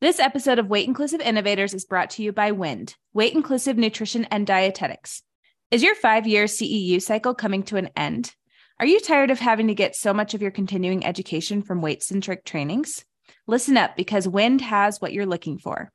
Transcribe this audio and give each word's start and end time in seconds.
This 0.00 0.18
episode 0.18 0.58
of 0.58 0.70
Weight 0.70 0.88
Inclusive 0.88 1.20
Innovators 1.20 1.74
is 1.74 1.84
brought 1.84 2.08
to 2.10 2.22
you 2.22 2.32
by 2.32 2.52
WIND, 2.52 2.96
Weight 3.12 3.34
Inclusive 3.34 3.76
Nutrition 3.76 4.24
and 4.30 4.46
Dietetics. 4.46 5.22
Is 5.70 5.82
your 5.82 5.94
five 5.94 6.26
year 6.26 6.46
CEU 6.46 7.02
cycle 7.02 7.34
coming 7.34 7.64
to 7.64 7.76
an 7.76 7.90
end? 7.94 8.34
Are 8.78 8.86
you 8.86 8.98
tired 8.98 9.30
of 9.30 9.40
having 9.40 9.68
to 9.68 9.74
get 9.74 9.94
so 9.94 10.14
much 10.14 10.32
of 10.32 10.40
your 10.40 10.52
continuing 10.52 11.04
education 11.04 11.60
from 11.60 11.82
weight 11.82 12.02
centric 12.02 12.46
trainings? 12.46 13.04
Listen 13.46 13.76
up 13.76 13.94
because 13.94 14.26
WIND 14.26 14.62
has 14.62 15.02
what 15.02 15.12
you're 15.12 15.26
looking 15.26 15.58
for. 15.58 15.92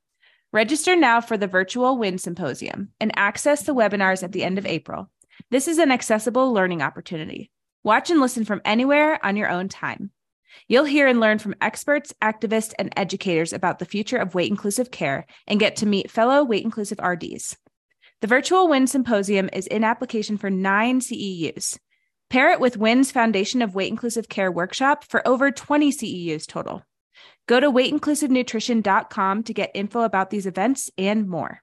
Register 0.54 0.96
now 0.96 1.20
for 1.20 1.36
the 1.36 1.48
virtual 1.48 1.98
WIND 1.98 2.22
Symposium 2.22 2.90
and 3.00 3.12
access 3.16 3.64
the 3.64 3.74
webinars 3.74 4.22
at 4.22 4.34
the 4.34 4.44
end 4.44 4.60
of 4.60 4.68
April. 4.68 5.10
This 5.50 5.68
is 5.68 5.80
an 5.80 5.92
accessible 5.92 6.54
learning 6.54 6.84
opportunity. 6.84 7.50
Watch 7.84 8.12
and 8.12 8.22
listen 8.22 8.46
from 8.46 8.62
anywhere 8.66 9.20
on 9.26 9.36
your 9.36 9.50
own 9.50 9.68
time. 9.68 10.12
You'll 10.68 10.86
hear 10.86 11.08
and 11.08 11.20
learn 11.20 11.40
from 11.40 11.56
experts, 11.62 12.14
activists, 12.22 12.74
and 12.80 12.94
educators 12.98 13.54
about 13.54 13.80
the 13.80 13.86
future 13.86 14.18
of 14.18 14.36
weight 14.36 14.50
inclusive 14.50 14.92
care 14.92 15.26
and 15.48 15.60
get 15.60 15.78
to 15.78 15.86
meet 15.86 16.12
fellow 16.12 16.44
weight 16.44 16.64
inclusive 16.64 17.00
RDs. 17.04 17.58
The 18.22 18.28
virtual 18.28 18.68
WIND 18.68 18.90
Symposium 18.90 19.50
is 19.54 19.68
in 19.68 19.84
application 19.84 20.38
for 20.38 20.50
nine 20.50 21.00
CEUs. 21.00 21.78
Pair 22.30 22.52
it 22.52 22.60
with 22.60 22.78
WIND's 22.78 23.12
Foundation 23.12 23.62
of 23.62 23.76
Weight 23.76 23.90
Inclusive 23.90 24.30
Care 24.30 24.52
workshop 24.52 25.04
for 25.04 25.26
over 25.28 25.52
20 25.52 25.92
CEUs 25.92 26.48
total. 26.48 26.84
Go 27.48 27.60
to 27.60 27.72
weightinclusivenutrition.com 27.72 29.44
to 29.44 29.54
get 29.54 29.72
info 29.76 30.02
about 30.02 30.32
these 30.32 30.48
events 30.48 30.90
and 30.98 31.30
more. 31.30 31.62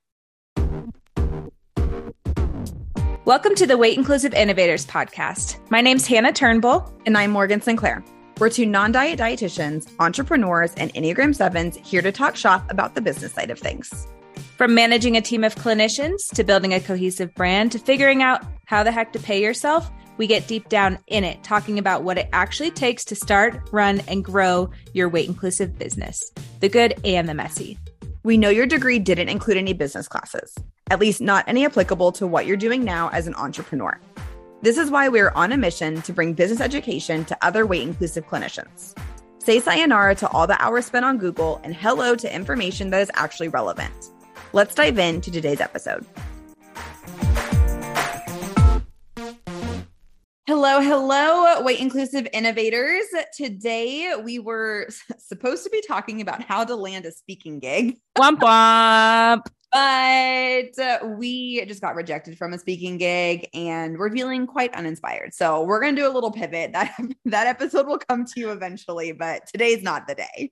Welcome 3.25 3.55
to 3.57 3.67
the 3.67 3.79
Weight 3.79 3.97
Inclusive 3.97 4.35
Innovators 4.35 4.87
podcast. 4.87 5.59
My 5.71 5.81
name's 5.81 6.07
Hannah 6.07 6.33
Turnbull. 6.33 6.93
And 7.07 7.17
I'm 7.17 7.31
Morgan 7.31 7.61
Sinclair. 7.61 8.05
We're 8.43 8.51
two 8.51 8.67
non 8.67 8.91
diet 8.91 9.21
dietitians, 9.21 9.89
entrepreneurs, 10.01 10.75
and 10.75 10.93
Enneagram 10.95 11.33
7s 11.33 11.77
here 11.77 12.03
to 12.03 12.11
talk 12.11 12.35
shop 12.35 12.69
about 12.73 12.97
the 12.97 13.01
business 13.01 13.33
side 13.33 13.53
of 13.53 13.59
things. 13.61 14.09
From 14.57 14.75
managing 14.75 15.17
a 15.17 15.21
team 15.21 15.45
of 15.45 15.55
clinicians 15.55 16.29
to 16.35 16.43
building 16.43 16.75
a 16.75 16.81
cohesive 16.81 17.33
brand 17.37 17.71
to 17.71 17.79
figuring 17.79 18.21
out 18.21 18.45
how 18.65 18.83
the 18.83 18.91
heck 18.91 19.13
to 19.13 19.21
pay 19.21 19.41
yourself, 19.41 19.89
we 20.17 20.27
get 20.27 20.49
deep 20.49 20.69
down 20.69 20.99
in 21.07 21.23
it, 21.23 21.45
talking 21.45 21.79
about 21.79 22.03
what 22.03 22.19
it 22.19 22.29
actually 22.33 22.73
takes 22.73 23.05
to 23.05 23.15
start, 23.15 23.61
run, 23.71 24.01
and 24.09 24.25
grow 24.25 24.69
your 24.93 25.09
weight 25.09 25.29
inclusive 25.29 25.79
business 25.79 26.33
the 26.59 26.69
good 26.69 26.99
and 27.05 27.29
the 27.29 27.35
messy. 27.35 27.79
We 28.25 28.37
know 28.37 28.51
your 28.51 28.67
degree 28.67 28.99
didn't 28.99 29.29
include 29.29 29.57
any 29.57 29.73
business 29.73 30.09
classes, 30.09 30.53
at 30.91 30.99
least 30.99 31.21
not 31.21 31.45
any 31.47 31.65
applicable 31.65 32.11
to 32.11 32.27
what 32.27 32.47
you're 32.47 32.57
doing 32.57 32.83
now 32.83 33.09
as 33.11 33.29
an 33.29 33.37
entrepreneur. 33.37 34.01
This 34.63 34.79
is 34.79 34.93
why 34.93 35.09
we're 35.09 35.31
on 35.31 35.51
a 35.51 35.57
mission 35.57 36.03
to 36.03 36.13
bring 36.13 36.35
business 36.35 36.61
education 36.61 37.25
to 37.25 37.37
other 37.43 37.67
weight 37.67 37.83
inclusive 37.83 38.29
clinicians. 38.29 38.97
Say 39.39 39.59
sayonara 39.59 40.15
to 40.15 40.29
all 40.29 40.47
the 40.47 40.57
hours 40.63 40.87
spent 40.87 41.05
on 41.05 41.19
Google 41.19 41.61
and 41.65 41.75
hello 41.75 42.15
to 42.15 42.33
information 42.33 42.91
that 42.91 43.01
is 43.01 43.11
actually 43.15 43.49
relevant. 43.49 44.13
Let's 44.53 44.73
dive 44.77 45.01
into 45.01 45.33
today's 45.33 45.61
episode. 45.61 46.07
Hello, 50.47 50.81
hello, 50.81 51.61
weight 51.63 51.81
inclusive 51.81 52.29
innovators. 52.33 53.07
Today 53.37 54.15
we 54.23 54.39
were 54.39 54.87
supposed 55.19 55.65
to 55.65 55.71
be 55.71 55.83
talking 55.89 56.21
about 56.21 56.41
how 56.41 56.63
to 56.63 56.77
land 56.77 57.05
a 57.05 57.11
speaking 57.11 57.59
gig. 57.59 57.97
Womp 58.17 58.39
womp. 58.39 59.43
But 59.73 61.19
we 61.19 61.65
just 61.67 61.81
got 61.81 61.95
rejected 61.95 62.37
from 62.37 62.53
a 62.53 62.59
speaking 62.59 62.99
gig 62.99 63.49
and 63.55 63.97
we're 63.99 64.11
feeling 64.11 64.47
quite 64.47 64.75
uninspired. 64.75 65.33
So 65.33 65.63
we're 65.63 65.81
going 65.81 65.97
to 65.97 66.03
do 66.03 66.07
a 66.07 66.13
little 66.13 66.31
pivot. 66.31 66.73
That 66.73 66.95
that 67.25 67.47
episode 67.47 67.87
will 67.87 67.99
come 67.99 68.27
to 68.27 68.41
you 68.41 68.51
eventually, 68.51 69.13
but 69.13 69.47
today's 69.47 69.83
not 69.83 70.07
the 70.07 70.15
day. 70.15 70.51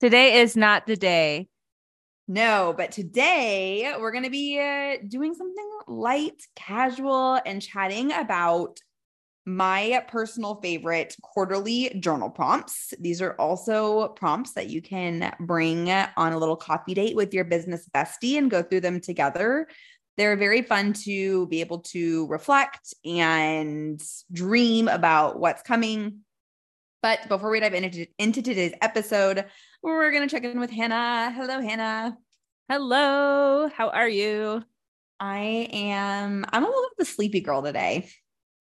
Today 0.00 0.40
is 0.40 0.56
not 0.56 0.86
the 0.86 0.96
day. 0.96 1.48
No, 2.26 2.74
but 2.76 2.90
today 2.90 3.94
we're 3.98 4.12
going 4.12 4.24
to 4.24 4.30
be 4.30 4.58
uh, 4.58 4.96
doing 5.06 5.34
something 5.34 5.70
light, 5.86 6.42
casual, 6.56 7.38
and 7.44 7.60
chatting 7.60 8.12
about 8.12 8.78
my 9.46 10.02
personal 10.08 10.56
favorite 10.56 11.16
quarterly 11.22 11.90
journal 12.00 12.30
prompts. 12.30 12.94
These 12.98 13.20
are 13.20 13.34
also 13.34 14.08
prompts 14.08 14.52
that 14.54 14.70
you 14.70 14.80
can 14.80 15.34
bring 15.40 15.90
on 15.90 16.32
a 16.32 16.38
little 16.38 16.56
coffee 16.56 16.94
date 16.94 17.14
with 17.14 17.34
your 17.34 17.44
business 17.44 17.88
bestie 17.94 18.38
and 18.38 18.50
go 18.50 18.62
through 18.62 18.80
them 18.80 19.00
together. 19.00 19.68
They're 20.16 20.36
very 20.36 20.62
fun 20.62 20.92
to 21.04 21.46
be 21.48 21.60
able 21.60 21.80
to 21.80 22.26
reflect 22.28 22.94
and 23.04 24.02
dream 24.32 24.88
about 24.88 25.38
what's 25.38 25.62
coming. 25.62 26.20
But 27.02 27.28
before 27.28 27.50
we 27.50 27.60
dive 27.60 27.74
into, 27.74 28.06
into 28.18 28.40
today's 28.40 28.72
episode, 28.80 29.44
we're 29.82 30.10
going 30.10 30.26
to 30.26 30.34
check 30.34 30.44
in 30.44 30.58
with 30.58 30.70
Hannah. 30.70 31.32
Hello, 31.32 31.60
Hannah. 31.60 32.16
Hello. 32.70 33.68
How 33.68 33.90
are 33.90 34.08
you? 34.08 34.62
I 35.20 35.68
am, 35.72 36.46
I'm 36.48 36.62
a 36.62 36.66
little 36.66 36.82
bit 36.96 37.06
of 37.06 37.08
a 37.08 37.10
sleepy 37.10 37.40
girl 37.40 37.62
today. 37.62 38.08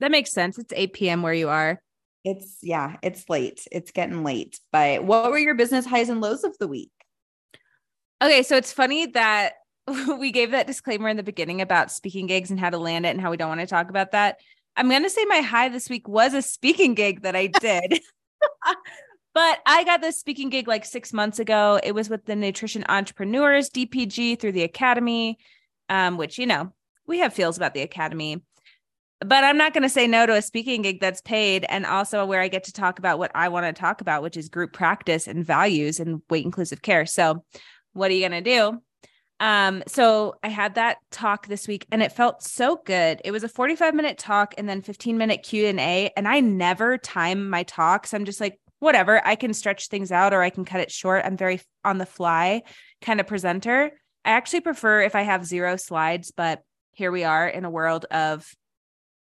That 0.03 0.11
makes 0.11 0.33
sense. 0.33 0.57
It's 0.57 0.73
8 0.75 0.91
p.m. 0.91 1.21
where 1.21 1.33
you 1.33 1.47
are. 1.47 1.81
It's 2.25 2.57
yeah, 2.61 2.97
it's 3.01 3.29
late. 3.29 3.65
It's 3.71 3.91
getting 3.91 4.21
late. 4.25 4.59
But 4.69 5.05
what 5.05 5.31
were 5.31 5.37
your 5.37 5.55
business 5.55 5.85
highs 5.85 6.09
and 6.09 6.19
lows 6.19 6.43
of 6.43 6.57
the 6.57 6.67
week? 6.67 6.91
Okay, 8.21 8.43
so 8.43 8.57
it's 8.57 8.73
funny 8.73 9.05
that 9.05 9.53
we 10.19 10.33
gave 10.33 10.51
that 10.51 10.67
disclaimer 10.67 11.07
in 11.07 11.15
the 11.15 11.23
beginning 11.23 11.61
about 11.61 11.89
speaking 11.89 12.27
gigs 12.27 12.51
and 12.51 12.59
how 12.59 12.69
to 12.69 12.77
land 12.77 13.05
it 13.05 13.11
and 13.11 13.21
how 13.21 13.31
we 13.31 13.37
don't 13.37 13.47
want 13.47 13.61
to 13.61 13.65
talk 13.65 13.89
about 13.89 14.11
that. 14.11 14.41
I'm 14.75 14.89
going 14.89 15.03
to 15.03 15.09
say 15.09 15.23
my 15.23 15.39
high 15.39 15.69
this 15.69 15.89
week 15.89 16.05
was 16.09 16.33
a 16.33 16.41
speaking 16.41 16.95
gig 16.95 17.21
that 17.21 17.37
I 17.37 17.47
did. 17.47 18.01
but 19.33 19.59
I 19.65 19.85
got 19.85 20.01
this 20.01 20.19
speaking 20.19 20.49
gig 20.49 20.67
like 20.67 20.83
6 20.83 21.13
months 21.13 21.39
ago. 21.39 21.79
It 21.81 21.95
was 21.95 22.09
with 22.09 22.25
the 22.25 22.35
Nutrition 22.35 22.83
Entrepreneurs 22.89 23.69
DPG 23.69 24.37
through 24.37 24.51
the 24.51 24.63
Academy 24.63 25.37
um 25.87 26.17
which 26.17 26.37
you 26.37 26.45
know, 26.45 26.73
we 27.07 27.19
have 27.19 27.33
feels 27.33 27.55
about 27.55 27.73
the 27.73 27.83
Academy 27.83 28.41
but 29.23 29.43
I'm 29.43 29.57
not 29.57 29.73
going 29.73 29.83
to 29.83 29.89
say 29.89 30.07
no 30.07 30.25
to 30.25 30.35
a 30.35 30.41
speaking 30.41 30.81
gig 30.81 30.99
that's 30.99 31.21
paid 31.21 31.65
and 31.69 31.85
also 31.85 32.25
where 32.25 32.41
I 32.41 32.47
get 32.47 32.65
to 32.65 32.73
talk 32.73 32.99
about 32.99 33.19
what 33.19 33.31
I 33.35 33.49
want 33.49 33.65
to 33.65 33.79
talk 33.79 34.01
about, 34.01 34.23
which 34.23 34.37
is 34.37 34.49
group 34.49 34.73
practice 34.73 35.27
and 35.27 35.45
values 35.45 35.99
and 35.99 36.21
weight 36.29 36.45
inclusive 36.45 36.81
care. 36.81 37.05
So, 37.05 37.43
what 37.93 38.09
are 38.09 38.13
you 38.13 38.27
going 38.27 38.43
to 38.43 38.49
do? 38.49 38.81
Um, 39.39 39.83
so 39.87 40.35
I 40.41 40.47
had 40.47 40.75
that 40.75 40.97
talk 41.11 41.47
this 41.47 41.67
week 41.67 41.85
and 41.91 42.01
it 42.01 42.11
felt 42.11 42.43
so 42.43 42.79
good. 42.85 43.21
It 43.25 43.31
was 43.31 43.43
a 43.43 43.49
45 43.49 43.93
minute 43.93 44.17
talk 44.17 44.53
and 44.57 44.69
then 44.69 44.81
15 44.81 45.17
minute 45.17 45.43
Q&A 45.43 46.11
and 46.15 46.27
I 46.27 46.39
never 46.39 46.97
time 46.97 47.49
my 47.49 47.63
talks. 47.63 48.13
I'm 48.13 48.25
just 48.25 48.39
like 48.39 48.59
whatever, 48.79 49.25
I 49.25 49.35
can 49.35 49.53
stretch 49.53 49.87
things 49.87 50.11
out 50.11 50.33
or 50.33 50.41
I 50.41 50.49
can 50.49 50.65
cut 50.65 50.81
it 50.81 50.91
short. 50.91 51.25
I'm 51.25 51.37
very 51.37 51.61
on 51.83 51.97
the 51.97 52.05
fly 52.05 52.61
kind 53.01 53.19
of 53.19 53.27
presenter. 53.27 53.91
I 54.23 54.31
actually 54.31 54.61
prefer 54.61 55.01
if 55.01 55.15
I 55.15 55.23
have 55.23 55.45
zero 55.45 55.75
slides, 55.75 56.31
but 56.31 56.61
here 56.93 57.11
we 57.11 57.23
are 57.23 57.47
in 57.47 57.65
a 57.65 57.69
world 57.69 58.05
of 58.11 58.49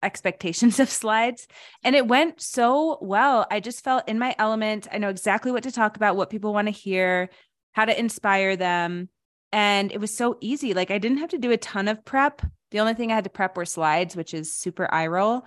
expectations 0.04 0.80
of 0.80 0.90
slides 0.90 1.48
and 1.84 1.96
it 1.96 2.08
went 2.08 2.42
so 2.42 2.98
well. 3.02 3.46
I 3.52 3.60
just 3.60 3.84
felt 3.84 4.08
in 4.08 4.20
my 4.20 4.36
element. 4.38 4.88
I 4.92 4.98
know 4.98 5.10
exactly 5.10 5.52
what 5.52 5.64
to 5.64 5.72
talk 5.72 5.96
about, 5.96 6.16
what 6.16 6.30
people 6.30 6.54
want 6.54 6.68
to 6.68 6.72
hear, 6.72 7.30
how 7.74 7.86
to 7.86 7.98
inspire 7.98 8.56
them. 8.56 9.10
And 9.52 9.92
it 9.92 10.00
was 10.00 10.16
so 10.16 10.38
easy. 10.42 10.74
Like 10.74 10.92
I 10.92 10.98
didn't 10.98 11.18
have 11.20 11.30
to 11.30 11.38
do 11.38 11.52
a 11.52 11.58
ton 11.58 11.88
of 11.88 12.06
prep. 12.06 12.42
The 12.72 12.80
only 12.80 12.94
thing 12.94 13.12
I 13.12 13.16
had 13.16 13.24
to 13.24 13.30
prep 13.30 13.58
were 13.58 13.66
slides, 13.66 14.16
which 14.16 14.34
is 14.34 14.56
super 14.56 14.88
eye 14.94 15.08
roll. 15.08 15.46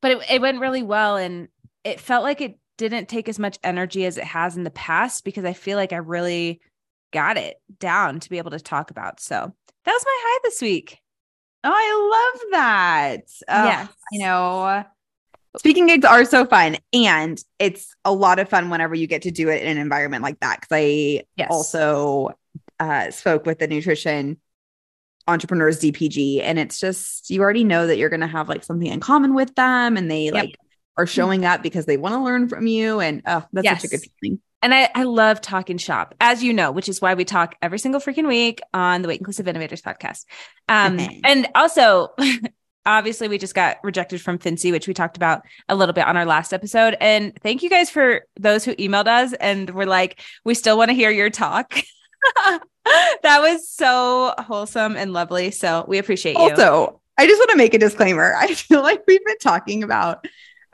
But 0.00 0.10
it, 0.12 0.30
it 0.30 0.40
went 0.40 0.60
really 0.60 0.82
well. 0.82 1.16
And 1.16 1.48
it 1.84 2.00
felt 2.00 2.24
like 2.24 2.40
it 2.40 2.58
didn't 2.76 3.08
take 3.08 3.28
as 3.28 3.38
much 3.38 3.58
energy 3.62 4.04
as 4.04 4.18
it 4.18 4.24
has 4.24 4.56
in 4.56 4.64
the 4.64 4.70
past 4.70 5.24
because 5.24 5.44
I 5.44 5.52
feel 5.52 5.76
like 5.76 5.92
I 5.92 5.98
really 5.98 6.60
got 7.12 7.36
it 7.36 7.56
down 7.78 8.20
to 8.20 8.30
be 8.30 8.38
able 8.38 8.50
to 8.50 8.60
talk 8.60 8.90
about. 8.90 9.20
So 9.20 9.52
that 9.84 9.92
was 9.92 10.04
my 10.04 10.18
high 10.20 10.40
this 10.42 10.60
week. 10.60 10.98
Oh, 11.64 11.72
I 11.72 12.32
love 12.32 12.50
that. 12.52 13.22
Oh, 13.48 13.64
yes. 13.64 13.88
You 14.12 14.20
know, 14.20 14.84
speaking 15.56 15.86
gigs 15.86 16.04
are 16.04 16.24
so 16.24 16.44
fun. 16.44 16.76
And 16.92 17.42
it's 17.58 17.94
a 18.04 18.12
lot 18.12 18.38
of 18.38 18.48
fun 18.48 18.70
whenever 18.70 18.94
you 18.94 19.06
get 19.06 19.22
to 19.22 19.30
do 19.30 19.48
it 19.48 19.62
in 19.62 19.68
an 19.68 19.78
environment 19.78 20.22
like 20.22 20.40
that. 20.40 20.60
Cause 20.60 20.68
I 20.72 21.24
yes. 21.36 21.48
also 21.50 22.36
uh, 22.78 23.10
spoke 23.10 23.46
with 23.46 23.58
the 23.58 23.66
nutrition 23.66 24.38
entrepreneurs 25.26 25.80
DPG. 25.80 26.42
And 26.42 26.58
it's 26.58 26.78
just, 26.78 27.30
you 27.30 27.40
already 27.40 27.64
know 27.64 27.86
that 27.86 27.96
you're 27.96 28.10
going 28.10 28.20
to 28.20 28.26
have 28.26 28.48
like 28.48 28.62
something 28.62 28.88
in 28.88 29.00
common 29.00 29.34
with 29.34 29.54
them. 29.54 29.96
And 29.96 30.10
they 30.10 30.24
yep. 30.24 30.34
like 30.34 30.56
are 30.96 31.06
showing 31.06 31.44
up 31.44 31.62
because 31.62 31.86
they 31.86 31.96
want 31.96 32.14
to 32.14 32.22
learn 32.22 32.48
from 32.48 32.66
you. 32.66 33.00
And 33.00 33.22
oh, 33.26 33.44
that's 33.52 33.64
yes. 33.64 33.82
such 33.82 33.92
a 33.92 33.96
good 33.96 34.06
feeling. 34.20 34.40
And 34.64 34.72
I, 34.72 34.88
I 34.94 35.02
love 35.02 35.42
talking 35.42 35.76
shop, 35.76 36.14
as 36.22 36.42
you 36.42 36.54
know, 36.54 36.72
which 36.72 36.88
is 36.88 37.02
why 37.02 37.12
we 37.12 37.26
talk 37.26 37.54
every 37.60 37.78
single 37.78 38.00
freaking 38.00 38.26
week 38.26 38.62
on 38.72 39.02
the 39.02 39.08
Weight 39.08 39.20
Inclusive 39.20 39.46
Innovators 39.46 39.82
podcast. 39.82 40.24
Um, 40.70 40.98
and 41.22 41.46
also, 41.54 42.14
obviously, 42.86 43.28
we 43.28 43.36
just 43.36 43.54
got 43.54 43.76
rejected 43.84 44.22
from 44.22 44.38
FNCE, 44.38 44.72
which 44.72 44.88
we 44.88 44.94
talked 44.94 45.18
about 45.18 45.42
a 45.68 45.76
little 45.76 45.92
bit 45.92 46.06
on 46.06 46.16
our 46.16 46.24
last 46.24 46.54
episode. 46.54 46.96
And 46.98 47.38
thank 47.42 47.62
you 47.62 47.68
guys 47.68 47.90
for 47.90 48.22
those 48.40 48.64
who 48.64 48.74
emailed 48.76 49.06
us 49.06 49.34
and 49.34 49.68
were 49.68 49.84
like, 49.84 50.22
we 50.46 50.54
still 50.54 50.78
want 50.78 50.88
to 50.88 50.94
hear 50.94 51.10
your 51.10 51.28
talk. 51.28 51.74
that 53.22 53.40
was 53.42 53.68
so 53.68 54.32
wholesome 54.38 54.96
and 54.96 55.12
lovely. 55.12 55.50
So 55.50 55.84
we 55.86 55.98
appreciate 55.98 56.38
you. 56.38 56.42
Also, 56.42 57.02
I 57.18 57.26
just 57.26 57.38
want 57.38 57.50
to 57.50 57.58
make 57.58 57.74
a 57.74 57.78
disclaimer. 57.78 58.34
I 58.34 58.54
feel 58.54 58.80
like 58.80 59.02
we've 59.06 59.24
been 59.26 59.38
talking 59.42 59.82
about 59.82 60.26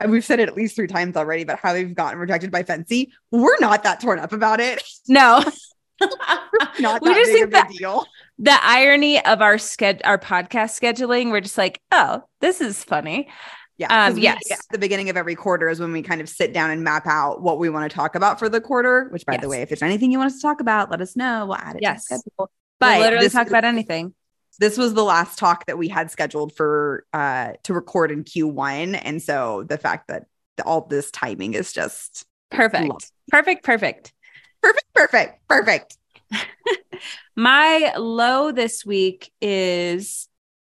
we've 0.07 0.25
said 0.25 0.39
it 0.39 0.47
at 0.49 0.55
least 0.55 0.75
three 0.75 0.87
times 0.87 1.15
already 1.15 1.41
about 1.43 1.59
how 1.59 1.73
they've 1.73 1.93
gotten 1.93 2.19
rejected 2.19 2.51
by 2.51 2.63
FNCE. 2.63 3.09
We're 3.31 3.59
not 3.59 3.83
that 3.83 3.99
torn 4.01 4.19
up 4.19 4.33
about 4.33 4.59
it. 4.59 4.81
No. 5.07 5.43
Not 6.79 7.01
We 7.03 7.09
that 7.09 7.15
just 7.15 7.31
big 7.31 7.33
think 7.33 7.43
of 7.45 7.51
that- 7.51 7.69
a 7.69 7.77
deal. 7.77 8.05
the 8.39 8.57
irony 8.63 9.23
of 9.23 9.39
our 9.41 9.57
sched 9.57 10.01
our 10.03 10.17
podcast 10.17 10.79
scheduling, 10.79 11.29
we're 11.29 11.41
just 11.41 11.59
like, 11.59 11.79
oh, 11.91 12.23
this 12.39 12.59
is 12.59 12.83
funny. 12.83 13.29
Yeah. 13.77 14.07
Um, 14.07 14.15
we- 14.15 14.21
yes. 14.21 14.39
at 14.51 14.59
the 14.71 14.79
beginning 14.79 15.09
of 15.11 15.17
every 15.17 15.35
quarter 15.35 15.69
is 15.69 15.79
when 15.79 15.91
we 15.91 16.01
kind 16.01 16.19
of 16.19 16.27
sit 16.27 16.53
down 16.53 16.71
and 16.71 16.83
map 16.83 17.05
out 17.05 17.43
what 17.43 17.59
we 17.59 17.69
want 17.69 17.89
to 17.89 17.95
talk 17.95 18.15
about 18.15 18.39
for 18.39 18.49
the 18.49 18.59
quarter. 18.59 19.09
Which, 19.11 19.25
by 19.27 19.37
the 19.37 19.47
way, 19.47 19.61
if 19.61 19.69
there's 19.69 19.83
anything 19.83 20.11
you 20.11 20.17
want 20.17 20.31
us 20.31 20.37
to 20.37 20.41
talk 20.41 20.59
about, 20.59 20.89
let 20.89 21.01
us 21.01 21.15
know. 21.15 21.45
We'll 21.45 21.57
add 21.57 21.75
it. 21.75 21.81
Yes. 21.83 22.05
To 22.07 22.15
the 22.15 22.19
schedule. 22.19 22.31
But 22.37 22.49
But 22.79 22.99
literally 22.99 23.29
talk 23.29 23.47
about 23.47 23.63
anything. 23.63 24.15
This 24.59 24.77
was 24.77 24.93
the 24.93 25.03
last 25.03 25.39
talk 25.39 25.65
that 25.65 25.77
we 25.77 25.87
had 25.87 26.11
scheduled 26.11 26.53
for 26.55 27.05
uh 27.13 27.53
to 27.63 27.73
record 27.73 28.11
in 28.11 28.23
Q1 28.23 28.99
and 29.03 29.21
so 29.21 29.63
the 29.63 29.77
fact 29.77 30.07
that 30.07 30.25
all 30.65 30.81
this 30.87 31.09
timing 31.11 31.53
is 31.53 31.73
just 31.73 32.25
Perfect. 32.51 32.89
Love. 32.89 33.01
Perfect. 33.31 33.63
Perfect. 33.63 34.13
perfect 34.61 34.93
perfect 34.93 35.47
perfect 35.47 35.97
My 37.35 37.93
low 37.97 38.51
this 38.51 38.85
week 38.85 39.31
is 39.41 40.27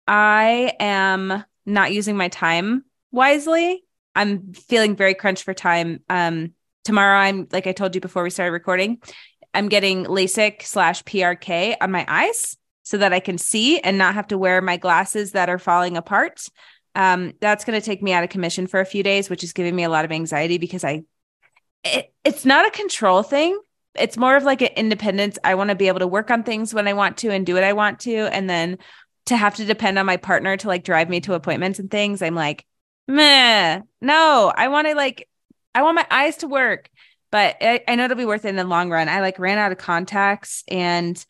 I 0.07 0.73
am 0.81 1.45
not 1.67 1.93
using 1.93 2.17
my 2.17 2.29
time 2.29 2.85
wisely. 3.11 3.85
I'm 4.15 4.53
feeling 4.53 4.97
very 4.97 5.15
crunched 5.15 5.45
for 5.45 5.55
time. 5.55 6.01
Um, 6.09 6.53
tomorrow, 6.85 7.19
I'm 7.19 7.49
like 7.53 7.67
I 7.67 7.73
told 7.73 7.95
you 7.95 8.01
before 8.01 8.23
we 8.23 8.31
started 8.31 8.53
recording, 8.53 9.03
I'm 9.53 9.69
getting 9.69 10.05
LASIK 10.05 10.63
slash 10.63 11.03
PRK 11.05 11.77
on 11.81 11.91
my 11.91 12.05
eyes 12.07 12.57
so 12.85 12.97
that 12.99 13.13
I 13.13 13.21
can 13.21 13.39
see 13.39 13.81
and 13.81 13.99
not 13.99 14.15
have 14.15 14.29
to 14.29 14.39
wear 14.39 14.63
my 14.63 14.77
glasses 14.77 15.33
that 15.33 15.51
are 15.51 15.59
falling 15.59 15.97
apart. 15.97 16.47
Um, 16.95 17.33
that's 17.41 17.65
going 17.65 17.79
to 17.79 17.85
take 17.85 18.03
me 18.03 18.13
out 18.13 18.23
of 18.23 18.31
commission 18.31 18.69
for 18.69 18.79
a 18.79 18.87
few 18.87 19.03
days, 19.03 19.29
which 19.29 19.43
is 19.43 19.53
giving 19.53 19.75
me 19.75 19.83
a 19.83 19.89
lot 19.89 20.05
of 20.05 20.13
anxiety 20.13 20.59
because 20.59 20.85
I, 20.85 21.03
it, 21.83 22.13
it's 22.23 22.45
not 22.45 22.67
a 22.67 22.71
control 22.71 23.25
thing 23.25 23.59
it's 23.95 24.17
more 24.17 24.37
of 24.37 24.45
like 24.45 24.63
an 24.63 24.71
independence. 24.77 25.39
I 25.45 25.55
want 25.55 25.71
to 25.71 25.77
be 25.77 25.89
able 25.89 26.01
to 26.01 26.07
work 26.07 26.31
on 26.31 26.43
things 26.43 26.75
when 26.75 26.89
I 26.89 26.93
want 26.93 27.17
to 27.19 27.31
and 27.31 27.47
do 27.47 27.55
what 27.55 27.65
I 27.65 27.73
want 27.73 28.01
to. 28.01 28.17
And 28.33 28.49
then 28.51 28.79
to 29.27 29.37
have 29.37 29.57
to 29.57 29.65
depend 29.65 29.99
on 29.99 30.07
my 30.07 30.17
partner 30.17 30.57
to 30.57 30.69
like 30.69 30.85
drive 30.85 31.09
me 31.09 31.21
to 31.23 31.35
appointments 31.35 31.79
and 31.79 31.91
things, 31.91 32.21
I'm 32.21 32.35
like, 32.35 32.67
meh, 33.07 33.81
no, 34.01 34.53
I 34.55 34.69
want 34.69 34.89
to 34.89 34.95
like, 34.95 35.29
I 35.75 35.83
want 35.83 35.97
my 35.97 36.07
eyes 36.11 36.39
to 36.39 36.49
work. 36.49 36.91
But 37.31 37.57
I, 37.61 37.81
I 37.89 37.97
know 37.97 38.05
it'll 38.05 38.17
be 38.17 38.25
worth 38.25 38.45
it 38.45 38.49
in 38.49 38.57
the 38.57 38.65
long 38.65 38.91
run. 38.91 39.09
I 39.09 39.21
like 39.21 39.39
ran 39.39 39.59
out 39.59 39.73
of 39.73 39.79
contacts 39.79 40.63
and 40.69 41.25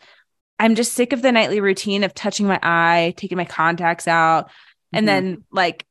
I'm 0.58 0.74
just 0.74 0.92
sick 0.92 1.12
of 1.12 1.22
the 1.22 1.32
nightly 1.32 1.60
routine 1.60 2.04
of 2.04 2.14
touching 2.14 2.46
my 2.46 2.58
eye, 2.62 3.14
taking 3.16 3.36
my 3.36 3.44
contacts 3.44 4.06
out, 4.08 4.50
and 4.92 5.04
Mhm. 5.04 5.08
then 5.08 5.44
like 5.50 5.86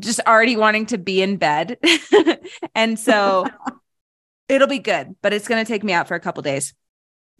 just 0.00 0.20
already 0.26 0.56
wanting 0.56 0.86
to 0.86 0.98
be 0.98 1.22
in 1.22 1.36
bed. 1.36 1.78
and 2.74 2.98
so 2.98 3.46
it'll 4.48 4.68
be 4.68 4.78
good, 4.78 5.16
but 5.22 5.32
it's 5.32 5.48
going 5.48 5.64
to 5.64 5.70
take 5.70 5.84
me 5.84 5.92
out 5.92 6.08
for 6.08 6.14
a 6.14 6.20
couple 6.20 6.42
days. 6.42 6.74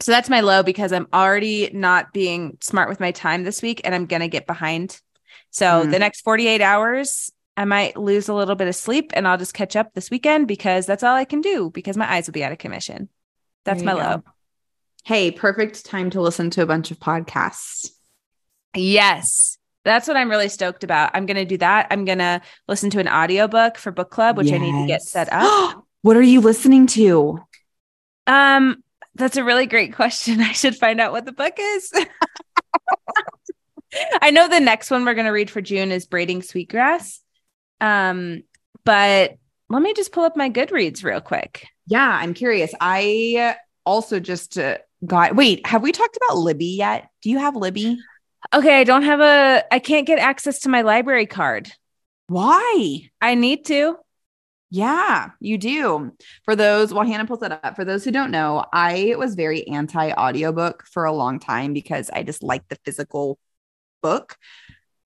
So 0.01 0.11
that's 0.11 0.29
my 0.29 0.41
low 0.41 0.63
because 0.63 0.93
I'm 0.93 1.07
already 1.13 1.69
not 1.73 2.13
being 2.13 2.57
smart 2.61 2.87
with 2.89 2.99
my 2.99 3.11
time 3.11 3.43
this 3.43 3.61
week 3.61 3.81
and 3.83 3.93
I'm 3.93 4.05
going 4.05 4.21
to 4.21 4.27
get 4.29 4.47
behind. 4.47 4.99
So 5.51 5.85
Mm. 5.85 5.91
the 5.91 5.99
next 5.99 6.21
48 6.21 6.61
hours, 6.61 7.31
I 7.57 7.65
might 7.65 7.97
lose 7.97 8.29
a 8.29 8.33
little 8.33 8.55
bit 8.55 8.69
of 8.69 8.75
sleep 8.75 9.11
and 9.13 9.27
I'll 9.27 9.37
just 9.37 9.53
catch 9.53 9.75
up 9.75 9.93
this 9.93 10.09
weekend 10.09 10.47
because 10.47 10.85
that's 10.85 11.03
all 11.03 11.15
I 11.15 11.25
can 11.25 11.41
do 11.41 11.69
because 11.71 11.97
my 11.97 12.09
eyes 12.09 12.27
will 12.27 12.33
be 12.33 12.43
out 12.43 12.53
of 12.53 12.57
commission. 12.57 13.09
That's 13.65 13.83
my 13.83 13.93
you 13.93 13.97
low. 13.97 14.23
Hey 15.05 15.31
perfect 15.31 15.85
time 15.85 16.09
to 16.09 16.21
listen 16.21 16.49
to 16.49 16.61
a 16.61 16.65
bunch 16.65 16.91
of 16.91 16.99
podcasts 16.99 17.91
Yes. 18.75 19.57
That's 19.85 20.07
what 20.07 20.17
I'm 20.17 20.29
really 20.29 20.49
stoked 20.49 20.83
about. 20.83 21.11
I'm 21.13 21.25
going 21.25 21.37
to 21.37 21.45
do 21.45 21.57
that. 21.57 21.87
I'm 21.89 22.05
going 22.05 22.17
to 22.19 22.41
listen 22.67 22.89
to 22.91 22.99
an 22.99 23.07
audiobook 23.07 23.77
for 23.77 23.91
book 23.91 24.11
club, 24.11 24.37
which 24.37 24.51
I 24.51 24.57
need 24.57 24.81
to 24.81 24.87
get 24.87 25.01
set 25.01 25.29
up. 25.31 25.85
what 26.01 26.17
are 26.17 26.21
you 26.21 26.41
listening 26.41 26.85
to 26.87 27.39
Um, 28.27 28.83
that's 29.15 29.37
a 29.37 29.43
really 29.43 29.65
great 29.65 29.95
question. 29.95 30.41
I 30.41 30.51
should 30.51 30.75
find 30.75 31.01
out 31.01 31.11
what 31.11 31.25
the 31.25 31.31
book 31.31 31.53
is. 31.57 31.91
I 34.21 34.31
know 34.31 34.47
the 34.47 34.59
next 34.59 34.91
one 34.91 35.05
we're 35.05 35.15
going 35.15 35.25
to 35.25 35.31
read 35.31 35.49
for 35.49 35.61
June 35.61 35.91
is 35.91 36.05
Braiding 36.05 36.43
Sweetgrass. 36.43 37.21
Um, 37.81 38.43
but 38.85 39.37
let 39.69 39.81
me 39.81 39.93
just 39.93 40.11
pull 40.11 40.25
up 40.25 40.37
my 40.37 40.49
Goodreads 40.49 41.03
real 41.03 41.21
quick. 41.21 41.67
yeah 41.87 42.19
i'm 42.21 42.33
curious 42.33 42.73
i 42.81 43.55
also 43.85 44.19
just 44.19 44.57
uh, 44.59 44.77
got 45.05 45.35
wait 45.35 45.65
have 45.65 45.81
we 45.81 45.91
talked 45.91 46.17
about 46.17 46.37
libby 46.37 46.65
yet 46.65 47.09
do 47.21 47.29
you 47.29 47.37
have 47.37 47.55
libby 47.55 47.97
Okay, 48.53 48.79
I 48.79 48.83
don't 48.83 49.03
have 49.03 49.19
a 49.19 49.63
I 49.71 49.79
can't 49.79 50.07
get 50.07 50.19
access 50.19 50.59
to 50.59 50.69
my 50.69 50.81
library 50.81 51.25
card. 51.25 51.71
why 52.27 53.09
I 53.21 53.35
need 53.35 53.65
to. 53.65 53.97
Yeah, 54.71 55.31
you 55.39 55.57
do. 55.57 56.11
For 56.45 56.55
those, 56.55 56.93
while 56.93 57.05
Hannah 57.05 57.25
pulls 57.25 57.39
that 57.39 57.59
up, 57.63 57.75
for 57.75 57.83
those 57.83 58.03
who 58.03 58.11
don't 58.11 58.31
know, 58.31 58.65
I 58.71 59.15
was 59.17 59.35
very 59.35 59.67
anti 59.67 60.11
audiobook 60.11 60.85
for 60.85 61.05
a 61.05 61.11
long 61.13 61.39
time 61.39 61.73
because 61.73 62.09
I 62.11 62.23
just 62.23 62.43
liked 62.43 62.69
the 62.69 62.77
physical 62.85 63.39
book. 64.01 64.37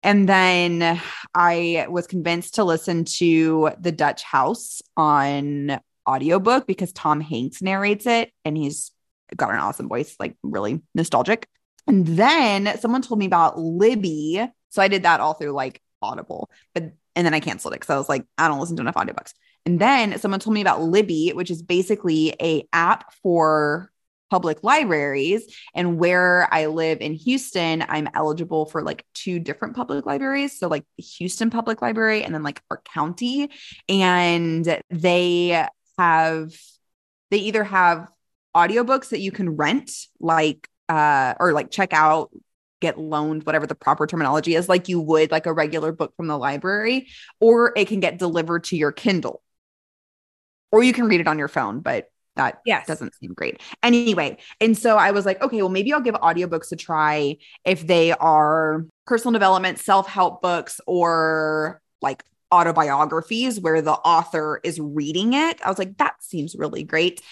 And 0.02 0.28
then 0.28 1.00
I 1.34 1.86
was 1.88 2.06
convinced 2.06 2.56
to 2.56 2.64
listen 2.64 3.06
to 3.16 3.70
The 3.80 3.92
Dutch 3.92 4.22
House 4.22 4.82
on 4.96 5.80
audiobook 6.06 6.66
because 6.66 6.92
Tom 6.92 7.20
Hanks 7.20 7.60
narrates 7.62 8.06
it 8.06 8.30
and 8.44 8.56
he's 8.56 8.92
got 9.34 9.50
an 9.50 9.58
awesome 9.58 9.88
voice, 9.88 10.16
like 10.20 10.36
really 10.42 10.82
nostalgic. 10.94 11.48
And 11.86 12.06
then 12.06 12.78
someone 12.78 13.02
told 13.02 13.18
me 13.18 13.26
about 13.26 13.58
Libby. 13.58 14.44
So 14.70 14.82
I 14.82 14.88
did 14.88 15.04
that 15.04 15.20
all 15.20 15.34
through 15.34 15.52
like 15.52 15.80
Audible, 16.02 16.50
but 16.74 16.92
and 17.14 17.24
then 17.24 17.32
I 17.32 17.40
canceled 17.40 17.72
it 17.72 17.80
because 17.80 17.94
I 17.94 17.96
was 17.96 18.08
like, 18.08 18.26
I 18.36 18.46
don't 18.46 18.60
listen 18.60 18.76
to 18.76 18.82
enough 18.82 18.94
audiobooks. 18.94 19.32
And 19.64 19.80
then 19.80 20.18
someone 20.18 20.38
told 20.38 20.54
me 20.54 20.60
about 20.60 20.82
Libby, 20.82 21.32
which 21.34 21.50
is 21.50 21.62
basically 21.62 22.34
a 22.40 22.68
app 22.72 23.12
for 23.22 23.90
public 24.30 24.62
libraries. 24.62 25.46
And 25.74 25.98
where 25.98 26.48
I 26.52 26.66
live 26.66 27.00
in 27.00 27.14
Houston, 27.14 27.84
I'm 27.88 28.08
eligible 28.14 28.66
for 28.66 28.82
like 28.82 29.04
two 29.14 29.38
different 29.38 29.74
public 29.74 30.04
libraries. 30.04 30.58
So 30.58 30.68
like 30.68 30.84
Houston 30.98 31.50
Public 31.50 31.80
Library 31.80 32.22
and 32.22 32.34
then 32.34 32.42
like 32.42 32.60
our 32.70 32.82
county. 32.92 33.50
And 33.88 34.80
they 34.90 35.66
have 35.98 36.54
they 37.30 37.38
either 37.38 37.64
have 37.64 38.08
audiobooks 38.56 39.10
that 39.10 39.20
you 39.20 39.30
can 39.30 39.50
rent, 39.50 39.90
like 40.18 40.68
uh, 40.88 41.34
or 41.38 41.52
like 41.52 41.70
check 41.70 41.92
out, 41.92 42.30
get 42.80 42.98
loaned, 42.98 43.44
whatever 43.44 43.66
the 43.66 43.74
proper 43.74 44.06
terminology 44.06 44.54
is, 44.54 44.68
like 44.68 44.88
you 44.88 45.00
would 45.00 45.30
like 45.30 45.46
a 45.46 45.52
regular 45.52 45.92
book 45.92 46.14
from 46.16 46.26
the 46.26 46.38
library, 46.38 47.08
or 47.40 47.72
it 47.76 47.88
can 47.88 48.00
get 48.00 48.18
delivered 48.18 48.64
to 48.64 48.76
your 48.76 48.92
Kindle. 48.92 49.42
Or 50.72 50.82
you 50.82 50.92
can 50.92 51.06
read 51.06 51.20
it 51.20 51.28
on 51.28 51.38
your 51.38 51.48
phone, 51.48 51.80
but 51.80 52.08
that 52.34 52.60
Yes. 52.66 52.86
doesn't 52.86 53.14
seem 53.14 53.32
great. 53.32 53.62
Anyway, 53.82 54.36
and 54.60 54.76
so 54.76 54.96
I 54.96 55.10
was 55.10 55.24
like, 55.24 55.40
okay, 55.40 55.56
well, 55.62 55.70
maybe 55.70 55.92
I'll 55.92 56.00
give 56.00 56.14
audiobooks 56.16 56.70
a 56.72 56.76
try 56.76 57.36
if 57.64 57.86
they 57.86 58.12
are 58.12 58.84
personal 59.06 59.32
development, 59.32 59.78
self-help 59.78 60.42
books, 60.42 60.80
or 60.86 61.80
like 62.02 62.24
autobiographies 62.52 63.58
where 63.58 63.80
the 63.80 63.92
author 63.92 64.60
is 64.62 64.78
reading 64.78 65.32
it. 65.32 65.60
I 65.64 65.68
was 65.68 65.78
like, 65.78 65.96
that 65.96 66.22
seems 66.22 66.54
really 66.56 66.84
great. 66.84 67.22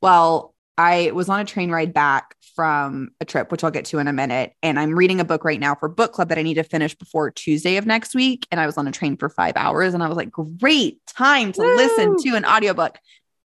Well, 0.00 0.53
I 0.76 1.12
was 1.12 1.28
on 1.28 1.40
a 1.40 1.44
train 1.44 1.70
ride 1.70 1.92
back 1.92 2.36
from 2.56 3.10
a 3.20 3.24
trip, 3.24 3.50
which 3.52 3.62
I'll 3.62 3.70
get 3.70 3.84
to 3.86 3.98
in 3.98 4.08
a 4.08 4.12
minute. 4.12 4.54
And 4.62 4.78
I'm 4.78 4.94
reading 4.94 5.20
a 5.20 5.24
book 5.24 5.44
right 5.44 5.60
now 5.60 5.74
for 5.74 5.88
book 5.88 6.12
club 6.12 6.28
that 6.28 6.38
I 6.38 6.42
need 6.42 6.54
to 6.54 6.64
finish 6.64 6.94
before 6.94 7.30
Tuesday 7.30 7.76
of 7.76 7.86
next 7.86 8.14
week. 8.14 8.46
And 8.50 8.60
I 8.60 8.66
was 8.66 8.76
on 8.76 8.86
a 8.88 8.92
train 8.92 9.16
for 9.16 9.28
five 9.28 9.56
hours 9.56 9.94
and 9.94 10.02
I 10.02 10.08
was 10.08 10.16
like, 10.16 10.30
great 10.30 11.04
time 11.06 11.52
to 11.52 11.62
listen 11.62 12.16
to 12.18 12.36
an 12.36 12.44
audiobook. 12.44 12.98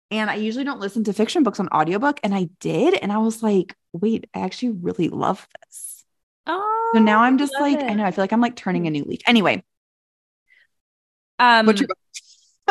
And 0.10 0.30
I 0.30 0.36
usually 0.36 0.66
don't 0.66 0.80
listen 0.80 1.04
to 1.06 1.14
fiction 1.14 1.44
books 1.44 1.60
on 1.60 1.70
audiobook. 1.70 2.20
And 2.24 2.34
I 2.34 2.50
did. 2.60 2.96
And 2.96 3.12
I 3.12 3.20
was 3.20 3.42
like, 3.42 3.76
wait, 3.94 4.28
I 4.34 4.42
actually 4.42 4.74
really 4.74 5.10
love 5.10 5.48
this. 5.62 6.04
Oh, 6.48 6.92
So 6.96 7.02
now 7.02 7.22
I'm 7.22 7.38
just 7.38 7.54
like, 7.60 7.80
it. 7.80 7.84
I 7.84 7.94
know, 7.94 8.04
I 8.04 8.12
feel 8.12 8.24
like 8.24 8.34
I'm 8.34 8.42
like 8.42 8.56
turning 8.56 8.88
a 8.88 8.90
new 8.90 9.04
leaf. 9.04 9.22
Anyway, 9.26 9.64
Um, 11.40 11.66
what's 11.66 11.82
your 11.82 11.90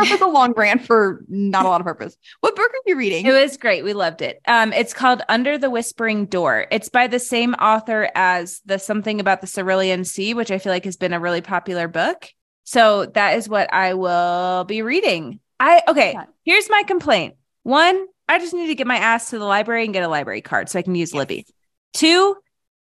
was 0.09 0.21
a 0.21 0.27
long 0.27 0.53
rant 0.57 0.87
for 0.87 1.25
not 1.29 1.67
a 1.67 1.69
lot 1.69 1.81
of 1.81 1.87
purpose. 1.87 2.17
What 2.41 2.57
book 2.57 2.71
are 2.71 2.83
you 2.87 2.97
reading? 2.97 3.27
It 3.27 3.33
was 3.33 3.57
great. 3.57 3.85
We 3.85 3.93
loved 3.93 4.23
it. 4.23 4.41
Um, 4.47 4.73
it's 4.73 4.95
called 4.95 5.23
Under 5.29 5.59
the 5.59 5.71
Whispering 5.71 6.27
Door. 6.27 6.67
It's 6.71 6.89
by 6.89 7.07
the 7.07 7.19
same 7.19 7.55
author 7.55 8.09
as 8.15 8.61
the 8.65 8.79
Something 8.79 9.21
About 9.21 9.41
the 9.41 9.47
Cerulean 9.47 10.05
Sea, 10.05 10.35
which 10.35 10.51
I 10.51 10.59
feel 10.59 10.73
like 10.73 10.85
has 10.85 10.97
been 10.97 11.13
a 11.13 11.21
really 11.21 11.41
popular 11.41 11.89
book. 11.89 12.29
So 12.65 13.07
that 13.07 13.37
is 13.37 13.49
what 13.49 13.73
I 13.73 13.95
will 13.95 14.65
be 14.65 14.83
reading. 14.83 15.41
I 15.59 15.83
okay. 15.89 16.17
Here's 16.45 16.71
my 16.71 16.85
complaint. 16.85 17.35
One, 17.65 18.07
I 18.29 18.39
just 18.39 18.55
need 18.55 18.69
to 18.69 18.75
get 18.75 18.87
my 18.87 18.97
ass 18.97 19.31
to 19.31 19.39
the 19.39 19.45
library 19.45 19.85
and 19.85 19.93
get 19.93 20.05
a 20.05 20.09
library 20.09 20.41
card 20.41 20.69
so 20.69 20.79
I 20.79 20.83
can 20.83 20.95
use 20.95 21.13
Libby. 21.13 21.47
Two, 21.93 22.37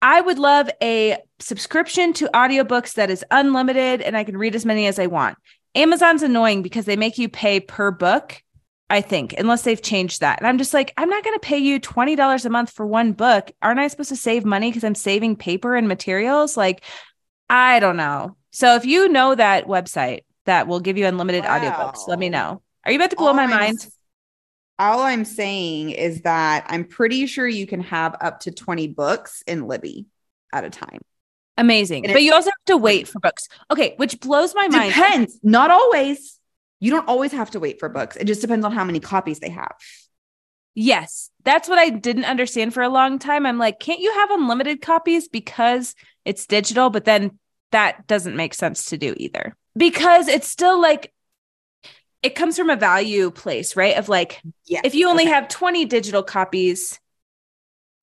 I 0.02 0.20
would 0.20 0.40
love 0.40 0.70
a 0.82 1.18
subscription 1.40 2.14
to 2.14 2.30
audiobooks 2.34 2.94
that 2.94 3.10
is 3.10 3.24
unlimited 3.32 4.02
and 4.02 4.18
I 4.18 4.24
can 4.24 4.38
read 4.38 4.56
as 4.56 4.66
many 4.66 4.88
as 4.88 5.00
I 5.00 5.08
want. 5.08 5.38
Amazon's 5.76 6.24
annoying 6.24 6.62
because 6.62 6.86
they 6.86 6.96
make 6.96 7.18
you 7.18 7.30
pay 7.30 7.60
per 7.60 7.92
book, 7.92 8.42
I 8.90 9.02
think, 9.02 9.34
unless 9.38 9.64
they've 9.64 9.82
changed 9.82 10.22
that. 10.22 10.40
And 10.40 10.48
I'm 10.48 10.58
just 10.58 10.74
like, 10.74 10.94
I'm 10.98 11.10
not 11.10 11.24
going 11.24 11.36
to 11.36 11.46
pay 11.46 11.58
you 11.58 11.80
$20 11.80 12.46
a 12.46 12.50
month 12.50 12.72
for 12.72 12.88
one 12.88 13.12
book. 13.12 13.52
Aren't 13.62 13.80
I 13.80 13.88
supposed 13.88 14.10
to 14.10 14.16
save 14.16 14.46
money 14.46 14.70
because 14.70 14.84
I'm 14.84 14.96
saving 14.96 15.36
paper 15.36 15.76
and 15.76 15.88
materials? 15.88 16.56
Like, 16.56 16.84
I 17.50 17.80
don't 17.80 17.98
know. 17.98 18.38
So 18.52 18.76
if 18.76 18.86
you 18.86 19.10
know 19.10 19.36
that 19.36 19.66
website 19.66 20.22
that 20.46 20.68
will 20.68 20.80
give 20.80 20.98
you 20.98 21.06
unlimited 21.06 21.44
audiobooks, 21.44 22.08
let 22.08 22.20
me 22.20 22.30
know. 22.30 22.62
Are 22.86 22.92
you 22.92 22.98
about 22.98 23.10
to 23.10 23.18
blow 23.18 23.34
my 23.34 23.44
I'm 23.44 23.50
mind? 23.50 23.86
All 24.78 25.02
I'm 25.02 25.26
saying 25.26 25.92
is 25.92 26.22
that 26.22 26.66
I'm 26.68 26.86
pretty 26.86 27.28
sure 27.28 27.48
you 27.48 27.66
can 27.66 27.82
have 27.82 28.16
up 28.22 28.42
to 28.42 28.52
20 28.52 28.90
books 28.90 29.44
in 29.48 29.68
Libby 29.68 30.06
at 30.54 30.64
a 30.64 30.70
time. 30.70 31.02
Amazing. 31.58 32.04
But 32.04 32.24
you 32.24 32.34
also 32.34 32.50
have 32.50 32.66
to 32.66 32.78
wait 32.78 33.08
for 33.08 33.20
books. 33.20 33.48
Okay, 33.72 33.94
which 33.98 34.20
blows 34.20 34.54
my 34.54 34.68
mind. 34.68 34.94
Depends. 34.94 35.40
Not 35.42 35.72
always. 35.72 36.40
You 36.80 36.92
don't 36.92 37.08
always 37.08 37.32
have 37.32 37.52
to 37.52 37.60
wait 37.60 37.80
for 37.80 37.88
books. 37.88 38.18
It 38.18 38.26
just 38.26 38.42
depends 38.42 38.66
on 38.66 38.72
how 38.74 38.84
many 38.84 39.00
copies 39.00 39.40
they 39.40 39.50
have. 39.50 39.74
Yes, 40.74 41.32
that's 41.46 41.70
what 41.70 41.80
I 41.80 41.90
didn't 41.90 42.26
understand 42.26 42.74
for 42.74 42.84
a 42.84 42.90
long 42.90 43.18
time. 43.18 43.46
I'm 43.46 43.58
like, 43.58 43.80
can't 43.80 44.02
you 44.02 44.14
have 44.14 44.32
unlimited 44.32 44.82
copies 44.82 45.30
because 45.30 45.96
it's 46.26 46.46
digital? 46.46 46.90
But 46.90 47.06
then 47.06 47.40
that 47.72 48.06
doesn't 48.08 48.36
make 48.36 48.54
sense 48.54 48.86
to 48.86 48.98
do 48.98 49.14
either 49.16 49.56
because 49.78 50.28
it's 50.28 50.50
still 50.50 50.80
like, 50.82 51.14
it 52.22 52.36
comes 52.36 52.58
from 52.58 52.70
a 52.70 52.76
value 52.76 53.32
place, 53.32 53.78
right? 53.78 53.98
Of 53.98 54.10
like, 54.10 54.42
Yeah. 54.66 54.82
if 54.84 54.96
you 54.96 55.08
only 55.08 55.24
Okay. 55.24 55.32
have 55.32 55.48
20 55.48 55.86
digital 55.86 56.24
copies, 56.24 57.00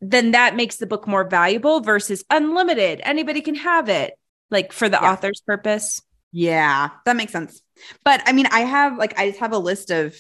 then 0.02 0.32
that 0.32 0.56
makes 0.56 0.76
the 0.76 0.86
book 0.86 1.06
more 1.06 1.24
valuable 1.28 1.80
versus 1.80 2.24
unlimited. 2.28 3.00
Anybody 3.04 3.40
can 3.40 3.54
have 3.54 3.88
it, 3.88 4.14
like 4.50 4.72
for 4.72 4.88
the 4.88 4.98
Yeah. 5.00 5.12
author's 5.12 5.40
purpose. 5.46 6.02
Yeah, 6.32 6.90
that 7.04 7.16
makes 7.16 7.32
sense. 7.32 7.62
But 8.04 8.22
I 8.26 8.32
mean, 8.32 8.46
I 8.50 8.60
have 8.60 8.98
like 8.98 9.18
I 9.18 9.28
just 9.28 9.40
have 9.40 9.52
a 9.52 9.58
list 9.58 9.90
of 9.90 10.16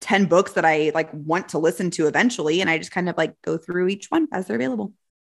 10 0.00 0.26
books 0.26 0.52
that 0.52 0.64
I 0.64 0.92
like 0.94 1.10
want 1.12 1.50
to 1.50 1.58
listen 1.58 1.90
to 1.92 2.06
eventually 2.06 2.60
and 2.60 2.70
I 2.70 2.78
just 2.78 2.92
kind 2.92 3.08
of 3.08 3.16
like 3.16 3.34
go 3.42 3.58
through 3.58 3.88
each 3.88 4.06
one 4.10 4.28
as 4.32 4.46
they're 4.46 4.56
available. 4.56 4.92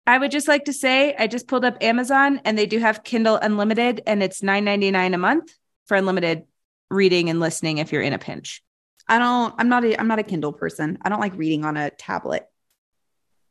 I 0.08 0.18
would 0.18 0.32
just 0.32 0.48
like 0.48 0.66
to 0.66 0.74
say 0.74 1.16
I 1.18 1.28
just 1.28 1.48
pulled 1.48 1.66
up 1.66 1.78
Amazon 1.82 2.42
and 2.46 2.58
they 2.58 2.66
do 2.66 2.80
have 2.80 3.04
Kindle 3.04 3.36
Unlimited 3.36 4.02
and 4.08 4.24
it's 4.24 4.42
$9.99 4.42 5.14
a 5.14 5.18
month 5.18 5.54
for 5.88 5.98
unlimited 5.98 6.44
reading 6.90 7.30
and 7.30 7.40
listening 7.40 7.80
if 7.80 7.92
you're 7.92 8.02
in 8.02 8.14
a 8.14 8.20
pinch. 8.20 8.62
I 9.08 9.18
don't 9.20 9.54
I'm 9.58 9.68
not 9.68 9.84
a 9.84 10.00
I'm 10.00 10.08
not 10.08 10.20
a 10.20 10.24
Kindle 10.24 10.54
person. 10.54 10.98
I 11.02 11.10
don't 11.10 11.20
like 11.20 11.36
reading 11.36 11.66
on 11.66 11.76
a 11.76 11.90
tablet. 11.90 12.44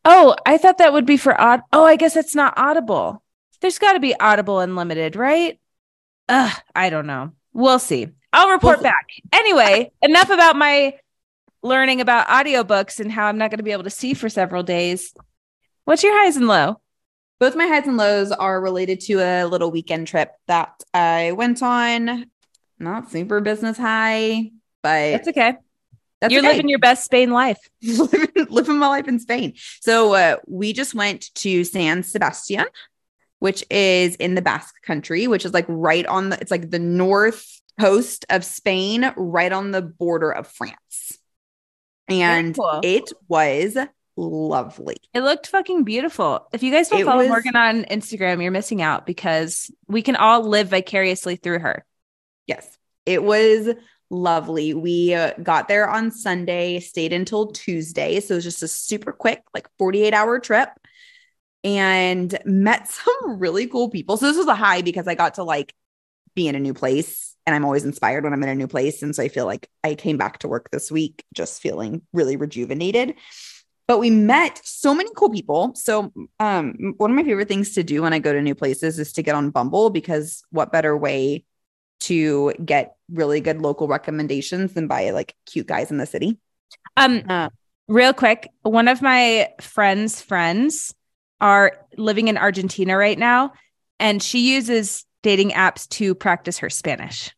Oh, 0.04 0.34
I 0.44 0.58
thought 0.58 0.78
that 0.78 0.92
would 0.92 1.06
be 1.06 1.16
for 1.16 1.38
Aud. 1.40 1.62
Oh, 1.72 1.84
I 1.84 1.96
guess 1.96 2.16
it's 2.16 2.34
not 2.34 2.54
Audible. 2.56 3.22
There's 3.60 3.78
got 3.78 3.92
to 3.92 4.00
be 4.00 4.18
Audible 4.18 4.58
Unlimited, 4.58 5.14
right? 5.14 5.60
Ugh, 6.28 6.52
I 6.74 6.90
don't 6.90 7.06
know. 7.06 7.32
We'll 7.52 7.78
see. 7.78 8.08
I'll 8.32 8.50
report 8.50 8.78
We'll- 8.78 8.84
back. 8.84 9.06
Anyway, 9.32 9.92
enough 10.02 10.30
about 10.30 10.56
my 10.56 10.98
learning 11.62 12.00
about 12.00 12.26
audiobooks 12.26 12.98
and 12.98 13.12
how 13.12 13.26
I'm 13.26 13.38
not 13.38 13.50
going 13.50 13.58
to 13.58 13.64
be 13.64 13.70
able 13.72 13.84
to 13.84 13.90
see 13.90 14.14
for 14.14 14.28
several 14.28 14.64
days. 14.64 15.14
What's 15.84 16.02
your 16.02 16.12
highs 16.20 16.36
and 16.36 16.48
low? 16.48 16.80
Both 17.38 17.54
my 17.56 17.66
highs 17.66 17.86
and 17.86 17.96
lows 17.96 18.32
are 18.32 18.60
related 18.60 19.00
to 19.02 19.20
a 19.20 19.44
little 19.44 19.70
weekend 19.70 20.08
trip 20.08 20.32
that 20.48 20.82
I 20.94 21.32
went 21.32 21.62
on. 21.62 22.26
Not 22.78 23.10
super 23.10 23.40
business 23.40 23.76
high, 23.76 24.50
but 24.82 25.00
it's 25.02 25.28
okay. 25.28 25.54
That's 26.22 26.32
You're 26.32 26.40
okay. 26.42 26.52
living 26.52 26.68
your 26.68 26.78
best 26.78 27.04
Spain 27.04 27.32
life. 27.32 27.58
living, 27.82 28.46
living 28.48 28.78
my 28.78 28.86
life 28.86 29.08
in 29.08 29.18
Spain. 29.18 29.54
So 29.80 30.14
uh, 30.14 30.36
we 30.46 30.72
just 30.72 30.94
went 30.94 31.34
to 31.34 31.64
San 31.64 32.04
Sebastian, 32.04 32.64
which 33.40 33.64
is 33.70 34.14
in 34.14 34.36
the 34.36 34.40
Basque 34.40 34.80
country, 34.84 35.26
which 35.26 35.44
is 35.44 35.52
like 35.52 35.66
right 35.66 36.06
on 36.06 36.28
the, 36.28 36.38
it's 36.40 36.52
like 36.52 36.70
the 36.70 36.78
north 36.78 37.44
coast 37.80 38.24
of 38.30 38.44
Spain, 38.44 39.12
right 39.16 39.52
on 39.52 39.72
the 39.72 39.82
border 39.82 40.30
of 40.30 40.46
France. 40.46 41.18
And 42.06 42.54
cool. 42.54 42.78
it 42.84 43.10
was 43.26 43.76
lovely. 44.16 44.98
It 45.12 45.22
looked 45.22 45.48
fucking 45.48 45.82
beautiful. 45.82 46.46
If 46.52 46.62
you 46.62 46.70
guys 46.70 46.88
don't 46.88 47.00
It 47.00 47.04
follow 47.04 47.22
was- 47.22 47.30
Morgan 47.30 47.56
on 47.56 47.82
Instagram, 47.86 48.40
you're 48.40 48.52
missing 48.52 48.80
out 48.80 49.06
because 49.06 49.72
we 49.88 50.02
can 50.02 50.14
all 50.14 50.44
live 50.44 50.68
vicariously 50.68 51.34
through 51.34 51.58
her. 51.58 51.84
Yes, 52.46 52.78
it 53.06 53.24
was 53.24 53.70
lovely. 54.12 54.74
We 54.74 55.14
uh, 55.14 55.32
got 55.42 55.66
there 55.66 55.88
on 55.88 56.10
Sunday, 56.10 56.78
stayed 56.80 57.12
until 57.12 57.48
Tuesday. 57.48 58.20
So 58.20 58.34
it 58.34 58.36
was 58.36 58.44
just 58.44 58.62
a 58.62 58.68
super 58.68 59.10
quick, 59.10 59.42
like 59.54 59.66
48 59.78 60.14
hour 60.14 60.38
trip 60.38 60.68
and 61.64 62.38
met 62.44 62.88
some 62.90 63.38
really 63.38 63.66
cool 63.66 63.88
people. 63.88 64.16
So 64.16 64.26
this 64.26 64.36
was 64.36 64.46
a 64.46 64.54
high 64.54 64.82
because 64.82 65.08
I 65.08 65.14
got 65.14 65.34
to 65.34 65.44
like 65.44 65.74
be 66.34 66.46
in 66.46 66.54
a 66.54 66.60
new 66.60 66.74
place 66.74 67.36
and 67.46 67.56
I'm 67.56 67.64
always 67.64 67.84
inspired 67.84 68.24
when 68.24 68.32
I'm 68.32 68.42
in 68.42 68.48
a 68.48 68.54
new 68.54 68.68
place. 68.68 69.02
And 69.02 69.16
so 69.16 69.22
I 69.22 69.28
feel 69.28 69.46
like 69.46 69.68
I 69.82 69.94
came 69.94 70.18
back 70.18 70.38
to 70.38 70.48
work 70.48 70.70
this 70.70 70.90
week 70.90 71.24
just 71.34 71.60
feeling 71.60 72.02
really 72.12 72.36
rejuvenated. 72.36 73.14
But 73.88 73.98
we 73.98 74.10
met 74.10 74.60
so 74.62 74.94
many 74.94 75.10
cool 75.16 75.30
people. 75.30 75.74
So 75.74 76.12
um 76.38 76.94
one 76.98 77.10
of 77.10 77.16
my 77.16 77.24
favorite 77.24 77.48
things 77.48 77.74
to 77.74 77.82
do 77.82 78.02
when 78.02 78.12
I 78.12 78.18
go 78.18 78.32
to 78.32 78.40
new 78.40 78.54
places 78.54 78.98
is 78.98 79.12
to 79.14 79.22
get 79.22 79.34
on 79.34 79.50
Bumble 79.50 79.90
because 79.90 80.42
what 80.50 80.70
better 80.70 80.96
way 80.96 81.44
to 82.06 82.52
get 82.64 82.96
really 83.10 83.40
good 83.40 83.60
local 83.60 83.88
recommendations 83.88 84.72
than 84.74 84.86
by 84.86 85.10
like 85.10 85.34
cute 85.46 85.66
guys 85.66 85.90
in 85.90 85.98
the 85.98 86.06
city. 86.06 86.38
Um, 86.96 87.22
Uh, 87.28 87.48
real 87.88 88.12
quick, 88.12 88.48
one 88.62 88.88
of 88.88 89.02
my 89.02 89.48
friends' 89.60 90.20
friends 90.20 90.94
are 91.40 91.86
living 91.96 92.28
in 92.28 92.38
Argentina 92.38 92.96
right 92.96 93.18
now, 93.18 93.52
and 93.98 94.22
she 94.22 94.54
uses 94.54 95.04
dating 95.22 95.50
apps 95.50 95.88
to 95.88 96.14
practice 96.14 96.58
her 96.58 96.70
Spanish. 96.70 97.30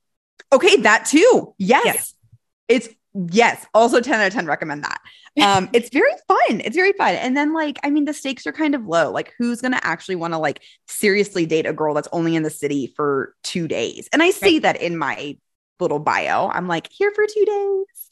Okay, 0.53 0.77
that 0.77 1.07
too. 1.07 1.55
Yes. 1.59 1.85
Yes. 1.85 2.15
It's 2.69 2.89
yes. 3.15 3.67
Also 3.75 4.01
10 4.01 4.21
out 4.21 4.27
of 4.27 4.33
10 4.33 4.47
recommend 4.47 4.85
that. 4.85 5.01
Um, 5.43 5.69
it's 5.73 5.91
very 5.91 6.13
fun. 6.29 6.61
It's 6.61 6.77
very 6.77 6.93
fun. 6.93 7.15
And 7.15 7.37
then 7.37 7.53
like, 7.53 7.79
I 7.83 7.91
mean, 7.91 8.05
the 8.05 8.15
stakes 8.15 8.47
are 8.47 8.53
kind 8.53 8.75
of 8.75 8.87
low. 8.87 9.11
Like, 9.11 9.33
who's 9.39 9.61
gonna 9.61 9.81
actually 9.83 10.17
want 10.17 10.35
to 10.35 10.39
like 10.39 10.63
seriously 10.89 11.47
date 11.47 11.67
a 11.67 11.73
girl 11.73 11.95
that's 11.95 12.09
only 12.13 12.37
in 12.37 12.43
the 12.43 12.51
city 12.51 12.93
for 12.97 13.35
two 13.43 13.69
days? 13.69 14.09
And 14.13 14.23
I 14.23 14.31
say 14.31 14.59
that 14.59 14.81
in 14.81 14.97
my 14.97 15.37
little 15.81 15.99
bio. 15.99 16.49
I'm 16.49 16.69
like, 16.69 16.91
here 16.91 17.13
for 17.15 17.25
two 17.27 17.45
days. 17.45 18.11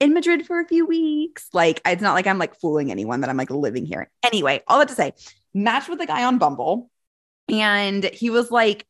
In 0.00 0.14
Madrid 0.14 0.46
for 0.46 0.58
a 0.60 0.66
few 0.66 0.86
weeks. 0.86 1.48
Like, 1.52 1.80
it's 1.84 2.02
not 2.02 2.14
like 2.14 2.26
I'm 2.26 2.38
like 2.38 2.58
fooling 2.58 2.90
anyone 2.90 3.20
that 3.20 3.30
I'm 3.30 3.36
like 3.36 3.50
living 3.50 3.86
here. 3.86 4.10
Anyway, 4.24 4.62
all 4.66 4.78
that 4.78 4.88
to 4.88 4.94
say, 4.94 5.12
matched 5.54 5.88
with 5.88 6.00
a 6.00 6.06
guy 6.06 6.24
on 6.24 6.38
Bumble, 6.38 6.90
and 7.48 8.04
he 8.04 8.30
was 8.30 8.50
like, 8.50 8.86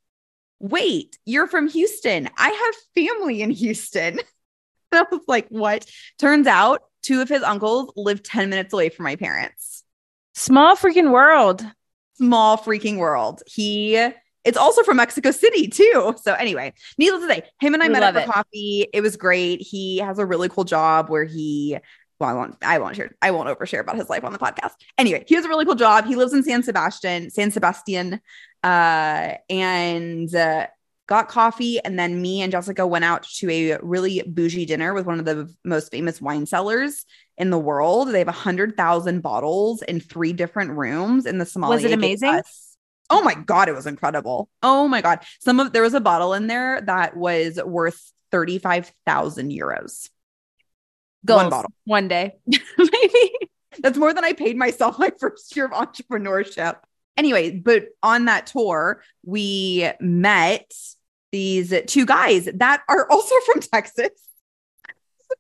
wait, 0.61 1.19
you're 1.27 1.49
from 1.49 1.69
Houston. 1.69 2.29
I 2.37 2.49
have 2.51 2.75
family 2.95 3.43
in 3.43 3.51
Houston. 3.51 4.21
I 4.99 5.05
was 5.11 5.23
like, 5.29 5.49
what? 5.49 5.85
Turns 6.19 6.47
out 6.47 6.83
two 7.03 7.21
of 7.21 7.29
his 7.29 7.43
uncles 7.43 7.93
live 7.97 8.23
10 8.23 8.51
minutes 8.51 8.73
away 8.73 8.89
from 8.89 9.05
my 9.05 9.17
parents. 9.17 9.85
Small 10.35 10.77
freaking 10.77 11.11
world. 11.11 11.65
Small 12.15 12.57
freaking 12.59 12.99
world. 12.99 13.43
He 13.47 13.97
it's 14.45 14.59
also 14.59 14.83
from 14.83 14.97
Mexico 14.97 15.31
City 15.31 15.69
too. 15.69 16.15
So 16.21 16.35
anyway, 16.35 16.73
needless 16.99 17.23
to 17.23 17.29
say, 17.29 17.43
him 17.61 17.75
and 17.75 17.83
I 17.83 17.87
We 17.87 17.93
met 17.93 18.03
up 18.03 18.15
for 18.15 18.21
it. 18.21 18.27
coffee. 18.27 18.87
It 18.93 19.01
was 19.01 19.17
great. 19.17 19.61
He 19.61 19.99
has 19.99 20.19
a 20.19 20.27
really 20.27 20.49
cool 20.49 20.65
job 20.65 21.09
where 21.11 21.25
he 21.25 21.79
well, 22.19 22.31
I 22.31 22.35
won't 22.35 22.57
I 22.63 22.79
won't 22.79 22.97
share 22.97 23.15
I 23.21 23.31
won't 23.33 23.49
overshare 23.49 23.81
about 23.81 23.97
his 23.97 24.09
life 24.09 24.25
on 24.25 24.33
the 24.33 24.39
podcast. 24.39 24.73
Anyway, 24.99 25.25
he 25.27 25.35
has 25.35 25.45
a 25.45 25.49
really 25.49 25.65
cool 25.65 25.75
job. 25.75 26.07
He 26.07 26.17
lives 26.17 26.33
in 26.33 26.43
San 26.43 26.63
Sebastian, 26.63 27.31
San 27.31 27.51
Sebastian. 27.51 28.21
Uh 28.63 29.35
and 29.51 30.33
uh 30.35 30.67
got 31.07 31.29
coffee 31.29 31.81
and 31.81 31.99
then 31.99 32.23
me 32.23 32.43
and 32.43 32.53
Jessica 32.53 32.87
went 32.87 33.05
out 33.05 33.25
to 33.25 33.51
a 33.51 33.79
really 33.83 34.23
bougie 34.27 34.67
dinner 34.67 34.95
with 34.95 35.07
one 35.07 35.19
of 35.19 35.25
the 35.25 35.53
most 35.65 35.91
famous 35.91 36.21
wine 36.21 36.47
cellars 36.47 37.05
in 37.37 37.51
the 37.51 37.59
world. 37.59 38.09
They 38.09 38.21
have 38.21 38.29
a 38.29 38.33
hundred 38.33 38.77
thousand 38.77 39.21
bottles 39.21 39.83
in 39.83 40.01
three 40.01 40.33
different 40.33 40.73
rooms 40.73 41.27
in 41.27 41.39
the 41.39 41.47
sommelier. 41.47 41.77
Was 41.77 41.85
it 41.85 41.93
amazing? 41.93 42.41
Oh 43.11 43.23
my 43.23 43.35
god, 43.35 43.69
it 43.69 43.75
was 43.75 43.87
incredible. 43.87 44.49
Oh 44.63 44.89
my 44.89 45.03
god. 45.03 45.21
Some 45.41 45.61
of 45.61 45.73
there 45.73 45.83
was 45.83 45.95
a 45.95 46.01
bottle 46.01 46.35
in 46.35 46.47
there 46.47 46.81
that 46.83 47.17
was 47.17 47.61
worth 47.63 48.13
35,000 48.31 49.51
euros. 49.51 50.09
Goals. 51.25 51.43
One 51.43 51.51
bottle. 51.51 51.73
One 51.85 52.09
day. 52.09 52.33
Maybe. 52.47 53.33
That's 53.81 53.99
more 53.99 54.13
than 54.13 54.25
I 54.25 54.33
paid 54.33 54.57
myself 54.57 54.99
my 54.99 55.13
first 55.19 55.55
year 55.55 55.67
of 55.67 55.73
entrepreneurship. 55.73 56.77
Anyway, 57.17 57.51
but 57.51 57.89
on 58.03 58.25
that 58.27 58.47
tour, 58.47 59.03
we 59.25 59.91
met 60.01 60.73
these 61.31 61.75
two 61.87 62.07
guys 62.07 62.49
that 62.55 62.83
are 62.89 63.11
also 63.11 63.35
from 63.47 63.61
Texas. 63.61 64.11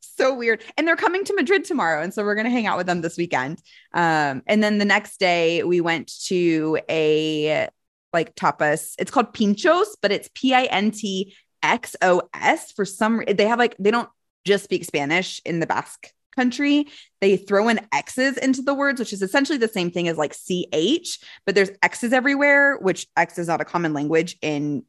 So 0.01 0.35
weird. 0.35 0.63
And 0.77 0.89
they're 0.89 0.97
coming 0.97 1.25
to 1.25 1.35
Madrid 1.35 1.65
tomorrow. 1.65 2.03
And 2.03 2.13
so 2.13 2.25
we're 2.25 2.35
going 2.35 2.47
to 2.47 2.51
hang 2.51 2.67
out 2.67 2.79
with 2.79 2.87
them 2.87 3.03
this 3.03 3.17
weekend. 3.17 3.61
Um, 3.93 4.43
and 4.47 4.63
then 4.63 4.79
the 4.79 4.85
next 4.85 5.21
day, 5.21 5.63
we 5.63 5.81
went 5.81 6.11
to 6.27 6.79
a 6.89 7.69
like 8.13 8.35
tapas. 8.35 8.95
It's 8.99 9.11
called 9.11 9.35
Pinchos, 9.35 9.89
but 10.01 10.13
it's 10.13 10.31
P 10.35 10.55
I 10.55 10.65
N 10.65 10.91
T 10.91 11.35
X 11.63 11.95
O 12.03 12.23
S. 12.35 12.73
For 12.73 12.85
some, 12.85 13.23
they 13.27 13.47
have 13.47 13.59
like, 13.59 13.77
they 13.79 13.91
don't 13.91 14.09
just 14.45 14.65
speak 14.65 14.85
Spanish 14.85 15.41
in 15.45 15.61
the 15.61 15.67
Basque 15.67 16.09
country. 16.35 16.87
They 17.21 17.37
throw 17.37 17.69
in 17.69 17.81
X's 17.93 18.37
into 18.37 18.63
the 18.63 18.75
words, 18.75 18.99
which 18.99 19.13
is 19.13 19.23
essentially 19.23 19.59
the 19.59 19.69
same 19.69 19.91
thing 19.91 20.09
as 20.09 20.17
like 20.17 20.35
CH, 20.35 21.19
but 21.47 21.55
there's 21.55 21.71
X's 21.83 22.13
everywhere, 22.13 22.79
which 22.79 23.07
X 23.17 23.39
is 23.39 23.49
not 23.49 23.61
a 23.61 23.65
common 23.65 23.93
language 23.93 24.37
in 24.43 24.85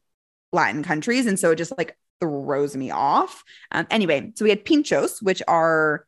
Latin 0.52 0.82
countries. 0.82 1.26
And 1.26 1.38
so 1.38 1.50
it 1.50 1.56
just 1.56 1.76
like 1.76 1.96
throws 2.20 2.76
me 2.76 2.90
off. 2.90 3.44
Um, 3.72 3.86
anyway, 3.90 4.32
so 4.34 4.44
we 4.44 4.50
had 4.50 4.64
pinchos, 4.64 5.22
which 5.22 5.42
are 5.48 6.06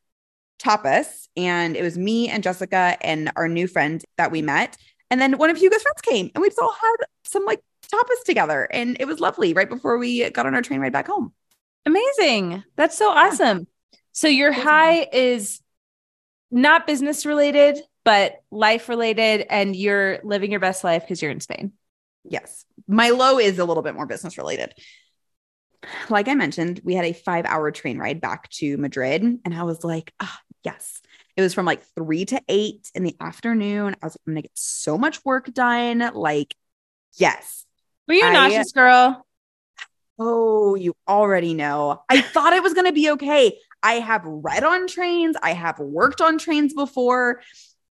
tapas, 0.59 1.27
and 1.35 1.75
it 1.75 1.83
was 1.83 1.97
me 1.97 2.29
and 2.29 2.43
Jessica 2.43 2.97
and 3.01 3.31
our 3.35 3.47
new 3.47 3.67
friend 3.67 4.03
that 4.17 4.31
we 4.31 4.41
met. 4.41 4.77
And 5.09 5.21
then 5.21 5.37
one 5.37 5.49
of 5.49 5.57
Hugo's 5.57 5.81
friends 5.81 6.01
came 6.01 6.31
and 6.35 6.41
we 6.41 6.49
just 6.49 6.59
all 6.59 6.73
had 6.73 6.95
some 7.23 7.45
like 7.45 7.61
tapas 7.93 8.23
together. 8.25 8.67
And 8.71 8.97
it 8.99 9.05
was 9.05 9.19
lovely 9.19 9.53
right 9.53 9.69
before 9.69 9.97
we 9.97 10.29
got 10.31 10.45
on 10.45 10.55
our 10.55 10.61
train 10.61 10.81
ride 10.81 10.91
back 10.93 11.07
home. 11.07 11.33
Amazing. 11.85 12.63
That's 12.75 12.97
so 12.97 13.09
awesome. 13.09 13.67
So 14.17 14.27
your 14.27 14.51
high 14.51 15.07
is 15.13 15.61
not 16.49 16.87
business 16.87 17.23
related, 17.23 17.77
but 18.03 18.41
life 18.49 18.89
related, 18.89 19.45
and 19.47 19.75
you're 19.75 20.17
living 20.23 20.49
your 20.49 20.59
best 20.59 20.83
life 20.83 21.03
because 21.03 21.21
you're 21.21 21.29
in 21.29 21.39
Spain. 21.39 21.73
Yes. 22.23 22.65
My 22.87 23.11
low 23.11 23.37
is 23.37 23.59
a 23.59 23.63
little 23.63 23.83
bit 23.83 23.93
more 23.93 24.07
business 24.07 24.39
related. 24.39 24.73
Like 26.09 26.27
I 26.27 26.33
mentioned, 26.33 26.81
we 26.83 26.95
had 26.95 27.05
a 27.05 27.13
five 27.13 27.45
hour 27.45 27.69
train 27.69 27.99
ride 27.99 28.19
back 28.19 28.49
to 28.53 28.75
Madrid, 28.77 29.21
and 29.21 29.53
I 29.53 29.61
was 29.61 29.83
like, 29.83 30.11
ah, 30.19 30.39
yes. 30.63 30.99
It 31.35 31.43
was 31.43 31.53
from 31.53 31.67
like 31.67 31.83
three 31.93 32.25
to 32.25 32.41
eight 32.47 32.89
in 32.95 33.03
the 33.03 33.15
afternoon. 33.19 33.95
I 34.01 34.05
was 34.07 34.13
like, 34.13 34.21
I'm 34.25 34.33
gonna 34.33 34.41
get 34.41 34.51
so 34.55 34.97
much 34.97 35.23
work 35.25 35.53
done. 35.53 35.99
Like, 36.15 36.55
yes. 37.19 37.67
Were 38.07 38.15
you 38.15 38.23
a 38.23 38.29
I- 38.29 38.33
nauseous 38.33 38.71
girl? 38.71 39.27
Oh, 40.19 40.73
you 40.73 40.95
already 41.07 41.53
know. 41.53 42.01
I 42.09 42.21
thought 42.21 42.53
it 42.53 42.63
was 42.63 42.73
going 42.73 42.87
to 42.87 42.91
be 42.91 43.11
okay. 43.11 43.59
I 43.83 43.93
have 43.93 44.23
read 44.25 44.63
on 44.63 44.87
trains, 44.87 45.35
I 45.41 45.53
have 45.53 45.79
worked 45.79 46.21
on 46.21 46.37
trains 46.37 46.73
before. 46.73 47.41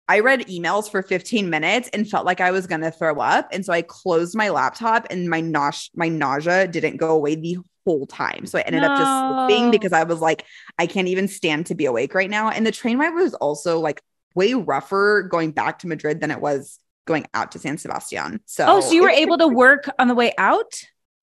I 0.10 0.20
read 0.22 0.48
emails 0.48 0.90
for 0.90 1.02
15 1.04 1.50
minutes 1.50 1.90
and 1.92 2.10
felt 2.10 2.26
like 2.26 2.40
I 2.40 2.52
was 2.52 2.66
going 2.66 2.80
to 2.82 2.92
throw 2.92 3.20
up. 3.20 3.50
And 3.52 3.66
so 3.66 3.74
I 3.74 3.82
closed 3.82 4.36
my 4.38 4.50
laptop 4.50 5.08
and 5.10 5.30
my 5.30 5.42
nausea, 5.42 5.90
my 5.96 6.08
nausea 6.08 6.66
didn't 6.68 6.96
go 6.98 7.10
away 7.12 7.36
the 7.36 7.58
whole 7.86 8.06
time. 8.08 8.46
So 8.46 8.58
I 8.58 8.62
ended 8.62 8.84
up 8.86 8.98
just 8.98 9.12
sleeping 9.48 9.70
because 9.72 9.92
I 9.92 10.04
was 10.04 10.22
like, 10.22 10.46
I 10.80 10.88
can't 10.88 11.10
even 11.10 11.28
stand 11.28 11.66
to 11.68 11.76
be 11.76 11.86
awake 11.86 12.14
right 12.14 12.30
now. 12.30 12.50
And 12.50 12.66
the 12.66 12.72
train 12.72 12.98
ride 12.98 13.16
was 13.16 13.34
also 13.34 13.80
like 13.82 14.02
way 14.34 14.54
rougher 14.54 15.24
going 15.30 15.52
back 15.52 15.80
to 15.80 15.88
Madrid 15.88 16.22
than 16.22 16.32
it 16.32 16.40
was 16.40 16.80
going 17.06 17.28
out 17.34 17.52
to 17.52 17.60
San 17.60 17.78
Sebastian. 17.78 18.40
So, 18.46 18.66
Oh, 18.68 18.80
so 18.80 18.94
you 18.94 19.04
were 19.04 19.10
able 19.10 19.38
to 19.40 19.48
work 19.50 19.90
on 20.00 20.08
the 20.08 20.16
way 20.16 20.34
out? 20.38 20.74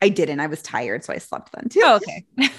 I 0.03 0.11
didn't. 0.11 0.41
I 0.41 0.47
was 0.47 0.61
tired. 0.61 1.05
So 1.05 1.15
I 1.15 1.19
slept 1.19 1.53
then 1.53 1.71
too. 1.71 1.81
Oh, 1.83 1.97
okay. 1.97 2.27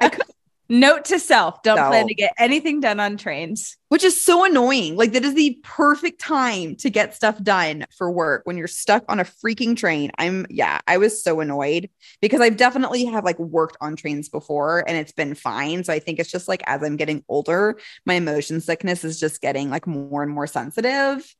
I 0.00 0.08
could- 0.08 0.22
Note 0.68 1.04
to 1.06 1.18
self 1.18 1.62
don't 1.62 1.76
plan 1.76 2.08
to 2.08 2.14
get 2.14 2.32
anything 2.38 2.80
done 2.80 2.98
on 2.98 3.16
trains. 3.16 3.76
which 3.88 4.02
is 4.02 4.20
so 4.20 4.44
annoying. 4.44 4.96
Like 4.96 5.12
that 5.12 5.24
is 5.24 5.34
the 5.34 5.58
perfect 5.62 6.20
time 6.20 6.74
to 6.76 6.90
get 6.90 7.14
stuff 7.14 7.40
done 7.42 7.84
for 7.96 8.10
work 8.10 8.42
when 8.44 8.56
you're 8.56 8.66
stuck 8.66 9.04
on 9.08 9.20
a 9.20 9.24
freaking 9.24 9.76
train. 9.76 10.10
I'm 10.18 10.46
yeah, 10.48 10.80
I 10.86 10.98
was 10.98 11.22
so 11.22 11.40
annoyed 11.40 11.90
because 12.20 12.40
I've 12.40 12.56
definitely 12.56 13.04
have 13.04 13.24
like 13.24 13.38
worked 13.38 13.76
on 13.80 13.94
trains 13.94 14.28
before 14.28 14.82
and 14.88 14.96
it's 14.96 15.12
been 15.12 15.34
fine. 15.34 15.84
So 15.84 15.92
I 15.92 15.98
think 15.98 16.18
it's 16.18 16.30
just 16.30 16.48
like 16.48 16.62
as 16.66 16.82
I'm 16.82 16.96
getting 16.96 17.22
older, 17.28 17.78
my 18.06 18.18
motion 18.20 18.60
sickness 18.60 19.04
is 19.04 19.20
just 19.20 19.40
getting 19.40 19.70
like 19.70 19.86
more 19.86 20.22
and 20.22 20.32
more 20.32 20.46
sensitive. 20.46 21.34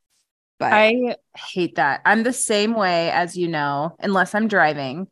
But 0.59 0.71
I 0.71 1.15
hate 1.35 1.75
that. 1.75 2.01
I'm 2.05 2.23
the 2.23 2.31
same 2.31 2.73
way 2.73 3.11
as 3.11 3.35
you 3.35 3.47
know, 3.49 3.95
unless 3.99 4.33
I'm 4.33 4.47
driving. 4.47 5.07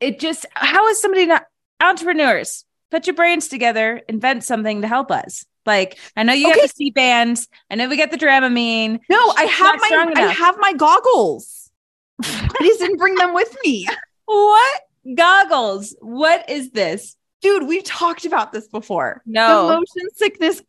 It 0.00 0.18
just, 0.18 0.46
how 0.54 0.88
is 0.88 1.00
somebody 1.00 1.26
not 1.26 1.44
entrepreneurs? 1.80 2.64
Put 2.90 3.06
your 3.06 3.14
brains 3.14 3.48
together, 3.48 4.02
invent 4.08 4.44
something 4.44 4.82
to 4.82 4.88
help 4.88 5.10
us. 5.10 5.44
Like, 5.66 5.98
I 6.16 6.22
know 6.22 6.32
you 6.32 6.48
Okay. 6.48 6.56
got 6.60 6.62
the 6.62 6.74
Sea-Bands. 6.74 7.48
I 7.70 7.74
know 7.76 7.88
we 7.88 7.96
got 7.96 8.10
the 8.10 8.16
Dramamine. 8.18 8.98
no, 9.08 9.32
I 9.36 9.44
have 9.44 9.80
my 9.80 10.12
I 10.16 10.32
have 10.32 10.56
my 10.58 10.72
goggles. 10.72 11.70
I 12.22 12.56
just 12.62 12.80
didn't 12.80 12.96
bring 12.98 13.14
them 13.14 13.34
with 13.34 13.54
me. 13.64 13.86
What 14.24 14.80
goggles? 15.14 15.94
What 16.00 16.48
is 16.50 16.70
this? 16.70 17.16
Dude, 17.42 17.66
we've 17.66 17.84
talked 17.84 18.24
about 18.24 18.52
this 18.52 18.68
before. 18.68 19.22
No. 19.26 19.66
The 19.68 19.72
motion 19.74 20.10
sickness 20.16 20.62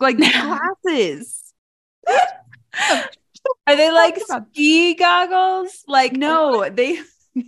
like 0.00 0.16
glasses. 0.18 1.52
Are 3.68 3.76
they 3.76 3.90
like 3.92 4.18
ski 4.52 4.94
goggles? 4.94 5.84
Like, 5.86 6.12
No, 6.12 6.68
they. 6.68 7.00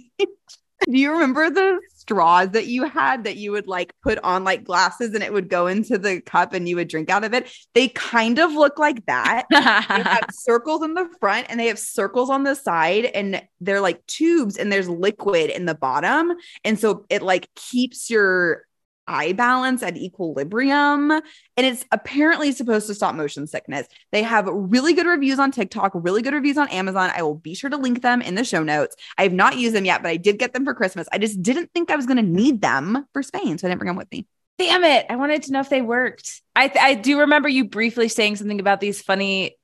Do 0.86 0.96
you 0.96 1.12
remember 1.12 1.50
the 1.50 1.80
straws 1.94 2.50
that 2.50 2.66
you 2.66 2.84
had 2.84 3.24
that 3.24 3.36
you 3.36 3.52
would 3.52 3.66
like 3.66 3.92
put 4.02 4.18
on 4.20 4.44
like 4.44 4.64
glasses 4.64 5.12
and 5.12 5.22
it 5.22 5.32
would 5.32 5.48
go 5.48 5.66
into 5.66 5.98
the 5.98 6.20
cup 6.20 6.54
and 6.54 6.68
you 6.68 6.76
would 6.76 6.88
drink 6.88 7.10
out 7.10 7.24
of 7.24 7.34
it? 7.34 7.50
They 7.74 7.88
kind 7.88 8.38
of 8.38 8.52
look 8.52 8.78
like 8.78 9.04
that. 9.06 9.46
They 9.50 9.60
have 9.60 10.26
circles 10.32 10.82
in 10.82 10.94
the 10.94 11.08
front 11.20 11.48
and 11.50 11.58
they 11.58 11.66
have 11.66 11.78
circles 11.78 12.30
on 12.30 12.44
the 12.44 12.54
side 12.54 13.06
and 13.06 13.42
they're 13.60 13.80
like 13.80 14.06
tubes 14.06 14.56
and 14.56 14.72
there's 14.72 14.88
liquid 14.88 15.50
in 15.50 15.66
the 15.66 15.74
bottom. 15.74 16.32
And 16.64 16.78
so 16.78 17.06
it 17.10 17.22
like 17.22 17.48
keeps 17.56 18.08
your 18.08 18.67
eye 19.08 19.32
balance 19.32 19.82
at 19.82 19.96
equilibrium 19.96 21.10
and 21.10 21.22
it's 21.56 21.84
apparently 21.90 22.52
supposed 22.52 22.86
to 22.86 22.94
stop 22.94 23.14
motion 23.14 23.46
sickness. 23.46 23.86
They 24.12 24.22
have 24.22 24.46
really 24.46 24.92
good 24.92 25.06
reviews 25.06 25.38
on 25.38 25.50
TikTok, 25.50 25.92
really 25.94 26.22
good 26.22 26.34
reviews 26.34 26.58
on 26.58 26.68
Amazon. 26.68 27.10
I 27.14 27.22
will 27.22 27.34
be 27.34 27.54
sure 27.54 27.70
to 27.70 27.76
link 27.76 28.02
them 28.02 28.22
in 28.22 28.34
the 28.34 28.44
show 28.44 28.62
notes. 28.62 28.94
I 29.16 29.22
have 29.24 29.32
not 29.32 29.56
used 29.56 29.74
them 29.74 29.84
yet, 29.84 30.02
but 30.02 30.10
I 30.10 30.16
did 30.16 30.38
get 30.38 30.52
them 30.52 30.64
for 30.64 30.74
Christmas. 30.74 31.08
I 31.10 31.18
just 31.18 31.42
didn't 31.42 31.72
think 31.72 31.90
I 31.90 31.96
was 31.96 32.06
going 32.06 32.18
to 32.18 32.22
need 32.22 32.60
them 32.60 33.06
for 33.12 33.22
Spain, 33.22 33.58
so 33.58 33.66
I 33.66 33.70
didn't 33.70 33.80
bring 33.80 33.88
them 33.88 33.96
with 33.96 34.12
me. 34.12 34.26
Damn 34.58 34.84
it. 34.84 35.06
I 35.08 35.16
wanted 35.16 35.44
to 35.44 35.52
know 35.52 35.60
if 35.60 35.68
they 35.70 35.82
worked. 35.82 36.42
I 36.54 36.72
I 36.80 36.94
do 36.94 37.20
remember 37.20 37.48
you 37.48 37.64
briefly 37.64 38.08
saying 38.08 38.36
something 38.36 38.60
about 38.60 38.80
these 38.80 39.00
funny 39.00 39.56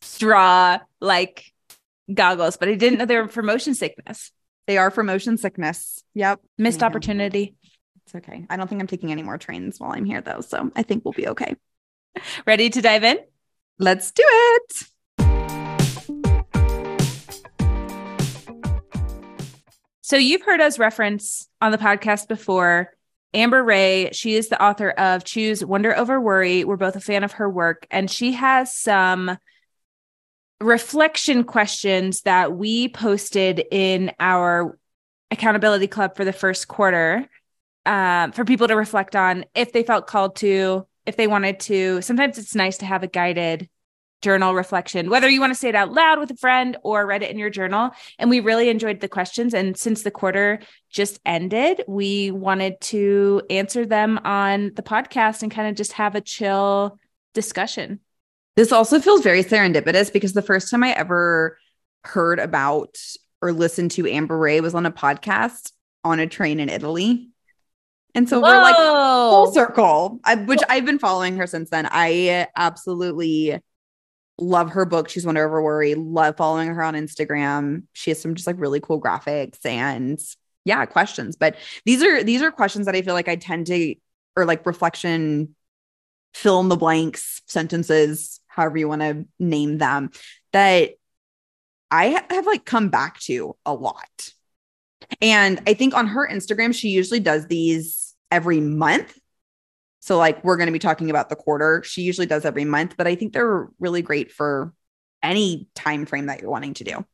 straw 0.00 0.78
like 1.00 1.52
goggles, 2.12 2.56
but 2.56 2.68
I 2.68 2.74
didn't 2.74 2.98
know 2.98 3.04
they 3.06 3.16
were 3.16 3.28
for 3.28 3.42
motion 3.42 3.74
sickness. 3.74 4.32
They 4.66 4.78
are 4.78 4.90
for 4.90 5.02
motion 5.02 5.36
sickness. 5.36 6.02
Yep. 6.14 6.40
Missed 6.58 6.80
Yeah. 6.80 6.86
opportunity. 6.86 7.54
It's 8.12 8.26
okay. 8.26 8.44
I 8.50 8.56
don't 8.56 8.66
think 8.66 8.80
I'm 8.80 8.88
taking 8.88 9.12
any 9.12 9.22
more 9.22 9.38
trains 9.38 9.78
while 9.78 9.92
I'm 9.92 10.04
here 10.04 10.20
though, 10.20 10.40
so 10.40 10.72
I 10.74 10.82
think 10.82 11.04
we'll 11.04 11.12
be 11.12 11.28
okay. 11.28 11.54
Ready 12.44 12.68
to 12.68 12.82
dive 12.82 13.04
in? 13.04 13.20
Let's 13.78 14.10
do 14.10 14.24
it. 14.26 14.72
So 20.00 20.16
you've 20.16 20.42
heard 20.42 20.60
us 20.60 20.76
reference 20.80 21.48
on 21.60 21.70
the 21.70 21.78
podcast 21.78 22.26
before 22.26 22.92
Amber 23.32 23.62
Rae. 23.62 24.10
She 24.12 24.34
is 24.34 24.48
the 24.48 24.60
author 24.60 24.90
of 24.90 25.22
Choose 25.22 25.64
Wonder 25.64 25.96
Over 25.96 26.20
Worry. 26.20 26.64
We're 26.64 26.76
both 26.76 26.96
a 26.96 27.00
fan 27.00 27.22
of 27.22 27.34
her 27.34 27.48
work, 27.48 27.86
and 27.92 28.10
she 28.10 28.32
has 28.32 28.74
some 28.74 29.38
reflection 30.60 31.44
questions 31.44 32.22
that 32.22 32.56
we 32.56 32.88
posted 32.88 33.64
in 33.70 34.10
our 34.18 34.76
accountability 35.30 35.86
club 35.86 36.16
for 36.16 36.24
the 36.24 36.32
first 36.32 36.66
quarter 36.66 37.28
um, 37.86 38.32
for 38.32 38.44
people 38.44 38.68
to 38.68 38.76
reflect 38.76 39.16
on 39.16 39.44
if 39.54 39.72
they 39.72 39.82
felt 39.82 40.06
called 40.06 40.36
to, 40.36 40.86
if 41.06 41.16
they 41.16 41.26
wanted 41.26 41.60
to. 41.60 42.02
Sometimes 42.02 42.38
it's 42.38 42.54
nice 42.54 42.78
to 42.78 42.86
have 42.86 43.02
a 43.02 43.08
guided 43.08 43.68
journal 44.22 44.54
reflection, 44.54 45.08
whether 45.08 45.28
you 45.28 45.40
want 45.40 45.50
to 45.50 45.58
say 45.58 45.70
it 45.70 45.74
out 45.74 45.92
loud 45.92 46.18
with 46.18 46.30
a 46.30 46.36
friend 46.36 46.76
or 46.82 47.06
read 47.06 47.22
it 47.22 47.30
in 47.30 47.38
your 47.38 47.50
journal. 47.50 47.90
And 48.18 48.28
we 48.28 48.40
really 48.40 48.68
enjoyed 48.68 49.00
the 49.00 49.08
questions. 49.08 49.54
And 49.54 49.76
since 49.76 50.02
the 50.02 50.10
quarter 50.10 50.60
just 50.90 51.18
ended, 51.24 51.82
we 51.88 52.30
wanted 52.30 52.80
to 52.82 53.42
answer 53.48 53.86
them 53.86 54.18
on 54.24 54.72
the 54.74 54.82
podcast 54.82 55.42
and 55.42 55.50
kind 55.50 55.68
of 55.68 55.74
just 55.74 55.92
have 55.92 56.14
a 56.14 56.20
chill 56.20 56.98
discussion. 57.32 58.00
This 58.56 58.72
also 58.72 59.00
feels 59.00 59.22
very 59.22 59.42
serendipitous 59.42 60.12
because 60.12 60.34
the 60.34 60.42
first 60.42 60.70
time 60.70 60.84
I 60.84 60.92
ever 60.92 61.58
heard 62.04 62.38
about 62.38 62.98
or 63.40 63.52
listened 63.52 63.92
to 63.92 64.06
Amber 64.06 64.36
Rae 64.36 64.60
was 64.60 64.74
on 64.74 64.84
a 64.84 64.90
podcast 64.90 65.72
on 66.04 66.20
a 66.20 66.26
train 66.26 66.60
in 66.60 66.68
Italy. 66.68 67.30
And 68.14 68.28
so 68.28 68.40
we're 68.40 68.60
like 68.60 68.76
full 68.76 69.52
circle, 69.52 70.20
I, 70.24 70.36
which 70.36 70.60
I've 70.68 70.84
been 70.84 70.98
following 70.98 71.36
her 71.36 71.46
since 71.46 71.70
then. 71.70 71.88
I 71.90 72.48
absolutely 72.56 73.58
love 74.38 74.70
her 74.70 74.84
book. 74.84 75.08
Choose 75.08 75.24
Wonder 75.24 75.46
Over 75.46 75.62
Worry. 75.62 75.94
Love 75.94 76.36
following 76.36 76.68
her 76.68 76.82
on 76.82 76.94
Instagram. 76.94 77.84
She 77.92 78.10
has 78.10 78.20
some 78.20 78.34
just 78.34 78.46
like 78.46 78.58
really 78.58 78.80
cool 78.80 79.00
graphics 79.00 79.64
and 79.64 80.18
yeah, 80.64 80.84
questions. 80.86 81.36
But 81.36 81.56
these 81.84 82.02
are 82.02 82.22
these 82.22 82.42
are 82.42 82.50
questions 82.50 82.86
that 82.86 82.96
I 82.96 83.02
feel 83.02 83.14
like 83.14 83.28
I 83.28 83.36
tend 83.36 83.66
to 83.68 83.94
or 84.36 84.44
like 84.44 84.66
reflection, 84.66 85.54
fill 86.34 86.60
in 86.60 86.68
the 86.68 86.76
blanks, 86.76 87.42
sentences, 87.46 88.40
however 88.46 88.78
you 88.78 88.88
want 88.88 89.02
to 89.02 89.26
name 89.38 89.78
them, 89.78 90.10
that 90.52 90.90
I 91.90 92.24
have 92.30 92.46
like 92.46 92.64
come 92.64 92.88
back 92.88 93.18
to 93.20 93.56
a 93.66 93.74
lot. 93.74 94.30
And 95.20 95.60
I 95.66 95.74
think 95.74 95.94
on 95.94 96.06
her 96.08 96.28
Instagram, 96.28 96.74
she 96.74 96.88
usually 96.88 97.20
does 97.20 97.46
these 97.46 98.14
every 98.30 98.60
month. 98.60 99.18
So, 100.00 100.16
like, 100.16 100.42
we're 100.42 100.56
going 100.56 100.68
to 100.68 100.72
be 100.72 100.78
talking 100.78 101.10
about 101.10 101.28
the 101.28 101.36
quarter. 101.36 101.82
She 101.84 102.02
usually 102.02 102.26
does 102.26 102.44
every 102.44 102.64
month, 102.64 102.94
but 102.96 103.06
I 103.06 103.14
think 103.14 103.32
they're 103.32 103.68
really 103.78 104.02
great 104.02 104.32
for 104.32 104.72
any 105.22 105.68
time 105.74 106.06
frame 106.06 106.26
that 106.26 106.40
you're 106.40 106.50
wanting 106.50 106.74
to 106.74 106.84
do. 106.84 107.04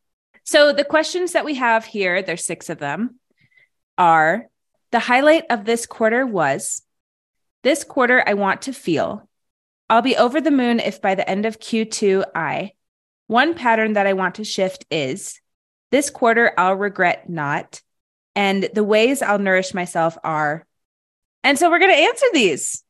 So 0.45 0.73
the 0.73 0.85
questions 0.85 1.33
that 1.33 1.45
we 1.45 1.55
have 1.55 1.85
here, 1.85 2.23
there's 2.23 2.45
six 2.45 2.71
of 2.71 2.79
them, 2.79 3.19
are 3.99 4.47
the 4.93 5.01
highlight 5.01 5.45
of 5.51 5.65
this 5.65 5.87
quarter 5.87 6.25
was 6.25 6.83
this 7.65 7.83
quarter 7.83 8.23
I 8.25 8.35
want 8.35 8.63
to 8.63 8.73
feel. 8.73 9.29
I'll 9.91 10.03
be 10.03 10.17
over 10.17 10.41
the 10.41 10.53
moon 10.53 10.79
if 10.79 11.03
by 11.03 11.17
the 11.17 11.29
end 11.29 11.47
of 11.47 11.59
Q2 11.59 12.25
I. 12.35 12.73
One 13.27 13.55
pattern 13.55 13.95
that 13.95 14.07
I 14.07 14.13
want 14.13 14.37
to 14.37 14.45
shift 14.45 14.85
is 14.89 15.41
this 15.91 16.11
quarter 16.11 16.53
I'll 16.57 16.75
regret 16.75 17.29
not. 17.29 17.81
And 18.37 18.69
the 18.73 18.85
ways 18.85 19.21
I'll 19.23 19.41
nourish 19.41 19.75
myself 19.75 20.17
are. 20.23 20.65
And 21.43 21.59
so 21.59 21.71
we're 21.71 21.81
going 21.81 21.91
to 21.91 22.09
answer 22.09 22.27
these. 22.33 22.85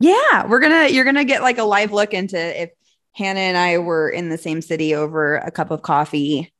Yeah, 0.00 0.48
we're 0.48 0.58
gonna 0.58 0.88
you're 0.88 1.04
gonna 1.04 1.24
get 1.24 1.42
like 1.42 1.58
a 1.58 1.62
live 1.62 1.92
look 1.92 2.12
into 2.12 2.36
if 2.36 2.70
Hannah 3.12 3.38
and 3.38 3.56
I 3.56 3.78
were 3.78 4.08
in 4.08 4.30
the 4.30 4.36
same 4.36 4.60
city 4.60 4.96
over 4.96 5.36
a 5.36 5.52
cup 5.52 5.70
of 5.70 5.82
coffee, 5.82 6.52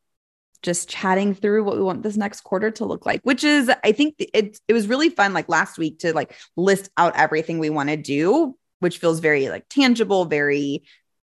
just 0.62 0.88
chatting 0.88 1.34
through 1.34 1.64
what 1.64 1.74
we 1.74 1.82
want 1.82 2.04
this 2.04 2.16
next 2.16 2.42
quarter 2.42 2.70
to 2.70 2.84
look 2.84 3.04
like, 3.04 3.20
which 3.24 3.42
is, 3.42 3.68
I 3.82 3.90
think 3.90 4.14
it, 4.18 4.60
it 4.68 4.72
was 4.72 4.86
really 4.86 5.10
fun 5.10 5.32
like 5.32 5.48
last 5.48 5.76
week 5.76 5.98
to 6.00 6.12
like 6.12 6.36
list 6.56 6.88
out 6.96 7.16
everything 7.16 7.58
we 7.58 7.68
want 7.68 7.88
to 7.88 7.96
do, 7.96 8.56
which 8.78 8.98
feels 8.98 9.18
very 9.18 9.48
like 9.48 9.68
tangible, 9.68 10.24
very 10.24 10.84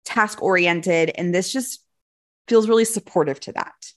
task 0.03 0.43
oriented. 0.43 1.09
And 1.15 1.33
this 1.33 1.53
just 1.53 1.85
feels 2.49 2.67
really 2.67 2.85
supportive 2.85 3.39
to 3.41 3.53
that. 3.53 3.92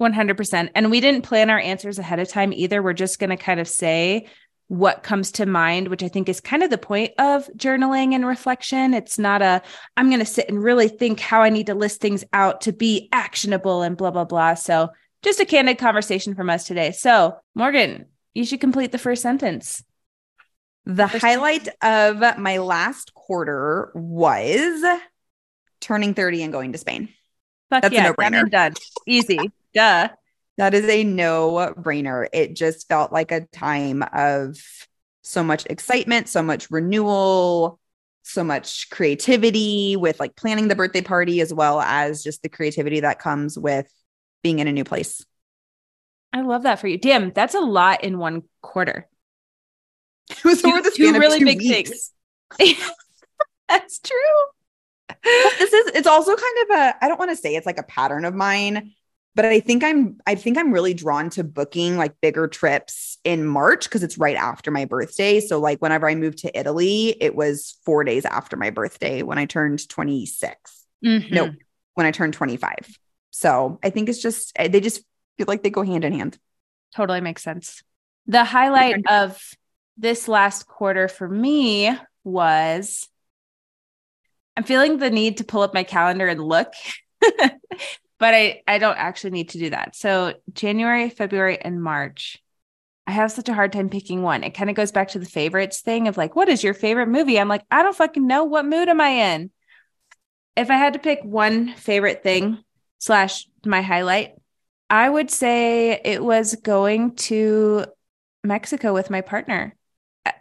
100%. 0.00 0.70
And 0.74 0.90
we 0.90 1.00
didn't 1.00 1.22
plan 1.22 1.50
our 1.50 1.58
answers 1.58 1.98
ahead 1.98 2.18
of 2.18 2.28
time 2.28 2.52
either. 2.52 2.82
We're 2.82 2.92
just 2.92 3.18
going 3.18 3.30
to 3.30 3.36
kind 3.36 3.60
of 3.60 3.68
say 3.68 4.26
what 4.68 5.02
comes 5.02 5.30
to 5.32 5.46
mind, 5.46 5.88
which 5.88 6.02
I 6.02 6.08
think 6.08 6.28
is 6.28 6.40
kind 6.40 6.62
of 6.62 6.70
the 6.70 6.78
point 6.78 7.12
of 7.18 7.48
journaling 7.56 8.14
and 8.14 8.26
reflection. 8.26 8.94
It's 8.94 9.18
not 9.18 9.40
a, 9.40 9.62
I'm 9.96 10.08
going 10.08 10.18
to 10.18 10.26
sit 10.26 10.48
and 10.48 10.62
really 10.62 10.88
think 10.88 11.20
how 11.20 11.42
I 11.42 11.50
need 11.50 11.66
to 11.66 11.74
list 11.74 12.00
things 12.00 12.24
out 12.32 12.62
to 12.62 12.72
be 12.72 13.08
actionable 13.12 13.82
and 13.82 13.96
blah, 13.96 14.10
blah, 14.10 14.24
blah. 14.24 14.54
So 14.54 14.90
just 15.22 15.40
a 15.40 15.44
candid 15.44 15.78
conversation 15.78 16.34
from 16.34 16.50
us 16.50 16.66
today. 16.66 16.90
So, 16.92 17.36
Morgan, 17.54 18.06
you 18.34 18.44
should 18.44 18.60
complete 18.60 18.92
the 18.92 18.98
first 18.98 19.22
sentence. 19.22 19.84
The 20.84 21.08
first 21.08 21.24
highlight 21.24 21.64
sentence. 21.64 22.22
of 22.22 22.38
my 22.38 22.58
last 22.58 23.14
quarter 23.14 23.90
was 23.94 24.84
turning 25.80 26.14
30 26.14 26.42
and 26.42 26.52
going 26.52 26.72
to 26.72 26.78
Spain. 26.78 27.08
Fuck 27.70 27.82
That's 27.82 27.94
yeah, 27.94 28.06
a 28.06 28.08
no-brainer. 28.08 28.42
Done, 28.42 28.50
done. 28.50 28.74
Easy. 29.06 29.38
Duh. 29.74 30.08
That 30.58 30.74
is 30.74 30.88
a 30.88 31.04
no 31.04 31.74
brainer. 31.76 32.26
It 32.32 32.54
just 32.54 32.88
felt 32.88 33.12
like 33.12 33.30
a 33.30 33.42
time 33.46 34.02
of 34.12 34.56
so 35.22 35.42
much 35.42 35.66
excitement, 35.66 36.28
so 36.28 36.42
much 36.42 36.70
renewal, 36.70 37.78
so 38.22 38.42
much 38.42 38.88
creativity 38.90 39.96
with 39.96 40.18
like 40.18 40.34
planning 40.36 40.68
the 40.68 40.74
birthday 40.74 41.02
party, 41.02 41.40
as 41.40 41.52
well 41.52 41.80
as 41.80 42.22
just 42.22 42.42
the 42.42 42.48
creativity 42.48 43.00
that 43.00 43.18
comes 43.18 43.58
with 43.58 43.90
being 44.42 44.60
in 44.60 44.68
a 44.68 44.72
new 44.72 44.84
place. 44.84 45.24
I 46.32 46.42
love 46.42 46.62
that 46.62 46.80
for 46.80 46.88
you. 46.88 46.98
Damn, 46.98 47.32
that's 47.32 47.54
a 47.54 47.60
lot 47.60 48.04
in 48.04 48.18
one 48.18 48.42
quarter. 48.62 49.08
It 50.30 50.44
was 50.44 50.64
over 50.64 50.82
the 50.82 50.90
span 50.90 51.14
two 51.14 51.20
really 51.20 51.38
two 51.38 51.44
big 51.44 51.58
weeks. 51.58 52.12
things. 52.56 52.80
that's 53.68 53.98
true. 54.00 54.16
This 55.24 55.72
is 55.72 55.86
it's 55.94 56.06
also 56.06 56.34
kind 56.34 56.56
of 56.62 56.78
a 56.78 57.04
I 57.04 57.08
don't 57.08 57.18
want 57.18 57.30
to 57.30 57.36
say 57.36 57.54
it's 57.54 57.66
like 57.66 57.78
a 57.78 57.84
pattern 57.84 58.24
of 58.24 58.34
mine, 58.34 58.92
but 59.34 59.44
I 59.44 59.60
think 59.60 59.84
I'm 59.84 60.18
I 60.26 60.34
think 60.34 60.58
I'm 60.58 60.72
really 60.72 60.94
drawn 60.94 61.30
to 61.30 61.44
booking 61.44 61.96
like 61.96 62.20
bigger 62.20 62.48
trips 62.48 63.18
in 63.24 63.46
March 63.46 63.84
because 63.84 64.02
it's 64.02 64.18
right 64.18 64.36
after 64.36 64.70
my 64.70 64.84
birthday. 64.84 65.40
So 65.40 65.60
like 65.60 65.78
whenever 65.80 66.08
I 66.08 66.14
moved 66.14 66.38
to 66.38 66.58
Italy, 66.58 67.16
it 67.20 67.34
was 67.34 67.78
4 67.84 68.04
days 68.04 68.24
after 68.24 68.56
my 68.56 68.70
birthday 68.70 69.22
when 69.22 69.38
I 69.38 69.46
turned 69.46 69.88
26. 69.88 70.86
Mm-hmm. 71.04 71.34
No, 71.34 71.52
when 71.94 72.06
I 72.06 72.10
turned 72.10 72.34
25. 72.34 72.98
So 73.30 73.78
I 73.82 73.90
think 73.90 74.08
it's 74.08 74.22
just 74.22 74.52
eh, 74.56 74.68
they 74.68 74.80
just 74.80 75.02
feel 75.36 75.46
like 75.46 75.62
they 75.62 75.70
go 75.70 75.82
hand 75.82 76.04
in 76.04 76.14
hand. 76.14 76.38
Totally 76.94 77.20
makes 77.20 77.42
sense. 77.42 77.82
The 78.26 78.44
highlight 78.44 79.08
of 79.08 79.40
this 79.96 80.28
last 80.28 80.66
quarter 80.66 81.08
for 81.08 81.28
me 81.28 81.96
was 82.24 83.08
I'm 84.56 84.64
feeling 84.64 84.98
the 84.98 85.10
need 85.10 85.38
to 85.38 85.44
pull 85.44 85.62
up 85.62 85.74
my 85.74 85.82
calendar 85.82 86.26
and 86.26 86.42
look 86.42 86.72
but 88.18 88.34
I 88.34 88.62
I 88.66 88.78
don't 88.78 88.96
actually 88.96 89.30
need 89.30 89.50
to 89.50 89.58
do 89.58 89.70
that. 89.70 89.96
So 89.96 90.34
January, 90.52 91.10
February, 91.10 91.60
and 91.60 91.82
March. 91.82 92.42
I 93.08 93.12
have 93.12 93.30
such 93.30 93.48
a 93.48 93.54
hard 93.54 93.72
time 93.72 93.88
picking 93.88 94.22
one. 94.22 94.42
It 94.42 94.54
kind 94.54 94.68
of 94.68 94.74
goes 94.74 94.90
back 94.90 95.08
to 95.08 95.20
the 95.20 95.26
favorites 95.26 95.80
thing 95.80 96.08
of 96.08 96.16
like, 96.16 96.34
what 96.34 96.48
is 96.48 96.64
your 96.64 96.74
favorite 96.74 97.06
movie? 97.06 97.38
I'm 97.38 97.48
like, 97.48 97.64
I 97.70 97.84
don't 97.84 97.94
fucking 97.94 98.26
know. 98.26 98.42
What 98.42 98.66
mood 98.66 98.88
am 98.88 99.00
I 99.00 99.34
in? 99.34 99.52
If 100.56 100.70
I 100.70 100.74
had 100.74 100.94
to 100.94 100.98
pick 100.98 101.20
one 101.22 101.72
favorite 101.74 102.24
thing 102.24 102.64
slash 102.98 103.46
my 103.64 103.80
highlight, 103.80 104.32
I 104.90 105.08
would 105.08 105.30
say 105.30 106.00
it 106.04 106.24
was 106.24 106.56
going 106.56 107.14
to 107.16 107.84
Mexico 108.42 108.92
with 108.92 109.08
my 109.08 109.20
partner. 109.20 109.76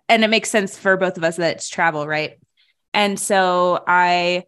And 0.09 0.23
it 0.23 0.29
makes 0.29 0.49
sense 0.49 0.75
for 0.75 0.97
both 0.97 1.17
of 1.17 1.23
us 1.23 1.35
that 1.35 1.57
it's 1.57 1.69
travel, 1.69 2.07
right? 2.07 2.39
And 2.95 3.19
so 3.19 3.83
I 3.85 4.45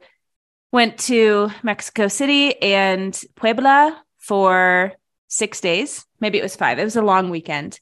went 0.72 0.98
to 1.00 1.52
Mexico 1.64 2.08
City 2.08 2.60
and 2.62 3.20
Puebla 3.36 4.02
for 4.20 4.94
six 5.28 5.60
days. 5.60 6.06
Maybe 6.22 6.40
it 6.40 6.44
was 6.44 6.56
five. 6.56 6.80
It 6.80 6.86
was 6.86 6.96
a 6.96 7.02
long 7.02 7.30
weekend. 7.30 7.80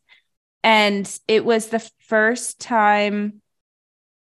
And 0.64 1.08
it 1.28 1.46
was 1.46 1.68
the 1.68 1.88
first 2.08 2.60
time 2.60 3.44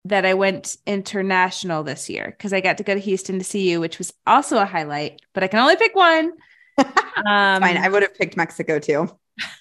that 0.05 0.25
I 0.25 0.33
went 0.33 0.77
international 0.87 1.83
this 1.83 2.09
year 2.09 2.33
because 2.35 2.53
I 2.53 2.61
got 2.61 2.79
to 2.79 2.83
go 2.83 2.95
to 2.95 2.99
Houston 2.99 3.37
to 3.37 3.45
see 3.45 3.69
you, 3.69 3.79
which 3.79 3.99
was 3.99 4.11
also 4.25 4.57
a 4.57 4.65
highlight, 4.65 5.21
but 5.33 5.43
I 5.43 5.47
can 5.47 5.59
only 5.59 5.75
pick 5.75 5.93
one. 5.93 6.31
um, 6.79 7.61
Fine. 7.61 7.77
I 7.77 7.87
would 7.87 8.01
have 8.01 8.15
picked 8.15 8.35
Mexico 8.35 8.79
too. 8.79 9.15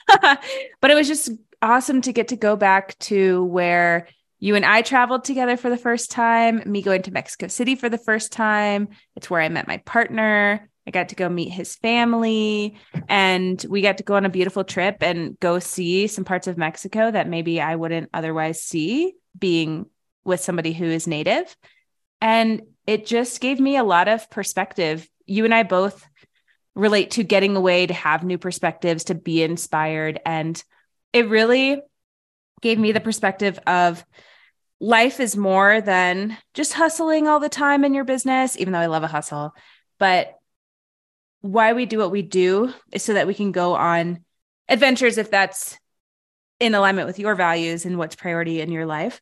but 0.22 0.90
it 0.90 0.94
was 0.94 1.08
just 1.08 1.30
awesome 1.60 2.00
to 2.00 2.12
get 2.14 2.28
to 2.28 2.36
go 2.36 2.56
back 2.56 2.98
to 3.00 3.44
where 3.44 4.08
you 4.40 4.56
and 4.56 4.64
I 4.64 4.80
traveled 4.82 5.24
together 5.24 5.56
for 5.56 5.68
the 5.68 5.76
first 5.76 6.10
time, 6.10 6.62
me 6.64 6.80
going 6.80 7.02
to 7.02 7.12
Mexico 7.12 7.46
City 7.46 7.74
for 7.74 7.90
the 7.90 7.98
first 7.98 8.32
time. 8.32 8.88
It's 9.14 9.28
where 9.28 9.42
I 9.42 9.50
met 9.50 9.68
my 9.68 9.76
partner. 9.78 10.68
I 10.86 10.90
got 10.90 11.10
to 11.10 11.14
go 11.14 11.28
meet 11.28 11.50
his 11.50 11.76
family 11.76 12.78
and 13.06 13.64
we 13.68 13.82
got 13.82 13.98
to 13.98 14.02
go 14.02 14.14
on 14.14 14.24
a 14.24 14.30
beautiful 14.30 14.64
trip 14.64 14.96
and 15.02 15.38
go 15.38 15.58
see 15.58 16.06
some 16.06 16.24
parts 16.24 16.46
of 16.46 16.56
Mexico 16.56 17.10
that 17.10 17.28
maybe 17.28 17.60
I 17.60 17.76
wouldn't 17.76 18.08
otherwise 18.14 18.62
see 18.62 19.12
being 19.38 19.86
with 20.24 20.40
somebody 20.40 20.72
who 20.72 20.86
is 20.86 21.06
native. 21.06 21.54
And 22.22 22.62
it 22.86 23.06
just 23.06 23.40
gave 23.40 23.60
me 23.60 23.76
a 23.76 23.84
lot 23.84 24.08
of 24.08 24.30
perspective. 24.30 25.06
You 25.26 25.44
and 25.44 25.54
I 25.54 25.64
both 25.64 26.04
relate 26.74 27.12
to 27.12 27.24
getting 27.24 27.56
away 27.56 27.86
to 27.86 27.94
have 27.94 28.24
new 28.24 28.38
perspectives, 28.38 29.04
to 29.04 29.14
be 29.14 29.42
inspired. 29.42 30.18
And 30.24 30.62
it 31.12 31.28
really 31.28 31.80
gave 32.62 32.78
me 32.78 32.92
the 32.92 33.00
perspective 33.00 33.58
of 33.66 34.04
life 34.80 35.20
is 35.20 35.36
more 35.36 35.80
than 35.80 36.36
just 36.54 36.72
hustling 36.72 37.28
all 37.28 37.38
the 37.38 37.48
time 37.48 37.84
in 37.84 37.94
your 37.94 38.04
business, 38.04 38.58
even 38.58 38.72
though 38.72 38.80
I 38.80 38.86
love 38.86 39.02
a 39.02 39.08
hustle. 39.08 39.54
But 39.98 40.34
why 41.42 41.74
we 41.74 41.86
do 41.86 41.98
what 41.98 42.10
we 42.10 42.22
do 42.22 42.72
is 42.92 43.02
so 43.02 43.14
that 43.14 43.26
we 43.26 43.34
can 43.34 43.52
go 43.52 43.74
on 43.74 44.24
adventures 44.68 45.18
if 45.18 45.30
that's 45.30 45.78
in 46.58 46.74
alignment 46.74 47.06
with 47.06 47.18
your 47.18 47.34
values 47.34 47.84
and 47.84 47.98
what's 47.98 48.16
priority 48.16 48.60
in 48.60 48.72
your 48.72 48.86
life. 48.86 49.20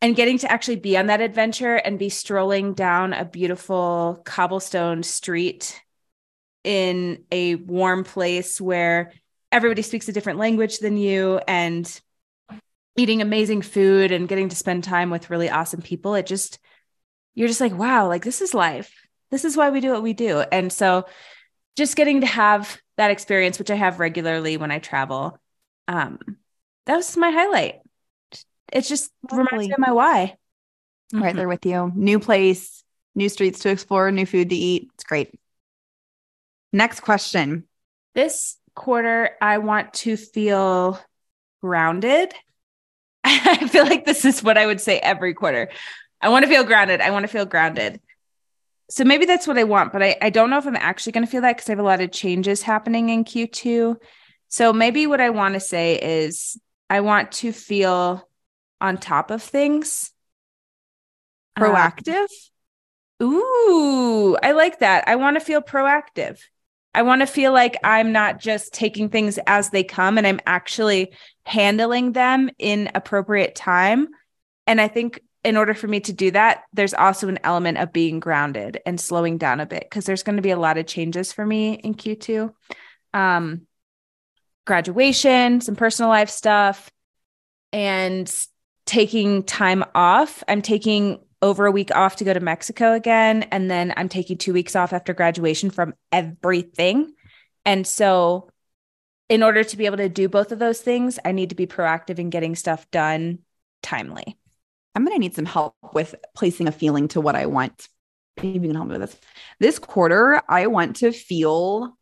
And 0.00 0.16
getting 0.16 0.38
to 0.38 0.52
actually 0.52 0.76
be 0.76 0.98
on 0.98 1.06
that 1.06 1.22
adventure 1.22 1.76
and 1.76 1.98
be 1.98 2.10
strolling 2.10 2.74
down 2.74 3.14
a 3.14 3.24
beautiful 3.24 4.20
cobblestone 4.24 5.02
street 5.02 5.80
in 6.62 7.24
a 7.30 7.54
warm 7.54 8.04
place 8.04 8.60
where 8.60 9.12
everybody 9.50 9.82
speaks 9.82 10.08
a 10.08 10.12
different 10.12 10.38
language 10.38 10.78
than 10.78 10.96
you 10.96 11.40
and 11.48 12.00
eating 12.96 13.20
amazing 13.22 13.62
food 13.62 14.12
and 14.12 14.28
getting 14.28 14.48
to 14.48 14.56
spend 14.56 14.84
time 14.84 15.10
with 15.10 15.30
really 15.30 15.50
awesome 15.50 15.82
people 15.82 16.14
it 16.14 16.26
just 16.26 16.58
you're 17.34 17.48
just 17.48 17.60
like 17.60 17.76
wow 17.76 18.08
like 18.08 18.24
this 18.24 18.40
is 18.40 18.54
life. 18.54 18.92
This 19.30 19.44
is 19.44 19.56
why 19.56 19.70
we 19.70 19.80
do 19.80 19.90
what 19.90 20.02
we 20.02 20.12
do. 20.12 20.40
And 20.52 20.72
so 20.72 21.06
just 21.76 21.96
getting 21.96 22.20
to 22.20 22.26
have 22.26 22.78
that 22.96 23.10
experience 23.10 23.58
which 23.58 23.70
i 23.70 23.74
have 23.74 23.98
regularly 23.98 24.56
when 24.56 24.70
i 24.70 24.78
travel 24.78 25.36
um 25.88 26.18
that 26.86 26.96
was 26.96 27.16
my 27.16 27.30
highlight. 27.30 27.80
It's 28.72 28.88
just 28.88 29.10
Lovely. 29.30 29.44
reminds 29.50 29.68
me 29.68 29.74
of 29.74 29.78
my 29.78 29.92
why. 29.92 30.36
Mm-hmm. 31.12 31.22
right 31.22 31.36
there 31.36 31.48
with 31.48 31.66
you. 31.66 31.92
New 31.94 32.18
place 32.18 32.82
new 33.16 33.28
streets 33.28 33.60
to 33.60 33.70
explore 33.70 34.10
new 34.10 34.26
food 34.26 34.50
to 34.50 34.56
eat. 34.56 34.90
It's 34.94 35.04
great. 35.04 35.32
Next 36.72 37.00
question. 37.00 37.64
This 38.14 38.56
quarter 38.74 39.30
i 39.40 39.58
want 39.58 39.94
to 39.94 40.16
feel 40.16 41.00
grounded 41.62 42.34
I 43.26 43.68
feel 43.68 43.84
like 43.84 44.04
this 44.04 44.24
is 44.24 44.42
what 44.42 44.58
I 44.58 44.66
would 44.66 44.80
say 44.80 44.98
every 44.98 45.34
quarter. 45.34 45.70
I 46.20 46.28
want 46.28 46.44
to 46.44 46.50
feel 46.50 46.64
grounded. 46.64 47.00
I 47.00 47.10
want 47.10 47.24
to 47.24 47.28
feel 47.28 47.46
grounded. 47.46 48.00
So 48.90 49.04
maybe 49.04 49.24
that's 49.24 49.46
what 49.46 49.58
I 49.58 49.64
want, 49.64 49.92
but 49.92 50.02
I, 50.02 50.16
I 50.20 50.30
don't 50.30 50.50
know 50.50 50.58
if 50.58 50.66
I'm 50.66 50.76
actually 50.76 51.12
going 51.12 51.24
to 51.24 51.30
feel 51.30 51.40
that 51.40 51.56
because 51.56 51.68
I 51.68 51.72
have 51.72 51.78
a 51.78 51.82
lot 51.82 52.02
of 52.02 52.12
changes 52.12 52.62
happening 52.62 53.08
in 53.08 53.24
Q2. 53.24 53.96
So 54.48 54.72
maybe 54.72 55.06
what 55.06 55.22
I 55.22 55.30
want 55.30 55.54
to 55.54 55.60
say 55.60 55.98
is 55.98 56.58
I 56.90 57.00
want 57.00 57.32
to 57.32 57.50
feel 57.50 58.28
on 58.80 58.98
top 58.98 59.30
of 59.30 59.42
things. 59.42 60.12
Proactive. 61.58 62.28
Um, 63.20 63.28
ooh, 63.28 64.36
I 64.42 64.52
like 64.52 64.80
that. 64.80 65.08
I 65.08 65.16
want 65.16 65.36
to 65.36 65.44
feel 65.44 65.62
proactive. 65.62 66.40
I 66.94 67.02
want 67.02 67.22
to 67.22 67.26
feel 67.26 67.52
like 67.52 67.76
I'm 67.82 68.12
not 68.12 68.38
just 68.38 68.72
taking 68.72 69.08
things 69.08 69.38
as 69.46 69.70
they 69.70 69.82
come 69.82 70.16
and 70.16 70.26
I'm 70.26 70.40
actually 70.46 71.12
handling 71.44 72.12
them 72.12 72.50
in 72.58 72.90
appropriate 72.94 73.54
time. 73.54 74.08
And 74.66 74.80
I 74.80 74.88
think 74.88 75.20
in 75.42 75.56
order 75.56 75.74
for 75.74 75.88
me 75.88 76.00
to 76.00 76.12
do 76.12 76.30
that, 76.30 76.62
there's 76.72 76.94
also 76.94 77.28
an 77.28 77.38
element 77.44 77.78
of 77.78 77.92
being 77.92 78.20
grounded 78.20 78.80
and 78.86 78.98
slowing 79.00 79.36
down 79.38 79.60
a 79.60 79.66
bit 79.66 79.82
because 79.82 80.06
there's 80.06 80.22
going 80.22 80.36
to 80.36 80.42
be 80.42 80.52
a 80.52 80.58
lot 80.58 80.78
of 80.78 80.86
changes 80.86 81.32
for 81.32 81.44
me 81.44 81.74
in 81.74 81.94
Q2. 81.94 82.52
Um, 83.12 83.66
graduation, 84.66 85.60
some 85.60 85.76
personal 85.76 86.08
life 86.08 86.30
stuff, 86.30 86.90
and 87.72 88.32
taking 88.86 89.42
time 89.42 89.84
off. 89.94 90.42
I'm 90.48 90.62
taking 90.62 91.23
over 91.44 91.66
a 91.66 91.70
week 91.70 91.94
off 91.94 92.16
to 92.16 92.24
go 92.24 92.32
to 92.32 92.40
Mexico 92.40 92.94
again. 92.94 93.42
And 93.44 93.70
then 93.70 93.92
I'm 93.98 94.08
taking 94.08 94.38
two 94.38 94.54
weeks 94.54 94.74
off 94.74 94.94
after 94.94 95.12
graduation 95.12 95.68
from 95.68 95.92
everything. 96.10 97.12
And 97.66 97.86
so, 97.86 98.48
in 99.28 99.42
order 99.42 99.62
to 99.62 99.76
be 99.76 99.86
able 99.86 99.98
to 99.98 100.08
do 100.08 100.28
both 100.28 100.52
of 100.52 100.58
those 100.58 100.80
things, 100.80 101.18
I 101.24 101.32
need 101.32 101.50
to 101.50 101.54
be 101.54 101.66
proactive 101.66 102.18
in 102.18 102.30
getting 102.30 102.56
stuff 102.56 102.90
done 102.90 103.40
timely. 103.82 104.38
I'm 104.94 105.04
going 105.04 105.14
to 105.14 105.20
need 105.20 105.34
some 105.34 105.44
help 105.44 105.74
with 105.92 106.14
placing 106.34 106.66
a 106.66 106.72
feeling 106.72 107.08
to 107.08 107.20
what 107.20 107.36
I 107.36 107.46
want. 107.46 107.88
Maybe 108.38 108.52
you 108.54 108.60
can 108.60 108.74
help 108.74 108.88
me 108.88 108.98
with 108.98 109.10
this. 109.10 109.20
This 109.60 109.78
quarter, 109.78 110.40
I 110.48 110.66
want 110.66 110.96
to 110.96 111.12
feel 111.12 111.96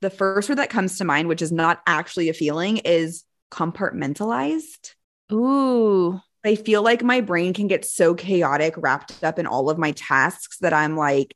the 0.00 0.10
first 0.10 0.48
word 0.48 0.58
that 0.58 0.70
comes 0.70 0.98
to 0.98 1.04
mind, 1.04 1.28
which 1.28 1.42
is 1.42 1.52
not 1.52 1.82
actually 1.86 2.30
a 2.30 2.34
feeling, 2.34 2.78
is 2.78 3.24
compartmentalized. 3.50 4.94
Ooh. 5.32 6.20
I 6.48 6.54
feel 6.54 6.82
like 6.82 7.02
my 7.02 7.20
brain 7.20 7.52
can 7.52 7.66
get 7.66 7.84
so 7.84 8.14
chaotic 8.14 8.72
wrapped 8.78 9.22
up 9.22 9.38
in 9.38 9.46
all 9.46 9.68
of 9.68 9.76
my 9.76 9.92
tasks 9.92 10.56
that 10.62 10.72
I'm 10.72 10.96
like 10.96 11.34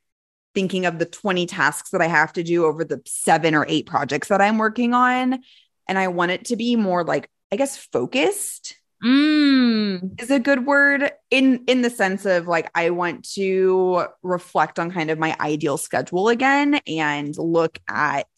thinking 0.55 0.87
of 0.87 0.98
the 0.98 1.05
20 1.05 1.44
tasks 1.44 1.90
that 1.90 2.01
I 2.01 2.07
have 2.07 2.33
to 2.33 2.42
do 2.42 2.64
over 2.64 2.83
the 2.83 3.03
seven 3.05 3.55
or 3.55 3.66
eight 3.68 3.85
projects 3.85 4.29
that 4.29 4.40
I'm 4.40 4.57
working 4.57 4.94
on. 4.94 5.40
And 5.87 5.98
I 5.98 6.09
want 6.09 6.31
it 6.31 6.46
to 6.46 6.57
be 6.57 6.77
more 6.77 7.05
like, 7.05 7.29
I 7.53 7.57
guess, 7.57 7.77
focused. 7.77 8.77
Mm. 9.05 10.20
is 10.22 10.31
a 10.31 10.38
good 10.38 10.64
word 10.64 11.11
in 11.29 11.64
in 11.66 11.83
the 11.83 11.90
sense 11.90 12.25
of 12.25 12.46
like 12.46 12.70
I 12.72 12.90
want 12.90 13.29
to 13.33 14.05
reflect 14.22 14.79
on 14.79 14.92
kind 14.92 15.11
of 15.11 15.18
my 15.18 15.37
ideal 15.40 15.77
schedule 15.77 16.29
again 16.29 16.79
and 16.87 17.37
look 17.37 17.81
at 17.88 18.29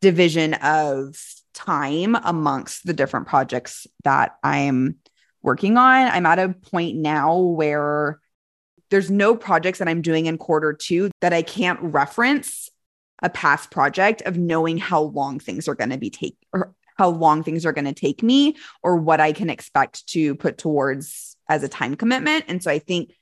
division 0.00 0.54
of 0.54 1.14
time 1.52 2.14
amongst 2.14 2.86
the 2.86 2.94
different 2.94 3.26
projects 3.26 3.86
that 4.04 4.36
I'm 4.42 4.96
working 5.42 5.76
on. 5.76 6.08
I'm 6.08 6.26
at 6.26 6.38
a 6.38 6.54
point 6.70 6.96
now 6.96 7.36
where 7.36 8.20
there's 8.90 9.10
no 9.10 9.36
projects 9.36 9.78
that 9.78 9.88
I'm 9.88 10.02
doing 10.02 10.26
in 10.26 10.38
quarter 10.38 10.72
2 10.72 11.10
that 11.20 11.32
I 11.32 11.42
can't 11.42 11.80
reference 11.80 12.70
a 13.22 13.28
past 13.28 13.70
project 13.70 14.22
of 14.22 14.38
knowing 14.38 14.78
how 14.78 15.02
long 15.02 15.40
things 15.40 15.68
are 15.68 15.74
going 15.74 15.90
to 15.90 15.98
be 15.98 16.10
take 16.10 16.36
or 16.52 16.74
how 16.96 17.08
long 17.08 17.42
things 17.42 17.64
are 17.66 17.72
going 17.72 17.84
to 17.84 17.92
take 17.92 18.22
me 18.22 18.56
or 18.82 18.96
what 18.96 19.20
I 19.20 19.32
can 19.32 19.50
expect 19.50 20.06
to 20.08 20.34
put 20.34 20.58
towards 20.58 21.36
as 21.48 21.62
a 21.62 21.68
time 21.68 21.94
commitment. 21.96 22.44
And 22.48 22.62
so 22.62 22.70
I 22.70 22.78
think 22.78 23.12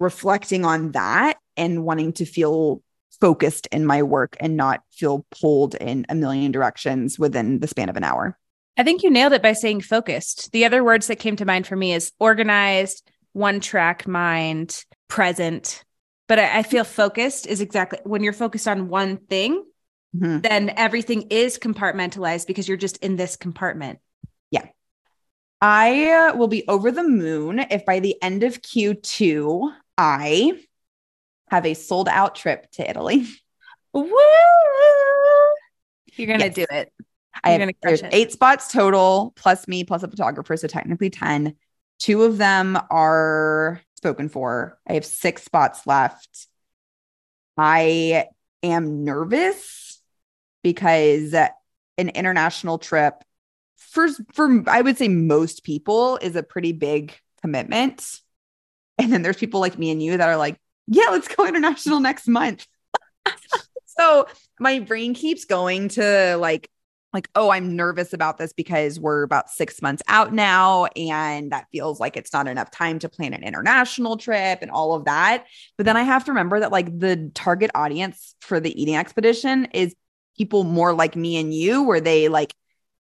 reflecting 0.00 0.64
on 0.64 0.92
that 0.92 1.38
and 1.56 1.84
wanting 1.84 2.12
to 2.14 2.24
feel 2.24 2.82
focused 3.20 3.66
in 3.72 3.84
my 3.84 4.02
work 4.02 4.36
and 4.40 4.56
not 4.56 4.82
feel 4.92 5.26
pulled 5.40 5.74
in 5.74 6.06
a 6.08 6.14
million 6.14 6.52
directions 6.52 7.18
within 7.18 7.58
the 7.58 7.66
span 7.66 7.88
of 7.88 7.96
an 7.96 8.04
hour. 8.04 8.38
I 8.78 8.84
think 8.84 9.02
you 9.02 9.10
nailed 9.10 9.32
it 9.32 9.42
by 9.42 9.54
saying 9.54 9.80
focused. 9.80 10.52
The 10.52 10.64
other 10.64 10.84
words 10.84 11.08
that 11.08 11.18
came 11.18 11.34
to 11.36 11.44
mind 11.44 11.66
for 11.66 11.74
me 11.74 11.92
is 11.92 12.12
organized, 12.20 13.10
one 13.32 13.58
track 13.58 14.06
mind, 14.06 14.84
present. 15.08 15.84
But 16.28 16.38
I, 16.38 16.58
I 16.58 16.62
feel 16.62 16.84
focused 16.84 17.46
is 17.48 17.60
exactly 17.60 17.98
when 18.04 18.22
you're 18.22 18.32
focused 18.32 18.68
on 18.68 18.88
one 18.88 19.16
thing, 19.16 19.64
mm-hmm. 20.16 20.42
then 20.42 20.72
everything 20.76 21.22
is 21.30 21.58
compartmentalized 21.58 22.46
because 22.46 22.68
you're 22.68 22.76
just 22.76 22.98
in 22.98 23.16
this 23.16 23.34
compartment. 23.34 23.98
Yeah. 24.52 24.66
I 25.60 26.10
uh, 26.10 26.36
will 26.36 26.46
be 26.46 26.66
over 26.68 26.92
the 26.92 27.02
moon 27.02 27.58
if 27.58 27.84
by 27.84 27.98
the 27.98 28.14
end 28.22 28.44
of 28.44 28.62
Q2, 28.62 29.72
I 29.96 30.52
have 31.50 31.66
a 31.66 31.74
sold 31.74 32.08
out 32.08 32.36
trip 32.36 32.70
to 32.72 32.88
Italy. 32.88 33.26
Woo! 33.92 34.08
You're 36.14 36.28
going 36.28 36.40
to 36.40 36.46
yes. 36.46 36.54
do 36.54 36.66
it. 36.70 36.92
I 37.44 37.50
have 37.50 37.70
there's 37.82 38.02
eight 38.10 38.32
spots 38.32 38.72
total, 38.72 39.32
plus 39.36 39.68
me, 39.68 39.84
plus 39.84 40.02
a 40.02 40.08
photographer. 40.08 40.56
So 40.56 40.66
technically 40.68 41.10
10. 41.10 41.54
Two 41.98 42.22
of 42.24 42.38
them 42.38 42.78
are 42.90 43.80
spoken 43.96 44.28
for. 44.28 44.78
I 44.86 44.94
have 44.94 45.04
six 45.04 45.42
spots 45.42 45.86
left. 45.86 46.46
I 47.56 48.26
am 48.62 49.04
nervous 49.04 50.00
because 50.62 51.34
an 51.34 52.08
international 52.10 52.78
trip 52.78 53.14
for 53.76 54.08
for 54.32 54.64
I 54.68 54.82
would 54.82 54.98
say 54.98 55.08
most 55.08 55.64
people 55.64 56.18
is 56.18 56.36
a 56.36 56.42
pretty 56.42 56.72
big 56.72 57.14
commitment. 57.42 58.20
And 58.98 59.12
then 59.12 59.22
there's 59.22 59.36
people 59.36 59.60
like 59.60 59.78
me 59.78 59.90
and 59.90 60.02
you 60.02 60.16
that 60.16 60.28
are 60.28 60.36
like, 60.36 60.58
yeah, 60.86 61.08
let's 61.10 61.28
go 61.28 61.46
international 61.46 62.00
next 62.00 62.26
month. 62.26 62.66
so 63.84 64.26
my 64.58 64.80
brain 64.80 65.14
keeps 65.14 65.44
going 65.44 65.88
to 65.90 66.36
like 66.36 66.68
like, 67.12 67.28
oh, 67.34 67.50
I'm 67.50 67.74
nervous 67.74 68.12
about 68.12 68.36
this 68.38 68.52
because 68.52 69.00
we're 69.00 69.22
about 69.22 69.50
six 69.50 69.80
months 69.80 70.02
out 70.08 70.34
now. 70.34 70.86
And 70.96 71.52
that 71.52 71.66
feels 71.72 71.98
like 71.98 72.16
it's 72.16 72.32
not 72.32 72.46
enough 72.46 72.70
time 72.70 72.98
to 72.98 73.08
plan 73.08 73.32
an 73.32 73.42
international 73.42 74.18
trip 74.18 74.58
and 74.60 74.70
all 74.70 74.94
of 74.94 75.06
that. 75.06 75.46
But 75.76 75.86
then 75.86 75.96
I 75.96 76.02
have 76.02 76.24
to 76.26 76.32
remember 76.32 76.60
that, 76.60 76.72
like, 76.72 76.98
the 76.98 77.30
target 77.34 77.70
audience 77.74 78.34
for 78.40 78.60
the 78.60 78.80
eating 78.80 78.96
expedition 78.96 79.66
is 79.72 79.94
people 80.36 80.64
more 80.64 80.92
like 80.92 81.16
me 81.16 81.38
and 81.38 81.52
you, 81.52 81.82
where 81.82 82.00
they 82.00 82.28
like 82.28 82.54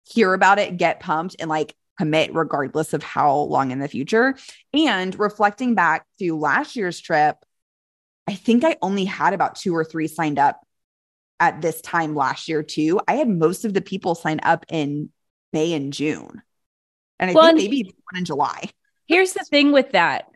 hear 0.05 0.33
about 0.35 0.59
it, 0.59 0.77
get 0.77 1.01
pumped, 1.01 1.37
and 1.39 1.51
like 1.51 1.75
commit 1.99 2.35
regardless 2.35 2.93
of 2.93 3.03
how 3.03 3.35
long 3.35 3.71
in 3.71 3.79
the 3.79 3.89
future. 3.89 4.37
And 4.73 5.19
reflecting 5.19 5.75
back 5.75 6.07
to 6.19 6.39
last 6.39 6.77
year's 6.77 7.01
trip, 7.01 7.37
I 8.29 8.35
think 8.35 8.65
I 8.65 8.77
only 8.83 9.05
had 9.05 9.35
about 9.35 9.57
two 9.57 9.75
or 9.75 9.85
three 9.85 10.07
signed 10.07 10.39
up 10.39 10.66
at 11.41 11.61
this 11.61 11.81
time 11.81 12.15
last 12.15 12.49
year 12.49 12.63
too. 12.63 13.01
I 13.07 13.15
had 13.15 13.29
most 13.29 13.65
of 13.65 13.75
the 13.75 13.81
people 13.81 14.15
sign 14.15 14.41
up 14.43 14.65
in 14.69 15.11
May 15.53 15.73
and 15.75 15.93
June. 15.93 16.43
And 17.19 17.31
I 17.31 17.35
well, 17.35 17.47
think 17.47 17.59
maybe 17.59 17.95
one 18.11 18.19
in 18.19 18.25
July. 18.25 18.71
Here's 19.07 19.33
the 19.33 19.45
thing 19.45 19.73
with 19.73 19.93
that. 19.93 20.27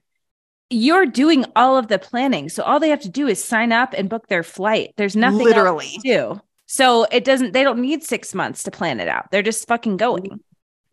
You're 0.71 1.07
doing 1.07 1.45
all 1.57 1.77
of 1.77 1.89
the 1.89 1.99
planning. 1.99 2.49
So 2.49 2.63
all 2.63 2.79
they 2.79 2.91
have 2.91 3.03
to 3.03 3.09
do 3.09 3.27
is 3.27 3.43
sign 3.43 3.73
up 3.73 3.93
and 3.93 4.09
book 4.09 4.29
their 4.29 4.43
flight. 4.43 4.95
There's 4.97 5.17
nothing 5.17 5.45
literally 5.45 5.89
to 5.89 6.01
do. 6.03 6.41
So 6.67 7.05
it 7.11 7.25
doesn't, 7.25 7.53
they 7.53 7.65
don't 7.65 7.81
need 7.81 8.05
six 8.05 8.35
months 8.35 8.63
to 8.63 8.71
plan 8.71 9.01
it 9.01 9.09
out. 9.09 9.31
They're 9.33 9.43
just 9.43 9.67
fucking 9.67 9.97
going. 9.97 10.41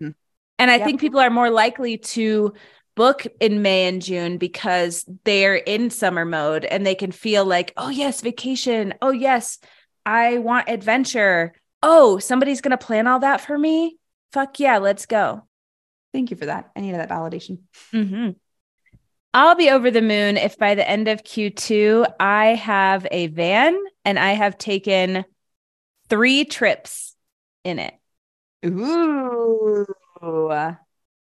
Mm-hmm. 0.01 0.09
And 0.57 0.71
I 0.71 0.77
yep. 0.77 0.85
think 0.85 0.99
people 0.99 1.19
are 1.19 1.29
more 1.29 1.51
likely 1.51 1.99
to 1.99 2.53
book 2.95 3.27
in 3.39 3.61
May 3.61 3.87
and 3.87 4.01
June 4.01 4.39
because 4.39 5.07
they're 5.23 5.55
in 5.55 5.91
summer 5.91 6.25
mode 6.25 6.65
and 6.65 6.83
they 6.83 6.95
can 6.95 7.11
feel 7.11 7.45
like, 7.45 7.71
oh, 7.77 7.89
yes, 7.89 8.21
vacation. 8.21 8.95
Oh, 9.03 9.11
yes, 9.11 9.59
I 10.07 10.37
want 10.37 10.69
adventure. 10.69 11.53
Oh, 11.83 12.17
somebody's 12.17 12.61
going 12.61 12.75
to 12.75 12.83
plan 12.83 13.07
all 13.07 13.19
that 13.19 13.41
for 13.41 13.57
me. 13.57 13.97
Fuck 14.31 14.59
yeah, 14.59 14.77
let's 14.77 15.05
go. 15.05 15.45
Thank 16.13 16.31
you 16.31 16.37
for 16.37 16.45
that. 16.45 16.71
I 16.75 16.81
needed 16.81 16.99
that 16.99 17.09
validation. 17.09 17.59
Mm-hmm. 17.93 18.29
I'll 19.33 19.55
be 19.55 19.69
over 19.69 19.91
the 19.91 20.01
moon 20.01 20.37
if 20.37 20.57
by 20.57 20.75
the 20.75 20.89
end 20.89 21.07
of 21.07 21.23
Q2, 21.23 22.13
I 22.19 22.55
have 22.55 23.05
a 23.11 23.27
van 23.27 23.77
and 24.05 24.17
I 24.17 24.31
have 24.31 24.57
taken 24.57 25.25
three 26.09 26.45
trips 26.45 27.15
in 27.63 27.77
it. 27.77 27.93
Ooh 28.65 29.85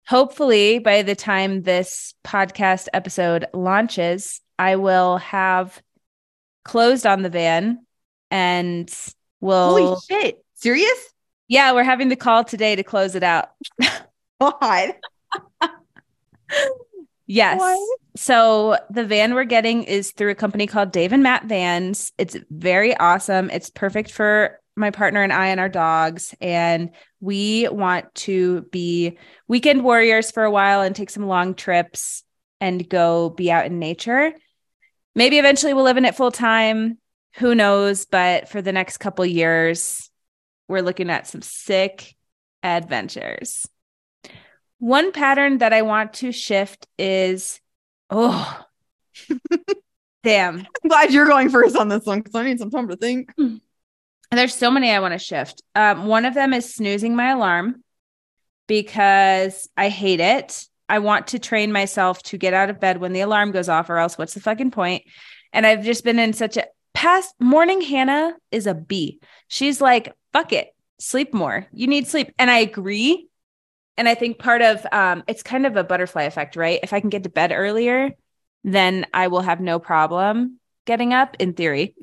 hopefully 0.07 0.79
by 0.79 1.03
the 1.03 1.15
time 1.15 1.63
this 1.63 2.15
podcast 2.25 2.87
episode 2.93 3.47
launches, 3.53 4.41
I 4.59 4.77
will 4.77 5.19
have 5.19 5.83
closed 6.65 7.07
on 7.07 7.23
the 7.23 7.29
van 7.29 7.86
and 8.31 8.93
we'll. 9.41 9.77
Holy 9.77 10.01
shit. 10.09 10.45
Serious? 10.55 11.13
Yeah, 11.49 11.73
we're 11.73 11.85
having 11.85 12.09
the 12.09 12.17
call 12.17 12.45
today 12.45 12.77
to 12.77 12.83
close 12.83 13.15
it 13.15 13.23
out. 13.23 13.51
God. 14.41 14.95
yes. 17.27 17.59
What? 17.59 17.99
So 18.17 18.79
the 18.91 19.05
van 19.05 19.35
we're 19.35 19.45
getting 19.45 19.85
is 19.85 20.13
through 20.13 20.31
a 20.31 20.35
company 20.35 20.67
called 20.67 20.93
Dave 20.93 21.13
and 21.13 21.23
Matt 21.23 21.45
Vans. 21.45 22.13
It's 22.19 22.37
very 22.51 22.97
awesome. 22.97 23.51
It's 23.51 23.71
perfect 23.71 24.11
for 24.11 24.61
my 24.77 24.91
partner 24.91 25.23
and 25.23 25.33
I 25.33 25.49
and 25.49 25.61
our 25.61 25.69
dogs. 25.69 26.35
And 26.41 26.91
we 27.21 27.69
want 27.69 28.15
to 28.15 28.63
be 28.73 29.19
weekend 29.49 29.85
warriors 29.85 30.31
for 30.31 30.45
a 30.45 30.51
while 30.51 30.83
and 30.83 30.95
take 30.95 31.11
some 31.11 31.27
long 31.27 31.55
trips 31.55 32.23
and 32.61 32.89
go 32.89 33.31
be 33.31 33.51
out 33.51 33.67
in 33.67 33.79
nature. 33.79 34.33
Maybe 35.15 35.39
eventually 35.39 35.73
we'll 35.73 35.85
live 35.85 35.97
in 35.97 36.05
it 36.05 36.15
full 36.15 36.31
time. 36.31 36.99
Who 37.39 37.55
knows? 37.55 38.07
But 38.07 38.49
for 38.49 38.63
the 38.63 38.73
next 38.73 38.99
couple 38.99 39.25
years, 39.27 40.11
we're 40.69 40.83
looking 40.83 41.11
at 41.11 41.27
some 41.27 41.43
sick 41.43 42.15
adventures. 42.63 43.69
One 44.79 45.13
pattern 45.13 45.59
that 45.59 45.73
I 45.73 45.83
want 45.83 46.15
to 46.15 46.33
shift 46.33 46.87
is 46.99 47.61
oh, 48.11 48.65
damn. 50.23 50.61
I'm 50.61 50.89
glad 50.89 51.13
you're 51.13 51.27
going 51.27 51.51
first 51.51 51.77
on 51.77 51.89
this 51.89 52.05
one 52.05 52.21
because 52.21 52.35
I 52.35 52.45
need 52.45 52.59
some 52.59 52.71
time 52.71 52.89
to 52.89 52.97
think. 52.97 53.33
And 53.39 53.61
there's 54.31 54.55
so 54.55 54.71
many 54.71 54.91
I 54.91 55.01
want 55.01 55.13
to 55.13 55.19
shift. 55.19 55.63
Um, 55.75 56.07
one 56.07 56.25
of 56.25 56.35
them 56.35 56.53
is 56.53 56.75
snoozing 56.75 57.17
my 57.17 57.31
alarm 57.31 57.83
because 58.67 59.69
I 59.77 59.89
hate 59.89 60.21
it. 60.21 60.67
I 60.89 61.01
want 61.01 61.29
to 61.29 61.39
train 61.39 61.73
myself 61.73 62.23
to 62.25 62.39
get 62.39 62.55
out 62.55 62.71
of 62.71 62.81
bed 62.81 63.01
when 63.01 63.13
the 63.13 63.21
alarm 63.21 63.51
goes 63.51 63.69
off, 63.69 63.91
or 63.91 63.99
else 63.99 64.17
what's 64.17 64.35
the 64.35 64.41
fucking 64.41 64.71
point? 64.71 65.03
And 65.53 65.67
I've 65.67 65.85
just 65.85 66.05
been 66.05 66.19
in 66.19 66.33
such 66.33 66.57
a 66.57 66.67
past 66.97 67.35
morning. 67.39 67.83
Hannah 67.83 68.35
is 68.51 68.67
a 68.67 68.73
B. 68.73 69.21
She's 69.49 69.83
like, 69.83 70.15
fuck 70.33 70.55
it, 70.55 70.75
sleep 70.99 71.35
more. 71.35 71.67
You 71.71 71.89
need 71.89 72.09
sleep. 72.09 72.33
And 72.39 72.51
I 72.51 72.61
agree. 72.61 73.29
And 73.99 74.09
I 74.09 74.15
think 74.15 74.39
part 74.39 74.63
of 74.63 74.85
um, 74.91 75.23
it's 75.29 75.43
kind 75.43 75.67
of 75.67 75.77
a 75.77 75.85
butterfly 75.85 76.23
effect, 76.23 76.57
right? 76.57 76.81
If 76.83 76.95
I 76.95 77.01
can 77.01 77.11
get 77.11 77.25
to 77.25 77.29
bed 77.29 77.53
earlier, 77.53 78.13
then 78.65 79.05
I 79.13 79.27
will 79.27 79.43
have 79.43 79.61
no 79.61 79.79
problem 79.79 80.59
getting 80.87 81.13
up 81.13 81.37
in 81.39 81.53
theory. 81.53 81.95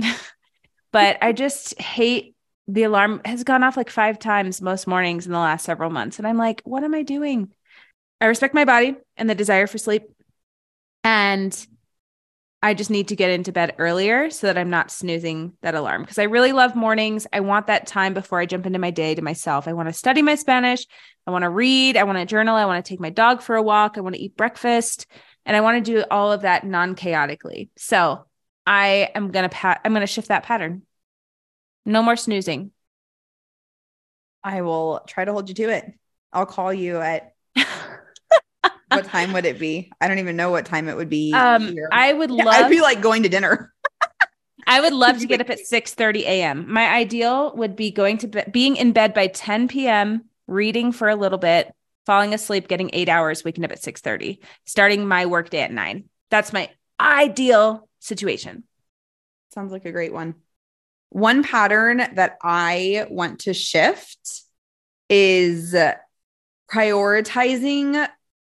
but 0.91 1.17
I 1.23 1.31
just 1.33 1.79
hate 1.81 2.35
the 2.67 2.83
alarm 2.83 3.19
has 3.25 3.43
gone 3.43 3.63
off 3.63 3.75
like 3.75 3.89
five 3.89 4.19
times 4.19 4.61
most 4.61 4.85
mornings 4.85 5.25
in 5.25 5.31
the 5.31 5.39
last 5.39 5.65
several 5.65 5.89
months. 5.89 6.19
And 6.19 6.27
I'm 6.27 6.37
like, 6.37 6.61
what 6.65 6.83
am 6.83 6.93
I 6.93 7.01
doing? 7.01 7.51
I 8.21 8.27
respect 8.27 8.53
my 8.53 8.63
body 8.63 8.95
and 9.17 9.27
the 9.27 9.33
desire 9.35 9.65
for 9.65 9.79
sleep. 9.79 10.03
And 11.03 11.67
I 12.63 12.73
just 12.73 12.89
need 12.89 13.09
to 13.09 13.17
get 13.17 13.29
into 13.29 13.51
bed 13.51 13.75
earlier 13.77 14.29
so 14.29 14.47
that 14.47 14.57
I'm 14.57 14.69
not 14.69 14.89
snoozing 14.89 15.51
that 15.63 15.75
alarm 15.75 16.01
because 16.01 16.17
I 16.17 16.23
really 16.23 16.53
love 16.53 16.77
mornings. 16.77 17.27
I 17.33 17.41
want 17.41 17.67
that 17.67 17.87
time 17.87 18.13
before 18.13 18.39
I 18.39 18.45
jump 18.45 18.65
into 18.65 18.79
my 18.79 18.89
day 18.89 19.13
to 19.13 19.21
myself. 19.21 19.67
I 19.67 19.73
want 19.73 19.89
to 19.89 19.93
study 19.93 20.21
my 20.21 20.35
Spanish. 20.35 20.87
I 21.27 21.31
want 21.31 21.43
to 21.43 21.49
read. 21.49 21.97
I 21.97 22.03
want 22.03 22.19
to 22.19 22.25
journal. 22.25 22.55
I 22.55 22.65
want 22.65 22.83
to 22.83 22.89
take 22.89 23.01
my 23.01 23.09
dog 23.09 23.41
for 23.41 23.57
a 23.57 23.61
walk. 23.61 23.97
I 23.97 24.01
want 24.01 24.15
to 24.15 24.21
eat 24.21 24.37
breakfast. 24.37 25.07
And 25.45 25.57
I 25.57 25.59
want 25.59 25.83
to 25.83 25.91
do 25.91 26.05
all 26.09 26.31
of 26.31 26.43
that 26.43 26.65
non 26.65 26.95
chaotically. 26.95 27.69
So 27.75 28.23
I 28.65 29.09
am 29.13 29.31
going 29.31 29.43
to 29.43 29.53
pat, 29.53 29.81
I'm 29.83 29.91
going 29.91 29.99
to 29.99 30.07
shift 30.07 30.29
that 30.29 30.43
pattern. 30.43 30.83
No 31.85 32.01
more 32.01 32.15
snoozing. 32.15 32.71
I 34.41 34.61
will 34.61 35.01
try 35.05 35.25
to 35.25 35.33
hold 35.33 35.49
you 35.49 35.55
to 35.55 35.69
it. 35.69 35.91
I'll 36.31 36.45
call 36.45 36.73
you 36.73 37.01
at 37.01 37.32
what 38.95 39.05
time 39.05 39.33
would 39.33 39.45
it 39.45 39.59
be? 39.59 39.91
I 39.99 40.07
don't 40.07 40.19
even 40.19 40.35
know 40.35 40.51
what 40.51 40.65
time 40.65 40.87
it 40.87 40.95
would 40.95 41.09
be. 41.09 41.33
Um, 41.33 41.73
here. 41.73 41.89
I 41.91 42.13
would 42.13 42.31
love. 42.31 42.47
I'd 42.47 42.69
be 42.69 42.81
like 42.81 43.01
going 43.01 43.23
to 43.23 43.29
dinner. 43.29 43.73
I 44.67 44.81
would 44.81 44.93
love 44.93 45.19
to 45.19 45.27
get 45.27 45.41
up 45.41 45.49
at 45.49 45.59
6 45.59 45.93
30 45.93 46.25
a.m. 46.25 46.71
My 46.71 46.87
ideal 46.87 47.55
would 47.55 47.75
be 47.75 47.91
going 47.91 48.17
to 48.19 48.27
be- 48.27 48.43
being 48.51 48.75
in 48.75 48.91
bed 48.91 49.13
by 49.13 49.27
10 49.27 49.67
p.m., 49.67 50.25
reading 50.47 50.91
for 50.91 51.09
a 51.09 51.15
little 51.15 51.37
bit, 51.37 51.73
falling 52.05 52.33
asleep, 52.33 52.67
getting 52.67 52.89
eight 52.93 53.09
hours, 53.09 53.43
waking 53.43 53.65
up 53.65 53.71
at 53.71 53.83
6 53.83 54.01
30, 54.01 54.39
starting 54.65 55.07
my 55.07 55.25
workday 55.25 55.61
at 55.61 55.71
nine. 55.71 56.05
That's 56.29 56.53
my 56.53 56.69
ideal 56.99 57.87
situation. 57.99 58.63
Sounds 59.53 59.71
like 59.71 59.85
a 59.85 59.91
great 59.91 60.13
one. 60.13 60.35
One 61.09 61.43
pattern 61.43 61.97
that 61.97 62.37
I 62.41 63.05
want 63.09 63.41
to 63.41 63.53
shift 63.53 64.41
is 65.09 65.75
prioritizing 66.71 68.07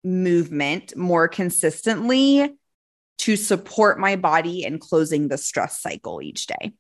movement 0.10 0.95
more 0.95 1.28
consistently 1.28 2.56
to 3.19 3.36
support 3.36 4.00
my 4.00 4.15
body 4.15 4.63
in 4.63 4.80
closing 4.80 5.28
the 5.28 5.38
stress 5.38 5.82
cycle 5.82 6.22
each 6.22 6.48
day. 6.48 6.74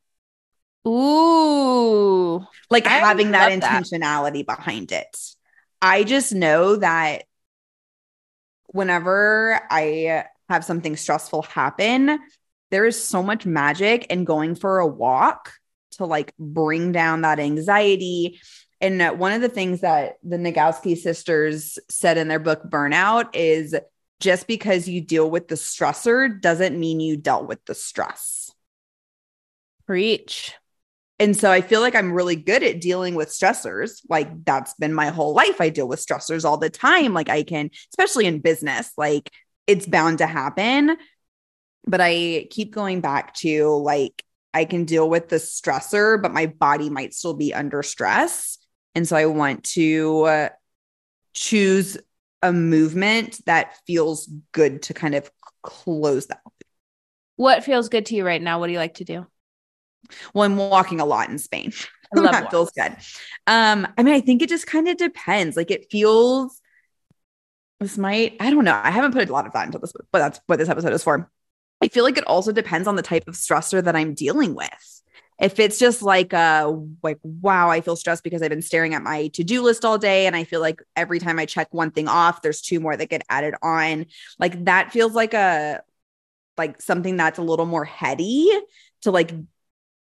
Ooh, 0.87 2.45
like 2.69 2.87
I 2.87 2.91
having 2.91 3.31
that 3.31 3.51
intentionality 3.51 4.45
that. 4.45 4.57
behind 4.57 4.91
it. 4.91 5.17
I 5.81 6.03
just 6.03 6.33
know 6.33 6.77
that 6.77 7.23
whenever 8.67 9.59
I 9.69 10.25
have 10.49 10.65
something 10.65 10.95
stressful 10.95 11.43
happen, 11.43 12.19
there 12.71 12.85
is 12.85 13.01
so 13.01 13.21
much 13.21 13.45
magic 13.45 14.05
in 14.07 14.23
going 14.25 14.55
for 14.55 14.79
a 14.79 14.87
walk 14.87 15.51
to 15.91 16.05
like 16.05 16.33
bring 16.37 16.91
down 16.91 17.21
that 17.21 17.39
anxiety 17.39 18.39
and 18.81 19.01
uh, 19.01 19.11
one 19.13 19.33
of 19.33 19.41
the 19.41 19.49
things 19.49 19.81
that 19.81 20.17
the 20.23 20.37
Nagoski 20.37 20.97
sisters 20.97 21.77
said 21.89 22.17
in 22.17 22.27
their 22.27 22.39
book 22.39 22.63
Burnout 22.63 23.29
is 23.33 23.75
just 24.19 24.47
because 24.47 24.87
you 24.87 25.01
deal 25.01 25.29
with 25.29 25.47
the 25.47 25.55
stressor 25.55 26.39
doesn't 26.41 26.79
mean 26.79 26.99
you 26.99 27.17
dealt 27.17 27.47
with 27.47 27.63
the 27.65 27.75
stress. 27.75 28.51
Preach. 29.85 30.53
And 31.19 31.35
so 31.35 31.51
I 31.51 31.59
feel 31.59 31.81
like 31.81 31.95
I'm 31.95 32.13
really 32.13 32.37
good 32.37 32.63
at 32.63 32.79
dealing 32.79 33.15
with 33.15 33.29
stressors. 33.29 34.01
Like 34.09 34.45
that's 34.45 34.73
been 34.75 34.93
my 34.93 35.07
whole 35.07 35.33
life. 35.33 35.59
I 35.59 35.69
deal 35.69 35.87
with 35.87 36.05
stressors 36.05 36.45
all 36.45 36.57
the 36.57 36.69
time. 36.69 37.13
Like 37.13 37.27
I 37.27 37.43
can, 37.43 37.71
especially 37.91 38.25
in 38.25 38.39
business, 38.39 38.91
like 38.97 39.29
it's 39.67 39.85
bound 39.85 40.19
to 40.19 40.27
happen. 40.27 40.95
But 41.85 41.99
I 42.01 42.47
keep 42.49 42.73
going 42.73 43.01
back 43.01 43.33
to 43.35 43.67
like, 43.69 44.23
I 44.53 44.63
can 44.63 44.85
deal 44.85 45.09
with 45.09 45.27
the 45.27 45.37
stressor, 45.37 46.21
but 46.21 46.33
my 46.33 46.45
body 46.45 46.89
might 46.89 47.13
still 47.13 47.33
be 47.33 47.53
under 47.53 47.83
stress. 47.83 48.58
And 48.95 49.07
so 49.07 49.15
I 49.15 49.25
want 49.25 49.63
to 49.75 50.23
uh, 50.23 50.49
choose 51.33 51.97
a 52.41 52.51
movement 52.51 53.39
that 53.45 53.77
feels 53.85 54.29
good 54.51 54.81
to 54.83 54.93
kind 54.93 55.15
of 55.15 55.29
close 55.61 56.27
that. 56.27 56.41
What 57.35 57.63
feels 57.63 57.89
good 57.89 58.05
to 58.07 58.15
you 58.15 58.25
right 58.25 58.41
now? 58.41 58.59
What 58.59 58.67
do 58.67 58.73
you 58.73 58.79
like 58.79 58.95
to 58.95 59.05
do? 59.05 59.27
Well, 60.33 60.43
I'm 60.43 60.57
walking 60.57 60.99
a 60.99 61.05
lot 61.05 61.29
in 61.29 61.37
Spain. 61.37 61.73
I 62.15 62.19
love 62.19 62.31
that 62.31 62.51
feels 62.51 62.71
good. 62.71 62.95
Um, 63.47 63.87
I 63.97 64.03
mean, 64.03 64.13
I 64.13 64.21
think 64.21 64.41
it 64.41 64.49
just 64.49 64.67
kind 64.67 64.87
of 64.87 64.97
depends. 64.97 65.55
Like 65.55 65.71
it 65.71 65.87
feels 65.91 66.59
this 67.79 67.97
might, 67.97 68.35
I 68.39 68.49
don't 68.49 68.65
know. 68.65 68.79
I 68.81 68.91
haven't 68.91 69.13
put 69.13 69.29
a 69.29 69.31
lot 69.31 69.45
of 69.45 69.53
thought 69.53 69.65
into 69.65 69.79
this, 69.79 69.93
but 70.11 70.19
that's 70.19 70.39
what 70.47 70.59
this 70.59 70.69
episode 70.69 70.93
is 70.93 71.03
for. 71.03 71.31
I 71.81 71.87
feel 71.87 72.03
like 72.03 72.17
it 72.17 72.27
also 72.27 72.51
depends 72.51 72.87
on 72.87 72.97
the 72.97 73.01
type 73.01 73.27
of 73.27 73.35
stressor 73.35 73.81
that 73.83 73.95
I'm 73.95 74.13
dealing 74.13 74.53
with 74.53 75.01
if 75.39 75.59
it's 75.59 75.79
just 75.79 76.01
like 76.01 76.33
uh 76.33 76.73
like 77.01 77.17
wow 77.23 77.69
i 77.69 77.81
feel 77.81 77.95
stressed 77.95 78.23
because 78.23 78.41
i've 78.41 78.49
been 78.49 78.61
staring 78.61 78.93
at 78.93 79.01
my 79.01 79.27
to-do 79.29 79.61
list 79.61 79.85
all 79.85 79.97
day 79.97 80.27
and 80.27 80.35
i 80.35 80.43
feel 80.43 80.59
like 80.59 80.81
every 80.95 81.19
time 81.19 81.39
i 81.39 81.45
check 81.45 81.67
one 81.71 81.91
thing 81.91 82.07
off 82.07 82.41
there's 82.41 82.61
two 82.61 82.79
more 82.79 82.95
that 82.95 83.09
get 83.09 83.23
added 83.29 83.55
on. 83.61 84.05
Like 84.37 84.65
that 84.65 84.91
feels 84.91 85.13
like 85.13 85.33
a 85.33 85.81
like 86.57 86.81
something 86.81 87.15
that's 87.15 87.39
a 87.39 87.43
little 87.43 87.65
more 87.65 87.85
heady 87.85 88.49
to 89.01 89.11
like 89.11 89.31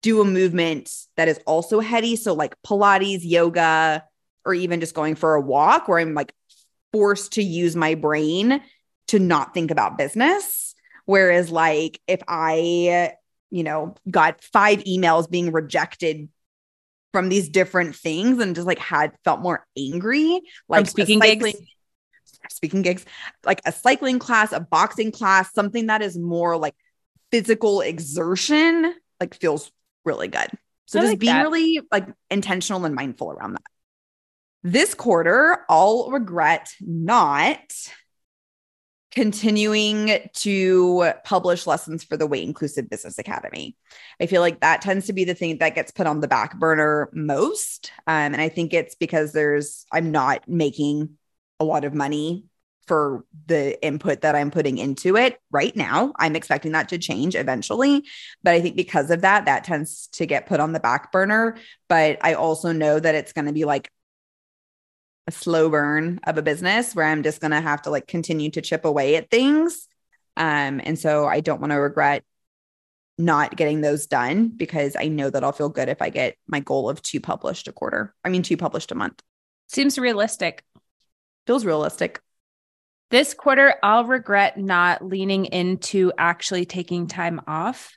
do 0.03 0.21
a 0.21 0.25
movement 0.25 0.91
that 1.17 1.29
is 1.29 1.41
also 1.47 1.81
heady. 1.81 2.17
So 2.17 2.35
like 2.35 2.55
pilates 2.63 3.21
yoga 3.23 4.05
or 4.45 4.55
even 4.55 4.81
just 4.81 4.95
going 4.95 5.17
for 5.17 5.35
a 5.35 5.41
walk 5.41 5.89
where 5.89 5.99
i'm 5.99 6.15
like 6.15 6.33
forced 6.93 7.33
to 7.33 7.43
use 7.43 7.75
my 7.75 7.95
brain 7.95 8.63
to 9.09 9.19
not 9.19 9.55
think 9.55 9.71
about 9.71 9.99
business. 9.99 10.75
Whereas 11.05 11.51
like 11.51 12.01
if 12.07 12.21
i 12.29 13.13
you 13.51 13.63
know, 13.63 13.95
got 14.11 14.43
five 14.43 14.85
emails 14.85 15.31
being 15.31 15.53
rejected 15.53 16.29
from 17.13 17.29
these 17.29 17.49
different 17.49 17.97
things 17.97 18.41
and 18.41 18.55
just 18.55 18.67
like 18.67 18.79
had 18.79 19.13
felt 19.25 19.41
more 19.41 19.67
angry. 19.77 20.41
Like 20.69 20.81
from 20.81 20.87
speaking 20.87 21.21
cycling, 21.21 21.53
gigs. 21.53 21.67
Speaking 22.51 22.83
gigs, 22.83 23.05
like 23.45 23.61
a 23.65 23.73
cycling 23.73 24.19
class, 24.19 24.53
a 24.53 24.61
boxing 24.61 25.13
class, 25.13 25.53
something 25.53 25.87
that 25.87 26.03
is 26.03 26.19
more 26.19 26.57
like 26.57 26.75
physical 27.31 27.81
exertion, 27.81 28.95
like 29.21 29.35
feels 29.35 29.71
really 30.05 30.29
good. 30.29 30.49
So 30.87 30.99
I 30.99 31.03
just 31.03 31.13
like 31.13 31.19
being 31.19 31.35
that. 31.35 31.43
really 31.43 31.81
like 31.91 32.07
intentional 32.31 32.85
and 32.85 32.95
mindful 32.95 33.33
around 33.33 33.55
that. 33.55 33.63
This 34.63 34.95
quarter, 34.95 35.65
I'll 35.69 36.11
regret 36.11 36.71
not 36.81 37.61
continuing 39.17 40.11
to 40.35 41.11
publish 41.25 41.67
lessons 41.67 42.05
for 42.05 42.19
the 42.19 42.27
Weight 42.27 42.45
Inclusive 42.45 42.91
Business 42.91 43.19
Academy. 43.19 43.75
I 44.21 44.27
feel 44.27 44.43
like 44.43 44.61
that 44.61 44.83
tends 44.83 45.07
to 45.07 45.15
be 45.15 45.25
the 45.25 45.33
thing 45.33 45.57
that 45.57 45.75
gets 45.75 45.91
put 45.91 46.07
on 46.07 46.21
the 46.21 46.29
back 46.29 46.59
burner 46.59 47.09
most. 47.15 47.93
Um, 48.07 48.35
and 48.35 48.43
I 48.43 48.51
think 48.51 48.75
it's 48.75 48.95
because 48.95 49.33
there's, 49.33 49.87
I'm 49.91 50.13
not 50.13 50.47
making 50.47 51.17
a 51.59 51.65
lot 51.65 51.87
of 51.87 51.95
money 51.95 52.45
for 52.87 53.25
the 53.47 53.83
input 53.83 54.21
that 54.21 54.37
I'm 54.37 54.51
putting 54.51 54.77
into 54.77 55.17
it 55.17 55.41
right 55.51 55.75
now. 55.75 56.13
I'm 56.19 56.37
expecting 56.37 56.73
that 56.73 56.91
to 56.91 56.99
change 56.99 57.35
eventually. 57.35 58.05
But 58.43 58.53
I 58.53 58.61
think 58.61 58.77
because 58.77 59.11
of 59.11 59.23
that, 59.23 59.47
that 59.47 59.65
tends 59.65 60.09
to 60.09 60.27
get 60.27 60.45
put 60.45 60.61
on 60.61 60.73
the 60.73 60.79
back 60.79 61.11
burner. 61.11 61.57
But 61.89 62.19
I 62.21 62.35
also 62.35 62.71
know 62.71 63.01
that 63.01 63.15
it's 63.15 63.33
going 63.33 63.47
to 63.47 63.55
be 63.55 63.65
like 63.65 63.91
a 65.27 65.33
slow 65.33 65.69
burn 65.69 66.21
of 66.25 66.39
a 66.39 66.43
business 66.43 66.95
where 66.95 67.07
I'm 67.07 67.23
just 67.23 67.41
going 67.41 67.51
to 67.51 67.61
have 67.61 67.83
to 67.83 67.91
like 67.91 68.07
continue 68.07 68.51
to 68.53 68.63
chip 68.63 68.85
away 68.85 69.17
at 69.17 69.31
things. 69.31 69.89
Um, 70.37 70.81
and 70.85 70.99
so 70.99 71.27
I 71.27 71.41
don't 71.41 71.61
want 71.61 71.73
to 71.73 71.77
regret 71.77 72.25
not 73.19 73.57
getting 73.57 73.81
those 73.81 74.07
done 74.07 74.49
because 74.49 74.95
I 74.99 75.09
know 75.09 75.31
that 75.31 75.43
I'll 75.43 75.53
feel 75.53 75.69
good 75.69 75.89
if 75.89 76.03
I 76.03 76.11
get 76.11 76.37
my 76.47 76.61
goal 76.61 76.89
of 76.89 77.03
two 77.03 77.21
published 77.21 77.67
a 77.67 77.73
quarter. 77.73 78.15
I 78.25 78.29
mean, 78.29 78.43
two 78.43 78.57
published 78.57 78.93
a 78.93 78.95
month. 78.95 79.23
Seems 79.69 79.99
realistic. 79.99 80.63
Feels 81.47 81.65
realistic. 81.65 82.21
This 83.11 83.35
quarter, 83.35 83.75
I'll 83.83 84.05
regret 84.05 84.59
not 84.59 85.05
leaning 85.05 85.47
into 85.47 86.13
actually 86.19 86.67
taking 86.67 87.07
time 87.07 87.41
off. 87.47 87.97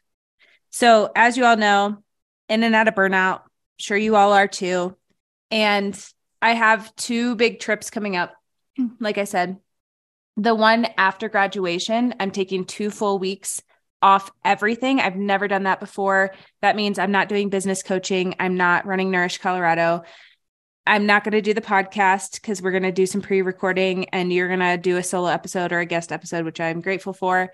So, 0.70 1.12
as 1.16 1.36
you 1.36 1.46
all 1.46 1.58
know, 1.58 1.98
in 2.48 2.64
and 2.64 2.76
out 2.76 2.88
of 2.88 2.94
burnout, 2.94 3.42
sure 3.78 3.98
you 3.98 4.16
all 4.16 4.34
are 4.34 4.48
too. 4.48 4.96
And 5.50 6.00
I 6.42 6.54
have 6.54 6.96
two 6.96 7.36
big 7.36 7.60
trips 7.60 7.90
coming 7.90 8.16
up. 8.16 8.34
Like 9.00 9.18
I 9.18 9.26
said, 9.26 9.58
the 10.38 10.56
one 10.56 10.88
after 10.98 11.28
graduation, 11.28 12.16
I'm 12.20 12.32
taking 12.32 12.64
two 12.64 12.90
full 12.90 13.20
weeks 13.20 13.62
off 14.02 14.32
everything. 14.46 15.00
I've 15.00 15.18
never 15.18 15.48
done 15.50 15.64
that 15.64 15.82
before. 15.82 16.34
That 16.62 16.78
means 16.78 16.98
I'm 16.98 17.12
not 17.12 17.28
doing 17.28 17.50
business 17.50 17.84
coaching. 17.84 18.36
I'm 18.40 18.56
not 18.56 18.86
running 18.86 19.12
NourishED 19.12 19.42
Colorado. 19.42 20.04
I'm 20.88 21.06
not 21.06 21.24
going 21.24 21.34
to 21.34 21.42
do 21.42 21.54
the 21.54 21.62
podcast 21.62 22.36
because 22.36 22.62
we're 22.62 22.72
going 22.72 22.84
to 22.84 22.92
do 22.92 23.06
some 23.06 23.22
pre 23.22 23.42
recording 23.42 24.10
and 24.10 24.32
you're 24.32 24.48
going 24.48 24.60
to 24.60 24.78
do 24.78 24.98
a 24.98 25.04
solo 25.04 25.28
episode 25.28 25.72
or 25.72 25.80
a 25.80 25.86
guest 25.86 26.12
episode, 26.12 26.46
which 26.46 26.62
I'm 26.62 26.82
grateful 26.82 27.14
for. 27.14 27.52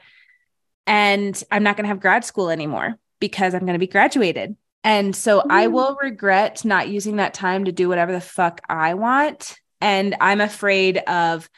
And 0.88 1.42
I'm 1.52 1.64
not 1.64 1.76
going 1.76 1.86
to 1.86 1.90
have 1.90 2.00
grad 2.00 2.24
school 2.24 2.50
anymore 2.50 2.96
because 3.20 3.54
I'm 3.56 3.62
going 3.62 3.74
to 3.74 3.80
be 3.80 3.88
graduated. 3.88 4.56
And 4.86 5.16
so 5.16 5.40
mm. 5.40 5.46
I 5.50 5.68
will 5.68 5.98
regret 6.02 6.64
not 6.64 6.88
using 6.88 7.18
that 7.18 7.34
time 7.34 7.66
to 7.66 7.74
do 7.74 7.90
whatever 7.90 8.14
the 8.14 8.22
fuck 8.22 8.62
I 8.70 8.94
want. 8.94 9.60
And 9.82 10.16
I'm 10.22 10.40
afraid 10.40 11.00
of 11.00 11.50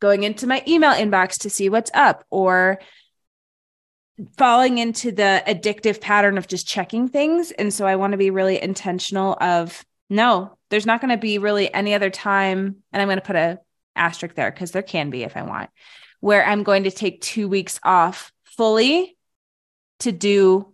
going 0.00 0.22
into 0.22 0.46
my 0.46 0.62
email 0.66 0.92
inbox 0.92 1.40
to 1.40 1.50
see 1.50 1.68
what's 1.68 1.90
up 1.92 2.24
or 2.30 2.78
falling 4.38 4.78
into 4.78 5.10
the 5.12 5.42
addictive 5.46 6.00
pattern 6.00 6.38
of 6.38 6.46
just 6.46 6.66
checking 6.66 7.08
things. 7.08 7.50
And 7.50 7.74
so 7.74 7.86
I 7.86 7.96
want 7.96 8.12
to 8.12 8.18
be 8.18 8.30
really 8.30 8.62
intentional 8.62 9.36
of 9.40 9.84
no, 10.08 10.56
there's 10.70 10.86
not 10.86 11.00
going 11.00 11.10
to 11.10 11.16
be 11.16 11.38
really 11.38 11.72
any 11.74 11.92
other 11.92 12.08
time. 12.08 12.76
And 12.92 13.02
I'm 13.02 13.08
going 13.08 13.18
to 13.18 13.24
put 13.24 13.36
a 13.36 13.58
asterisk 13.96 14.36
there 14.36 14.50
because 14.50 14.70
there 14.70 14.82
can 14.82 15.10
be 15.10 15.24
if 15.24 15.36
I 15.36 15.42
want, 15.42 15.70
where 16.20 16.46
I'm 16.46 16.62
going 16.62 16.84
to 16.84 16.90
take 16.90 17.20
two 17.20 17.48
weeks 17.48 17.80
off 17.82 18.32
fully 18.44 19.16
to 20.00 20.12
do 20.12 20.72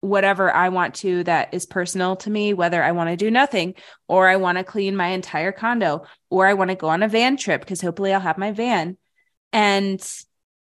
whatever 0.00 0.52
I 0.52 0.68
want 0.68 0.94
to 0.96 1.24
that 1.24 1.52
is 1.52 1.66
personal 1.66 2.16
to 2.16 2.30
me, 2.30 2.52
whether 2.52 2.82
I 2.82 2.92
want 2.92 3.10
to 3.10 3.16
do 3.16 3.30
nothing 3.30 3.74
or 4.08 4.28
I 4.28 4.36
want 4.36 4.58
to 4.58 4.64
clean 4.64 4.96
my 4.96 5.08
entire 5.08 5.52
condo 5.52 6.04
or 6.30 6.46
I 6.46 6.54
want 6.54 6.70
to 6.70 6.76
go 6.76 6.88
on 6.88 7.02
a 7.02 7.08
van 7.08 7.36
trip 7.36 7.60
because 7.60 7.80
hopefully 7.80 8.12
I'll 8.12 8.20
have 8.20 8.38
my 8.38 8.52
van. 8.52 8.96
And 9.52 10.00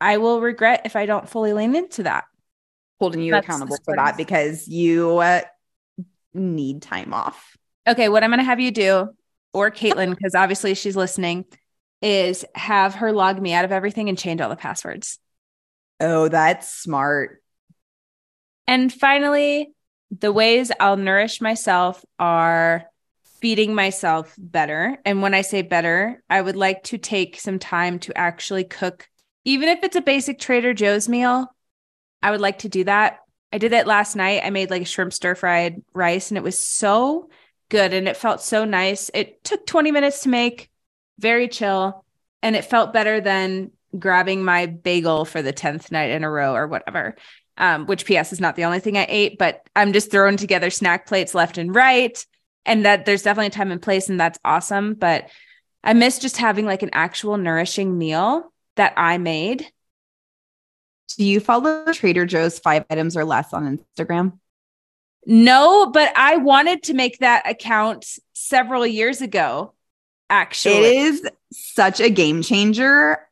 I 0.01 0.19
will 0.19 0.41
regret 0.41 0.83
if 0.85 0.97
I 0.97 1.07
don't 1.07 1.29
fully 1.29 1.53
lean 1.53 1.75
into 1.75 2.05
that. 2.05 2.25
Holding 3.01 3.23
you 3.23 3.33
That's 3.33 3.47
accountable 3.47 3.79
for 3.85 3.97
that 3.97 4.17
because 4.17 4.69
you 4.69 5.19
uh, 5.19 5.43
need 6.33 6.83
time 6.83 7.13
off. 7.13 7.57
Okay, 7.87 8.09
what 8.09 8.25
I'm 8.25 8.31
going 8.31 8.39
to 8.39 8.45
have 8.45 8.61
you 8.61 8.71
do, 8.71 9.11
or 9.53 9.71
Caitlin, 9.71 10.11
because 10.11 10.35
obviously 10.35 10.75
she's 10.75 10.97
listening, 10.97 11.45
is 12.03 12.45
have 12.55 12.95
her 12.97 13.13
log 13.13 13.41
me 13.41 13.53
out 13.53 13.65
of 13.65 13.73
everything 13.73 14.09
and 14.09 14.19
change 14.19 14.41
all 14.41 14.49
the 14.49 14.57
passwords. 14.57 15.19
Oh, 16.01 16.29
that's 16.29 16.73
smart. 16.73 17.43
And 18.67 18.93
finally, 18.93 19.71
the 20.11 20.33
ways 20.33 20.73
I'll 20.81 20.97
nourish 20.97 21.41
myself 21.41 22.05
are 22.19 22.85
feeding 23.41 23.75
myself 23.75 24.35
better. 24.39 24.99
And 25.05 25.23
when 25.23 25.35
I 25.35 25.43
say 25.43 25.63
better, 25.63 26.23
I 26.29 26.41
would 26.41 26.57
like 26.57 26.85
to 26.85 26.99
take 26.99 27.39
some 27.41 27.59
time 27.59 27.99
to 28.01 28.17
actually 28.17 28.65
cook, 28.65 29.09
even 29.45 29.69
if 29.69 29.83
it's 29.83 29.97
a 29.97 30.01
basic 30.01 30.39
Trader 30.39 30.75
Joe's 30.75 31.09
meal. 31.09 31.47
I 32.23 32.31
would 32.31 32.41
like 32.41 32.61
to 32.61 32.69
do 32.69 32.85
that. 32.85 33.19
I 33.53 33.59
did 33.59 33.73
it 33.73 33.87
last 33.87 34.17
night. 34.17 34.43
I 34.45 34.51
made 34.51 34.71
like 34.71 34.83
a 34.83 34.87
shrimp 34.87 35.13
stir 35.13 35.35
fried 35.35 35.83
rice 35.95 36.31
and 36.31 36.39
it 36.39 36.43
was 36.43 36.59
so 36.59 37.29
good 37.69 37.93
and 37.93 38.09
it 38.09 38.17
felt 38.17 38.43
so 38.43 38.65
nice. 38.65 39.11
It 39.15 39.45
took 39.45 39.67
20 39.67 39.93
minutes 39.93 40.23
to 40.23 40.29
make, 40.29 40.71
very 41.19 41.49
chill, 41.49 42.05
and 42.43 42.57
it 42.57 42.65
felt 42.65 42.93
better 42.93 43.21
than 43.21 43.71
grabbing 43.97 44.45
my 44.45 44.67
bagel 44.67 45.25
for 45.25 45.41
the 45.41 45.53
10th 45.53 45.91
night 45.93 46.11
in 46.11 46.25
a 46.25 46.31
row 46.31 46.55
or 46.55 46.67
whatever 46.67 47.17
um, 47.59 47.87
which 47.87 48.07
PS 48.07 48.33
is 48.33 48.41
not 48.41 48.57
the 48.57 48.65
only 48.65 48.81
thing 48.81 48.97
I 48.97 49.07
ate, 49.09 49.39
but 49.39 49.69
I'm 49.75 49.93
just 49.93 50.11
throwing 50.11 50.37
together 50.37 50.71
snack 50.71 51.07
plates 51.07 51.35
left 51.35 51.59
and 51.59 51.75
right. 51.75 52.25
And 52.65 52.85
that 52.85 53.05
there's 53.05 53.23
definitely 53.23 53.47
a 53.47 53.51
time 53.51 53.71
and 53.71 53.81
place, 53.81 54.09
and 54.09 54.19
that's 54.19 54.39
awesome. 54.45 54.95
But 54.95 55.31
I 55.85 55.93
miss 55.93 56.19
just 56.19 56.37
having 56.37 56.67
like 56.67 56.83
an 56.83 56.91
actual 56.93 57.37
nourishing 57.37 57.97
meal 57.97 58.53
that 58.75 58.93
I 58.97 59.19
made. 59.19 59.67
Do 61.17 61.25
you 61.25 61.39
follow 61.39 61.93
Trader 61.93 62.27
Joe's 62.27 62.59
five 62.59 62.85
items 62.91 63.17
or 63.17 63.25
less 63.25 63.53
on 63.53 63.79
Instagram? 63.79 64.39
No, 65.25 65.91
but 65.91 66.13
I 66.17 66.37
wanted 66.37 66.85
to 66.85 66.95
make 66.95 67.19
that 67.19 67.49
account 67.49 68.07
several 68.33 68.87
years 68.87 69.21
ago. 69.21 69.75
Actually, 70.29 70.75
it 70.75 70.97
is 70.97 71.29
such 71.53 72.01
a 72.01 72.11
game 72.11 72.43
changer 72.43 73.26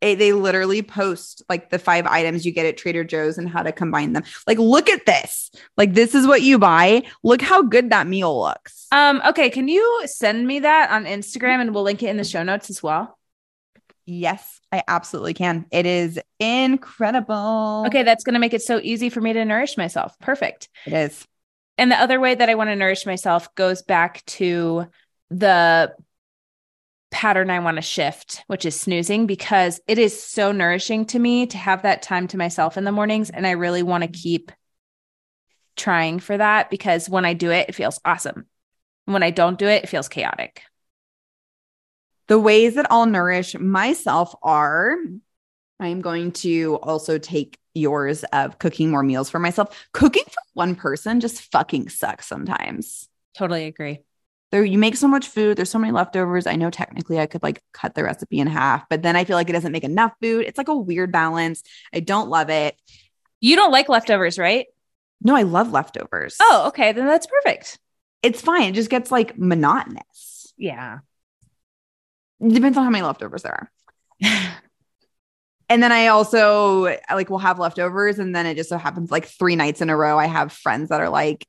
it, 0.00 0.18
they 0.18 0.32
literally 0.32 0.82
post 0.82 1.42
like 1.48 1.70
the 1.70 1.78
five 1.78 2.06
items 2.06 2.44
you 2.44 2.52
get 2.52 2.66
at 2.66 2.76
Trader 2.76 3.04
Joe's 3.04 3.38
and 3.38 3.48
how 3.48 3.62
to 3.62 3.72
combine 3.72 4.12
them. 4.12 4.24
Like, 4.46 4.58
look 4.58 4.90
at 4.90 5.06
this. 5.06 5.50
Like, 5.76 5.94
this 5.94 6.14
is 6.14 6.26
what 6.26 6.42
you 6.42 6.58
buy. 6.58 7.02
Look 7.22 7.40
how 7.40 7.62
good 7.62 7.90
that 7.90 8.06
meal 8.06 8.40
looks. 8.40 8.86
Um, 8.92 9.22
okay. 9.26 9.50
Can 9.50 9.68
you 9.68 10.02
send 10.06 10.46
me 10.46 10.60
that 10.60 10.90
on 10.90 11.04
Instagram 11.04 11.60
and 11.60 11.74
we'll 11.74 11.82
link 11.82 12.02
it 12.02 12.08
in 12.08 12.16
the 12.16 12.24
show 12.24 12.42
notes 12.42 12.70
as 12.70 12.82
well? 12.82 13.18
Yes, 14.04 14.60
I 14.70 14.84
absolutely 14.86 15.34
can. 15.34 15.66
It 15.72 15.84
is 15.84 16.20
incredible. 16.38 17.84
Okay, 17.88 18.04
that's 18.04 18.22
going 18.22 18.34
to 18.34 18.40
make 18.40 18.54
it 18.54 18.62
so 18.62 18.78
easy 18.80 19.10
for 19.10 19.20
me 19.20 19.32
to 19.32 19.44
nourish 19.44 19.76
myself. 19.76 20.16
Perfect. 20.20 20.68
It 20.86 20.92
is. 20.92 21.26
And 21.76 21.90
the 21.90 22.00
other 22.00 22.20
way 22.20 22.34
that 22.34 22.48
I 22.48 22.54
want 22.54 22.70
to 22.70 22.76
nourish 22.76 23.04
myself 23.04 23.52
goes 23.56 23.82
back 23.82 24.24
to 24.26 24.86
the 25.30 25.92
pattern 27.10 27.50
I 27.50 27.60
want 27.60 27.76
to 27.76 27.82
shift, 27.82 28.42
which 28.46 28.64
is 28.64 28.78
snoozing, 28.78 29.26
because 29.26 29.80
it 29.86 29.98
is 29.98 30.20
so 30.20 30.52
nourishing 30.52 31.04
to 31.06 31.18
me 31.18 31.46
to 31.46 31.56
have 31.56 31.82
that 31.82 32.02
time 32.02 32.28
to 32.28 32.36
myself 32.36 32.76
in 32.76 32.84
the 32.84 32.92
mornings. 32.92 33.30
And 33.30 33.46
I 33.46 33.52
really 33.52 33.82
want 33.82 34.02
to 34.02 34.08
keep 34.08 34.52
trying 35.76 36.20
for 36.20 36.36
that 36.36 36.70
because 36.70 37.08
when 37.08 37.24
I 37.24 37.34
do 37.34 37.50
it, 37.50 37.68
it 37.68 37.74
feels 37.74 38.00
awesome. 38.04 38.46
when 39.04 39.22
I 39.22 39.30
don't 39.30 39.58
do 39.58 39.68
it, 39.68 39.84
it 39.84 39.88
feels 39.88 40.08
chaotic. 40.08 40.62
The 42.26 42.40
ways 42.40 42.74
that 42.74 42.90
I'll 42.90 43.06
nourish 43.06 43.56
myself 43.56 44.34
are 44.42 44.96
I'm 45.78 46.00
going 46.00 46.32
to 46.32 46.78
also 46.82 47.18
take 47.18 47.58
yours 47.74 48.24
of 48.32 48.58
cooking 48.58 48.90
more 48.90 49.02
meals 49.02 49.30
for 49.30 49.38
myself. 49.38 49.86
Cooking 49.92 50.24
for 50.24 50.42
one 50.54 50.74
person 50.74 51.20
just 51.20 51.52
fucking 51.52 51.90
sucks 51.90 52.26
sometimes. 52.26 53.08
Totally 53.34 53.66
agree 53.66 54.05
there 54.52 54.64
you 54.64 54.78
make 54.78 54.96
so 54.96 55.08
much 55.08 55.28
food 55.28 55.56
there's 55.56 55.70
so 55.70 55.78
many 55.78 55.92
leftovers. 55.92 56.46
I 56.46 56.56
know 56.56 56.70
technically 56.70 57.18
i 57.18 57.26
could 57.26 57.42
like 57.42 57.62
cut 57.72 57.94
the 57.94 58.04
recipe 58.04 58.38
in 58.38 58.46
half 58.46 58.88
but 58.88 59.02
then 59.02 59.16
i 59.16 59.24
feel 59.24 59.36
like 59.36 59.50
it 59.50 59.54
doesn't 59.54 59.72
make 59.72 59.84
enough 59.84 60.12
food. 60.22 60.46
It's 60.46 60.58
like 60.58 60.68
a 60.68 60.76
weird 60.76 61.12
balance. 61.12 61.62
I 61.92 62.00
don't 62.00 62.28
love 62.28 62.50
it. 62.50 62.76
You 63.40 63.56
don't 63.56 63.72
like 63.72 63.88
leftovers 63.88 64.38
right? 64.38 64.66
No 65.22 65.34
i 65.34 65.42
love 65.42 65.72
leftovers. 65.72 66.36
Oh 66.40 66.64
okay. 66.68 66.92
Then 66.92 67.06
that's 67.06 67.26
perfect. 67.26 67.78
It's 68.22 68.40
fine. 68.40 68.70
It 68.70 68.74
just 68.74 68.90
gets 68.90 69.10
like 69.10 69.38
monotonous. 69.38 70.52
Yeah. 70.56 70.98
It 72.40 72.52
depends 72.52 72.76
on 72.76 72.84
how 72.84 72.90
many 72.90 73.02
leftovers 73.02 73.42
there 73.42 73.70
are. 74.22 74.52
And 75.68 75.82
then 75.82 75.90
I 75.90 76.08
also 76.08 76.96
like 77.10 77.28
will 77.28 77.38
have 77.38 77.58
leftovers, 77.58 78.18
and 78.18 78.34
then 78.34 78.46
it 78.46 78.56
just 78.56 78.68
so 78.68 78.78
happens 78.78 79.10
like 79.10 79.26
three 79.26 79.56
nights 79.56 79.80
in 79.80 79.90
a 79.90 79.96
row, 79.96 80.16
I 80.18 80.26
have 80.26 80.52
friends 80.52 80.90
that 80.90 81.00
are 81.00 81.08
like, 81.08 81.44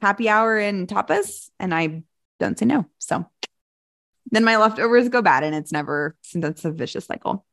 happy 0.00 0.28
hour 0.28 0.56
and 0.58 0.88
tapas 0.88 1.50
and 1.58 1.74
I 1.74 2.02
don't 2.40 2.58
say 2.58 2.66
no. 2.66 2.86
So 2.98 3.26
then 4.30 4.44
my 4.44 4.56
leftovers 4.56 5.08
go 5.08 5.22
bad 5.22 5.44
and 5.44 5.54
it's 5.54 5.72
never 5.72 6.16
since 6.22 6.42
that's 6.42 6.64
a 6.64 6.72
vicious 6.72 7.06
cycle. 7.06 7.44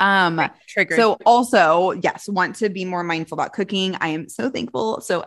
Um 0.00 0.40
Triggered. 0.68 0.96
so 0.96 1.18
also, 1.26 1.92
yes, 1.92 2.28
want 2.28 2.56
to 2.56 2.68
be 2.68 2.84
more 2.84 3.02
mindful 3.02 3.36
about 3.36 3.52
cooking. 3.52 3.96
I 4.00 4.08
am 4.08 4.28
so 4.28 4.48
thankful. 4.50 5.00
So 5.00 5.24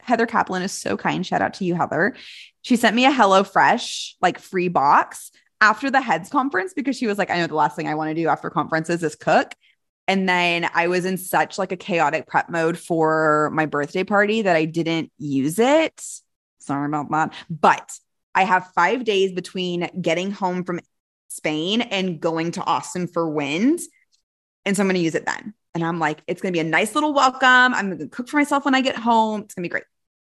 Heather 0.00 0.26
Kaplan 0.26 0.62
is 0.62 0.72
so 0.72 0.96
kind. 0.96 1.24
Shout 1.24 1.42
out 1.42 1.54
to 1.54 1.64
you, 1.64 1.74
Heather. 1.74 2.16
She 2.62 2.76
sent 2.76 2.96
me 2.96 3.06
a 3.06 3.12
HelloFresh 3.12 4.14
like 4.20 4.38
free 4.38 4.68
box 4.68 5.30
after 5.60 5.90
the 5.90 6.00
heads 6.00 6.28
conference 6.28 6.74
because 6.74 6.96
she 6.96 7.06
was 7.06 7.18
like, 7.18 7.30
I 7.30 7.38
know 7.38 7.46
the 7.46 7.54
last 7.54 7.76
thing 7.76 7.86
I 7.86 7.94
want 7.94 8.10
to 8.10 8.14
do 8.14 8.28
after 8.28 8.50
conferences 8.50 9.02
is 9.02 9.14
cook. 9.14 9.54
And 10.12 10.28
then 10.28 10.68
I 10.74 10.88
was 10.88 11.06
in 11.06 11.16
such 11.16 11.56
like 11.56 11.72
a 11.72 11.76
chaotic 11.76 12.26
prep 12.26 12.50
mode 12.50 12.76
for 12.76 13.50
my 13.54 13.64
birthday 13.64 14.04
party 14.04 14.42
that 14.42 14.54
I 14.54 14.66
didn't 14.66 15.10
use 15.16 15.58
it. 15.58 15.98
Sorry 16.58 16.84
about 16.84 17.10
that. 17.12 17.32
But 17.48 17.90
I 18.34 18.44
have 18.44 18.72
five 18.74 19.04
days 19.04 19.32
between 19.32 19.88
getting 20.02 20.30
home 20.30 20.64
from 20.64 20.80
Spain 21.28 21.80
and 21.80 22.20
going 22.20 22.50
to 22.50 22.62
Austin 22.62 23.06
for 23.06 23.26
WIND. 23.26 23.80
And 24.66 24.76
so 24.76 24.82
I'm 24.82 24.86
going 24.86 24.96
to 24.96 25.00
use 25.00 25.14
it 25.14 25.24
then. 25.24 25.54
And 25.74 25.82
I'm 25.82 25.98
like, 25.98 26.20
it's 26.26 26.42
going 26.42 26.52
to 26.52 26.56
be 26.56 26.60
a 26.60 26.70
nice 26.70 26.94
little 26.94 27.14
welcome. 27.14 27.72
I'm 27.72 27.86
going 27.86 27.98
to 27.98 28.08
cook 28.08 28.28
for 28.28 28.36
myself 28.36 28.66
when 28.66 28.74
I 28.74 28.82
get 28.82 28.96
home. 28.96 29.40
It's 29.40 29.54
going 29.54 29.62
to 29.62 29.66
be 29.66 29.70
great. 29.70 29.84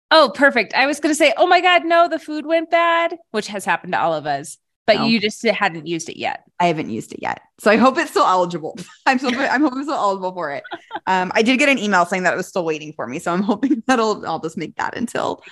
Oh, 0.10 0.32
perfect. 0.34 0.74
I 0.74 0.88
was 0.88 1.00
going 1.00 1.12
to 1.12 1.16
say, 1.16 1.36
oh 1.38 1.46
my 1.46 1.62
God, 1.62 1.86
no, 1.86 2.10
the 2.10 2.18
food 2.18 2.48
went 2.48 2.72
bad, 2.72 3.16
which 3.30 3.50
has 3.50 3.64
happened 3.64 3.94
to 3.94 4.02
all 4.02 4.16
of 4.16 4.26
us 4.26 4.58
but 4.88 4.96
no. 4.96 5.06
you 5.06 5.20
just 5.20 5.44
hadn't 5.44 5.86
used 5.86 6.10
it 6.10 6.18
yet. 6.18 6.44
I 6.60 6.68
haven't 6.68 6.90
used 6.90 7.14
it 7.14 7.20
yet, 7.22 7.42
so 7.60 7.70
I 7.70 7.76
hope 7.76 7.98
it's 7.98 8.10
still 8.12 8.26
eligible. 8.26 8.80
I'm 9.06 9.20
still 9.20 9.38
I'm 9.38 9.62
hoping 9.62 9.80
it's 9.80 9.88
still 9.88 10.00
eligible 10.00 10.34
for 10.34 10.52
it. 10.52 10.64
Um, 11.06 11.32
I 11.36 11.44
did 11.44 11.60
get 11.60 11.70
an 11.70 11.78
email 11.78 12.06
saying 12.06 12.24
that 12.24 12.34
it 12.34 12.38
was 12.38 12.48
still 12.48 12.66
waiting 12.66 12.94
for 12.94 13.06
me, 13.06 13.20
so 13.20 13.34
I'm 13.34 13.44
hoping 13.44 13.84
that'll 13.88 14.26
I'll 14.26 14.40
just 14.40 14.58
make 14.58 14.76
that 14.78 14.98
until. 14.98 15.44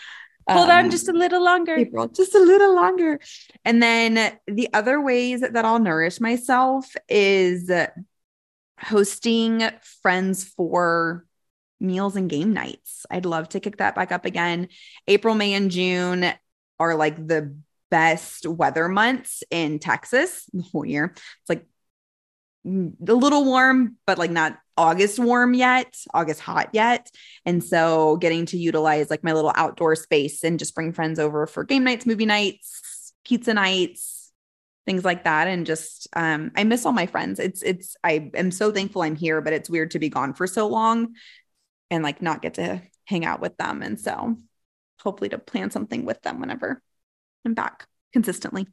Hold 0.48 0.70
um, 0.70 0.86
on 0.86 0.92
just 0.92 1.10
a 1.10 1.14
little 1.14 1.44
longer. 1.44 1.76
April, 1.76 2.08
just 2.08 2.36
a 2.36 2.40
little 2.40 2.76
longer. 2.76 3.20
And 3.64 3.82
then 3.82 4.38
the 4.46 4.70
other 4.74 5.02
ways 5.02 5.42
that 5.42 5.66
I'll 5.66 5.80
nourish 5.80 6.22
myself 6.22 6.96
is 7.10 7.72
hosting 8.80 9.64
friends 10.04 10.44
for 10.44 11.26
meals 11.80 12.16
and 12.16 12.30
game 12.30 12.54
nights. 12.54 13.08
I'd 13.10 13.26
love 13.26 13.50
to 13.50 13.60
kick 13.60 13.78
that 13.78 13.96
back 13.96 14.12
up 14.12 14.26
again. 14.26 14.70
April, 15.08 15.34
May, 15.34 15.54
and 15.54 15.72
June 15.72 16.32
are 16.80 16.96
like 16.96 17.16
the 17.16 17.56
best 17.90 18.48
weather 18.48 18.88
months 18.88 19.44
in 19.52 19.80
Texas 19.80 20.50
the 20.54 20.64
whole 20.64 20.86
year. 20.86 21.14
It's 21.16 21.50
like 21.50 21.66
a 22.66 23.14
little 23.14 23.46
warm, 23.46 23.98
but 24.08 24.18
like 24.18 24.32
not 24.32 24.58
August 24.78 25.20
warm 25.20 25.54
yet, 25.54 25.96
August 26.14 26.42
hot 26.42 26.70
yet. 26.74 27.10
And 27.46 27.64
so 27.64 28.18
getting 28.18 28.46
to 28.48 28.58
utilize 28.58 29.10
like 29.10 29.24
my 29.24 29.34
little 29.34 29.54
outdoor 29.56 29.96
space 29.96 30.44
and 30.44 30.60
just 30.60 30.76
bring 30.76 30.92
friends 30.92 31.20
over 31.20 31.48
for 31.48 31.64
game 31.64 31.84
nights, 31.84 32.06
movie 32.06 32.26
nights, 32.26 33.14
pizza 33.24 33.54
nights, 33.54 34.32
things 34.86 35.06
like 35.06 35.24
that. 35.24 35.48
And 35.48 35.66
just 35.66 36.08
um 36.14 36.52
I 36.56 36.64
miss 36.64 36.86
all 36.86 36.92
my 36.92 37.06
friends. 37.06 37.40
It's 37.40 37.62
it's 37.62 37.96
I 38.04 38.32
am 38.34 38.52
so 38.52 38.72
thankful 38.72 39.04
I'm 39.04 39.16
here, 39.16 39.42
but 39.42 39.54
it's 39.54 39.70
weird 39.70 39.92
to 39.92 40.00
be 40.00 40.10
gone 40.10 40.34
for 40.34 40.48
so 40.48 40.68
long 40.68 41.14
and 41.92 42.04
like 42.04 42.22
not 42.22 42.42
get 42.42 42.56
to 42.56 42.82
hang 43.06 43.26
out 43.26 43.42
with 43.42 43.56
them. 43.58 43.82
And 43.84 44.00
so 44.00 44.36
hopefully 45.02 45.30
to 45.30 45.38
plan 45.38 45.70
something 45.70 46.04
with 46.04 46.22
them 46.24 46.40
whenever 46.40 46.82
and 47.46 47.56
back 47.56 47.88
consistently. 48.14 48.68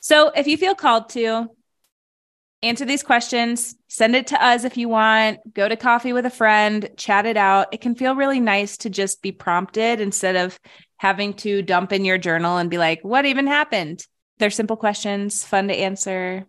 So 0.00 0.28
if 0.28 0.46
you 0.46 0.56
feel 0.56 0.74
called 0.74 1.10
to, 1.10 1.50
Answer 2.62 2.84
these 2.84 3.04
questions, 3.04 3.76
send 3.86 4.16
it 4.16 4.28
to 4.28 4.44
us 4.44 4.64
if 4.64 4.76
you 4.76 4.88
want, 4.88 5.54
go 5.54 5.68
to 5.68 5.76
coffee 5.76 6.12
with 6.12 6.26
a 6.26 6.30
friend, 6.30 6.90
chat 6.96 7.24
it 7.24 7.36
out. 7.36 7.68
It 7.70 7.80
can 7.80 7.94
feel 7.94 8.16
really 8.16 8.40
nice 8.40 8.78
to 8.78 8.90
just 8.90 9.22
be 9.22 9.30
prompted 9.30 10.00
instead 10.00 10.34
of 10.34 10.58
having 10.96 11.34
to 11.34 11.62
dump 11.62 11.92
in 11.92 12.04
your 12.04 12.18
journal 12.18 12.56
and 12.56 12.68
be 12.68 12.76
like, 12.76 12.98
what 13.02 13.26
even 13.26 13.46
happened? 13.46 14.04
They're 14.38 14.50
simple 14.50 14.76
questions, 14.76 15.44
fun 15.44 15.68
to 15.68 15.74
answer. 15.74 16.46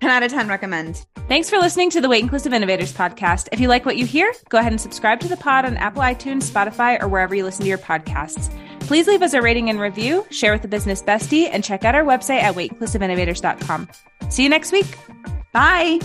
10 0.00 0.10
out 0.10 0.22
of 0.22 0.32
10 0.32 0.48
recommend. 0.48 1.04
Thanks 1.28 1.50
for 1.50 1.58
listening 1.58 1.90
to 1.90 2.00
the 2.00 2.08
Weight 2.08 2.22
Inclusive 2.22 2.54
Innovators 2.54 2.94
podcast. 2.94 3.48
If 3.52 3.60
you 3.60 3.68
like 3.68 3.84
what 3.84 3.98
you 3.98 4.06
hear, 4.06 4.32
go 4.48 4.56
ahead 4.56 4.72
and 4.72 4.80
subscribe 4.80 5.20
to 5.20 5.28
the 5.28 5.36
pod 5.36 5.66
on 5.66 5.76
Apple 5.76 6.00
iTunes, 6.00 6.50
Spotify, 6.50 7.02
or 7.02 7.08
wherever 7.08 7.34
you 7.34 7.44
listen 7.44 7.64
to 7.64 7.68
your 7.68 7.76
podcasts. 7.76 8.50
Please 8.90 9.06
leave 9.06 9.22
us 9.22 9.34
a 9.34 9.40
rating 9.40 9.70
and 9.70 9.78
review, 9.78 10.26
share 10.32 10.50
with 10.50 10.62
the 10.62 10.66
business 10.66 11.00
bestie, 11.00 11.48
and 11.48 11.62
check 11.62 11.84
out 11.84 11.94
our 11.94 12.02
website 12.02 12.42
at 12.42 12.56
weightinclusiveinnovators.com. 12.56 13.88
See 14.30 14.42
you 14.42 14.48
next 14.48 14.72
week. 14.72 14.98
Bye. 15.52 16.00